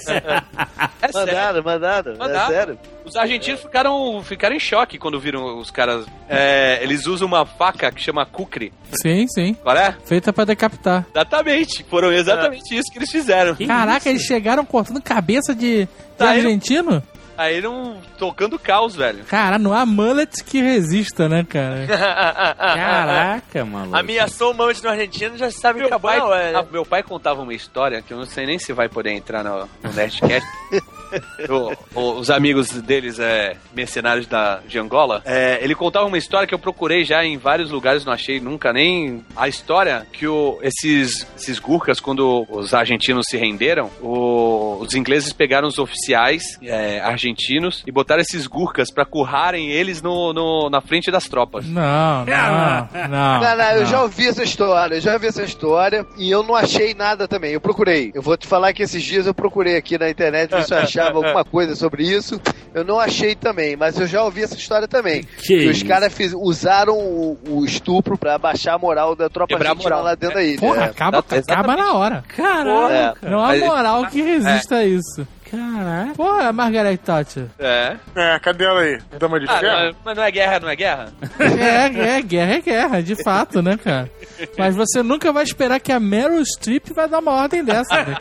[0.99, 1.25] É sério.
[1.27, 2.47] Mandaram, mandaram, é Mandaram.
[2.53, 2.79] sério.
[3.05, 6.05] Os argentinos ficaram, ficaram em choque quando viram os caras.
[6.27, 8.73] É, eles usam uma faca que chama kukri.
[9.01, 9.53] Sim, sim.
[9.53, 9.95] Qual é?
[10.05, 11.05] Feita pra decapitar.
[11.13, 11.83] Exatamente.
[11.89, 13.55] Foram exatamente isso que eles fizeram.
[13.55, 17.01] Caraca, eles chegaram cortando cabeça de, de Tá, argentino?
[17.37, 19.23] Aí não tocando caos, velho.
[19.25, 21.85] Cara, não há mullet que resista, né, cara?
[22.57, 23.95] Caraca, maluco.
[23.95, 26.59] Ameaçou o mamute no argentino, já sabe que Meu acabou pai, hora.
[26.59, 29.43] ah, meu pai contava uma história que eu não sei nem se vai poder entrar
[29.43, 30.47] no, no Nerdcast.
[31.49, 36.47] O- o- os amigos deles, é, mercenários da, de Angola, é, ele contava uma história
[36.47, 40.59] que eu procurei já em vários lugares, não achei nunca nem a história que o,
[40.61, 46.99] esses, esses Gurkhas, quando os argentinos se renderam, o- os ingleses pegaram os oficiais é,
[46.99, 51.65] argentinos e botaram esses Gurkhas pra currarem eles no, no- na frente das tropas.
[51.67, 53.41] Não, não, não.
[53.41, 56.55] Não, não, eu já ouvi essa história, eu já ouvi essa história e eu não
[56.55, 57.51] achei nada também.
[57.51, 58.11] Eu procurei.
[58.13, 60.77] Eu vou te falar que esses dias eu procurei aqui na internet ver se eu
[60.99, 62.39] achava alguma coisa sobre isso.
[62.73, 65.23] Eu não achei também, mas eu já ouvi essa história também.
[65.23, 65.85] Que os isso?
[65.85, 70.03] caras usaram o, o estupro pra baixar a moral da tropa Quebrar argentina moral.
[70.05, 70.59] lá dentro da ilha.
[70.59, 70.85] Porra, É.
[70.85, 72.23] acaba, na hora.
[72.35, 73.29] Caraca.
[73.29, 75.27] Não há moral que resista a isso.
[75.49, 76.13] Caraca.
[76.15, 77.45] Porra, Margaret Thatcher.
[77.57, 77.95] É.
[78.15, 78.99] É, cadê ela aí?
[79.17, 79.85] Dama de Ah, ferro?
[79.85, 81.13] não, mas não é guerra, não é guerra?
[81.39, 84.09] É, é, guerra é guerra, de fato, né, cara?
[84.57, 87.95] Mas você nunca vai esperar que a Meryl Streep vai dar uma ordem dessa.
[87.95, 88.15] né?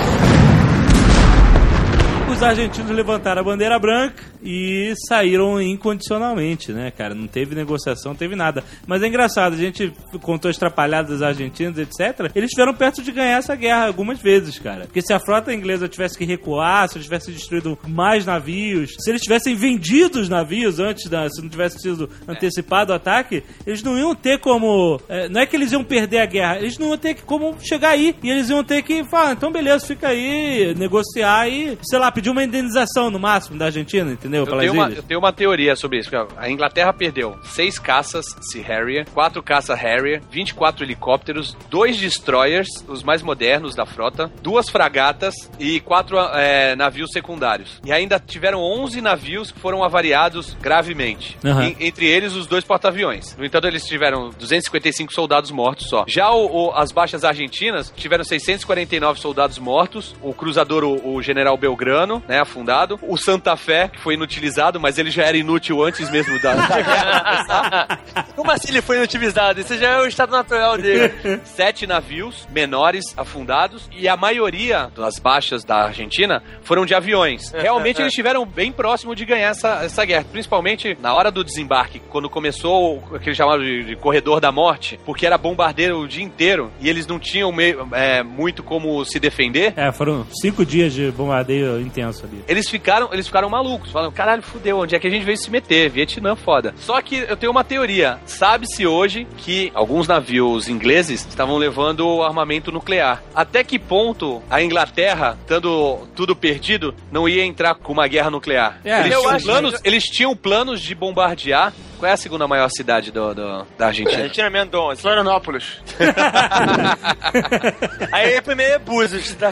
[2.31, 7.13] Os argentinos levantaram a bandeira branca e saíram incondicionalmente, né, cara?
[7.13, 8.63] Não teve negociação, não teve nada.
[8.87, 10.57] Mas é engraçado, a gente contou as
[11.05, 12.31] dos argentinos, etc.
[12.33, 14.85] Eles estiveram perto de ganhar essa guerra algumas vezes, cara.
[14.85, 19.11] Porque se a frota inglesa tivesse que recuar, se eles tivessem destruído mais navios, se
[19.11, 23.83] eles tivessem vendido os navios antes, da, se não tivesse sido antecipado o ataque, eles
[23.83, 24.99] não iam ter como.
[25.09, 27.89] é, não é que eles iam perder a guerra, eles não iam ter como chegar
[27.89, 28.15] aí.
[28.23, 32.11] E eles iam ter que falar, "Ah, então beleza, fica aí, negociar e, sei lá,
[32.21, 34.45] pedir uma indenização no máximo da Argentina, entendeu?
[34.45, 36.09] Eu tenho, uma, eu tenho uma teoria sobre isso.
[36.37, 43.01] A Inglaterra perdeu seis caças Sea Harrier, quatro caças Harrier, 24 helicópteros, dois destroyers, os
[43.03, 47.79] mais modernos da frota, duas fragatas e quatro é, navios secundários.
[47.83, 51.37] E ainda tiveram 11 navios que foram avariados gravemente.
[51.43, 51.65] Aham.
[51.65, 53.35] En- entre eles, os dois porta-aviões.
[53.35, 56.05] No entanto, eles tiveram 255 soldados mortos só.
[56.07, 60.15] Já o- o- as baixas argentinas tiveram 649 soldados mortos.
[60.21, 62.99] O cruzador, o, o general Belgrano, né, afundado.
[63.03, 67.99] O Santa Fé, que foi inutilizado, mas ele já era inútil antes mesmo da, guerra.
[68.35, 69.59] Como assim ele foi inutilizado?
[69.61, 71.11] Isso já é o estado natural dele.
[71.43, 77.51] Sete navios menores afundados e a maioria das baixas da Argentina foram de aviões.
[77.51, 82.01] Realmente eles estiveram bem próximo de ganhar essa, essa guerra, principalmente na hora do desembarque,
[82.09, 86.23] quando começou o- aquele chamado de, de corredor da morte, porque era bombardeiro o dia
[86.23, 89.73] inteiro e eles não tinham meio- é, muito como se defender.
[89.75, 92.43] É, foram cinco dias de bombardeio intenso ali.
[92.47, 95.49] Eles ficaram, eles ficaram malucos, falando, caralho, fudeu, onde é que a gente veio se
[95.49, 95.89] meter?
[95.89, 96.73] Vietnã, foda.
[96.77, 98.19] Só que eu tenho uma teoria.
[98.25, 103.21] Sabe-se hoje que alguns navios ingleses estavam levando armamento nuclear.
[103.35, 108.79] Até que ponto a Inglaterra, estando tudo perdido, não ia entrar com uma guerra nuclear?
[108.83, 111.73] É, eles, tinham planos, eles tinham planos de bombardear.
[112.01, 114.23] Qual é a segunda maior cidade do, do- da Argentina?
[114.23, 115.01] Argentina Mendonça.
[115.03, 115.79] Florianópolis.
[118.11, 119.33] Aí primeiro é Búzios.
[119.35, 119.51] Tá?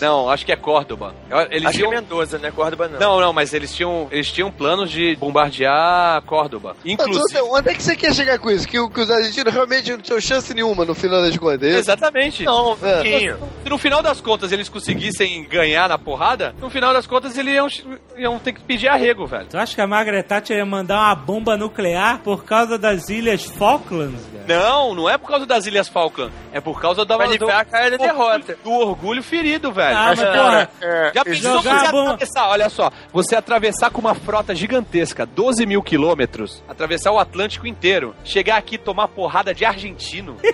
[0.00, 1.14] Não, acho que é Córdoba.
[1.50, 1.88] Eles Acho que é.
[1.88, 2.50] Mendoza, né?
[2.50, 2.98] Córdoba não.
[2.98, 6.76] Não, não, mas eles tinham, eles tinham planos de bombardear Córdoba.
[6.84, 7.40] Mas Inclusive.
[7.42, 8.66] onde, onde é que você quer chegar com isso?
[8.66, 11.62] Que, o- que os argentinos realmente não tinham chance nenhuma no final das contas.
[11.62, 11.78] é?
[11.78, 12.44] Exatamente.
[12.44, 13.36] Não, É.
[13.62, 17.54] Se no final das contas eles conseguissem ganhar na porrada, no final das contas eles
[17.54, 17.68] iam,
[18.16, 19.46] iam ter que pedir arrego, velho.
[19.46, 23.44] Tu acha que a Margaret Thatcher ia mandar uma bomba nuclear por causa das ilhas
[23.44, 24.38] Falklands, cara?
[24.48, 26.32] Não, não é por causa das Ilhas Falkland.
[26.52, 28.56] É por causa da, Pra aliviar a cara da do, derrota.
[28.64, 29.94] do orgulho ferido, velho.
[29.96, 34.00] Ah, mas, Mas, porra, É, Já pensou jogar você atravessar, olha só, você atravessar com
[34.00, 39.52] uma frota gigantesca, 12 mil quilômetros, atravessar o Atlântico inteiro, chegar aqui e tomar porrada
[39.54, 40.36] de argentino.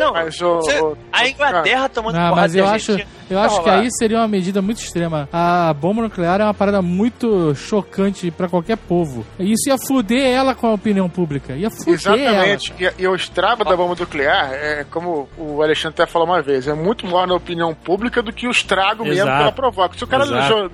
[0.00, 3.08] Não, Mas o- você- o- a Inglaterra tomando Não, porrada mas de eu acho, Argentina.
[3.30, 5.28] eu acho que aí seria uma medida muito extrema.
[5.32, 9.24] A bomba nuclear é uma parada muito chocante pra qualquer povo.
[9.38, 11.54] Isso ia fuder ela com a opinião pública.
[11.54, 12.74] Ia fuder Exatamente.
[12.78, 16.68] E, e o estrago da bomba nuclear, é como o Alexandre até falou uma vez,
[16.68, 19.36] é muito maior na opinião pública do que o estrago mesmo Exato.
[19.36, 19.96] que ela provoca.
[19.96, 20.24] Se o cara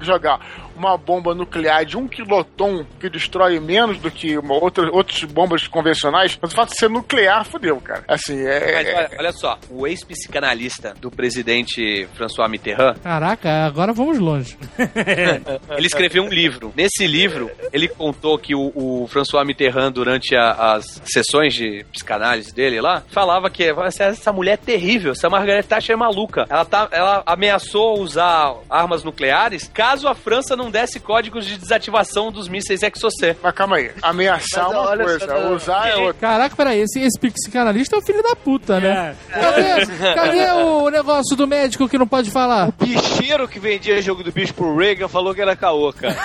[0.00, 0.40] jogar
[0.76, 5.66] uma bomba nuclear de um quiloton que destrói menos do que uma outra, outras bombas
[5.66, 8.04] convencionais, mas o fato de ser nuclear, fodeu, cara.
[8.08, 8.74] Assim, é.
[8.74, 12.94] Mas é- olha, olha só, o ex-psicanalista do presidente François Mitterrand.
[13.02, 14.56] Caraca, agora vamos longe.
[15.76, 16.72] ele escreveu um livro.
[16.76, 22.54] Nesse livro, ele contou que o, o François Mitterrand, durante a- as sessões de psicanálise
[22.54, 26.46] dele lá, falava que essa, essa mulher é terrível, essa Margaret Thatcher é maluca.
[26.48, 32.30] Ela, tá, ela ameaçou usar armas nucleares caso a França não desse códigos de desativação
[32.30, 33.38] dos mísseis Exocet.
[33.42, 36.14] Mas calma aí, ameaçar Mas é uma coisa, usar é outra.
[36.20, 39.16] Caraca, peraí, esse, esse psicanalista é o filho da puta, né?
[39.30, 39.40] É.
[39.40, 42.72] Cadê, cadê o negócio do médico que não pode falar?
[42.78, 46.16] Bicheiro que vendia jogo do bicho pro Reagan falou que era caô, cara.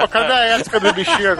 [0.00, 1.36] Pô, cadê a ética do bichinho?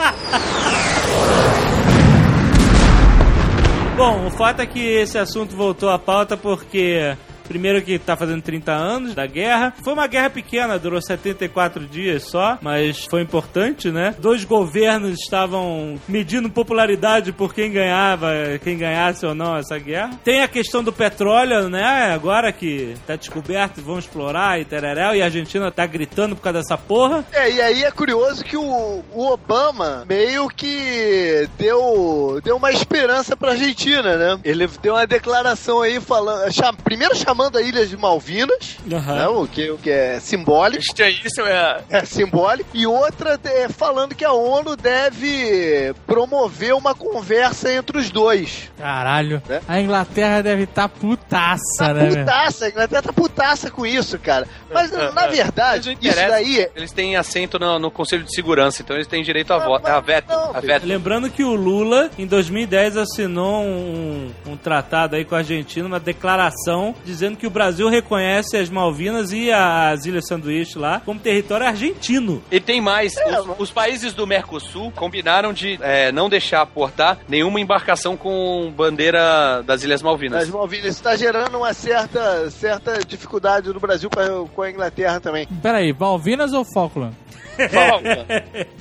[3.96, 7.16] Bom, o fato é que esse assunto voltou à pauta porque.
[7.48, 9.72] Primeiro que tá fazendo 30 anos da guerra.
[9.82, 14.14] Foi uma guerra pequena, durou 74 dias só, mas foi importante, né?
[14.18, 18.30] Dois governos estavam medindo popularidade por quem ganhava,
[18.62, 20.10] quem ganhasse ou não essa guerra.
[20.24, 22.10] Tem a questão do petróleo, né?
[22.12, 26.58] Agora que tá descoberto, vão explorar e tereréu, e a Argentina tá gritando por causa
[26.60, 27.24] dessa porra.
[27.32, 33.36] É, e aí é curioso que o, o Obama meio que deu, deu uma esperança
[33.36, 34.38] pra Argentina, né?
[34.44, 36.50] Ele deu uma declaração aí falando.
[36.52, 39.28] cha- primeiro chamando a Ilha de Malvinas, né?
[39.28, 40.82] O que, o que é simbólico.
[40.82, 41.82] Estranhíssimo é.
[41.90, 42.70] É simbólico.
[42.74, 48.70] E outra é, falando que a ONU deve promover uma conversa entre os dois.
[48.78, 49.60] Caralho, Né?
[49.66, 52.08] a Inglaterra deve estar tá putaça, né?
[52.08, 52.24] velho?
[52.24, 54.46] Putaça, a Inglaterra tá putaça com isso, cara.
[54.72, 58.82] Mas na verdade, Mas não isso daí Eles têm assento no, no Conselho de Segurança,
[58.82, 60.28] então eles têm direito a, voto, a veto.
[60.28, 60.86] não, a veto.
[60.86, 66.00] Lembrando que o Lula, em 2010, assinou um, um tratado aí com a Argentina, uma
[66.00, 71.66] declaração dizendo que o Brasil reconhece as Malvinas e as Ilhas Sanduíche lá como território
[71.66, 72.42] argentino.
[72.50, 77.18] E tem mais, É, os, os países do Mercosul combinaram de é, não deixar portar
[77.28, 80.42] nenhuma embarcação com bandeira das Ilhas Malvinas.
[80.42, 85.18] As Malvinas está gerando uma certa, certa dificuldade no Brasil com a, com a Inglaterra
[85.18, 85.48] também.
[85.62, 87.16] Peraí, Malvinas ou Falkland?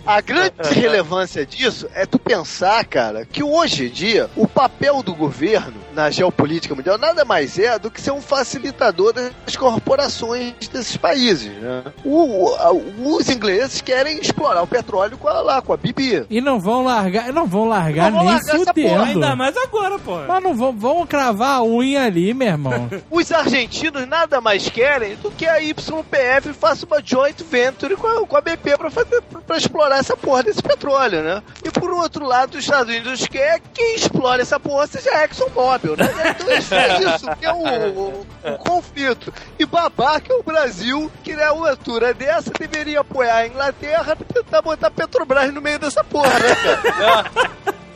[0.05, 5.13] A grande relevância disso é tu pensar, cara, que hoje em dia o papel do
[5.13, 10.97] governo na geopolítica mundial nada mais é do que ser um facilitador das corporações desses
[10.97, 11.51] países.
[11.53, 11.83] Né?
[12.03, 16.25] O- a- os ingleses querem explorar o petróleo com a, lá, com a Bibi.
[16.29, 18.89] E não vão largar, não vão largar Não vão nem largar essa fudendo.
[18.89, 20.17] porra, Ainda mais agora, pô.
[20.27, 22.89] Mas não vão, vão cravar a unha ali, meu irmão.
[23.09, 28.25] Os argentinos nada mais querem do que a YPF faça uma joint venture com a,
[28.27, 31.43] com a BP pra, fazer, pra explorar essa porra desse petróleo, né?
[31.63, 35.23] E por outro lado, os Estados Unidos quer que quem explore essa porra seja a
[35.25, 36.09] ExxonMobil, né?
[36.35, 39.33] Então eles fazem isso, que é o, o- o conflito.
[39.59, 44.61] E babaca é o Brasil, que na altura dessa deveria apoiar a Inglaterra pra tentar
[44.61, 47.31] botar Petrobras no meio dessa porra, né, cara?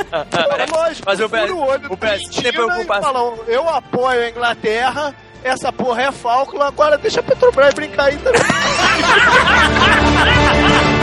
[0.71, 3.01] Lógico, Mas o o do Brasil tem preocupação.
[3.13, 8.05] falam, eu apoio a Inglaterra, essa porra é a Falcon, agora deixa a Petrobras brincar
[8.05, 8.41] aí também.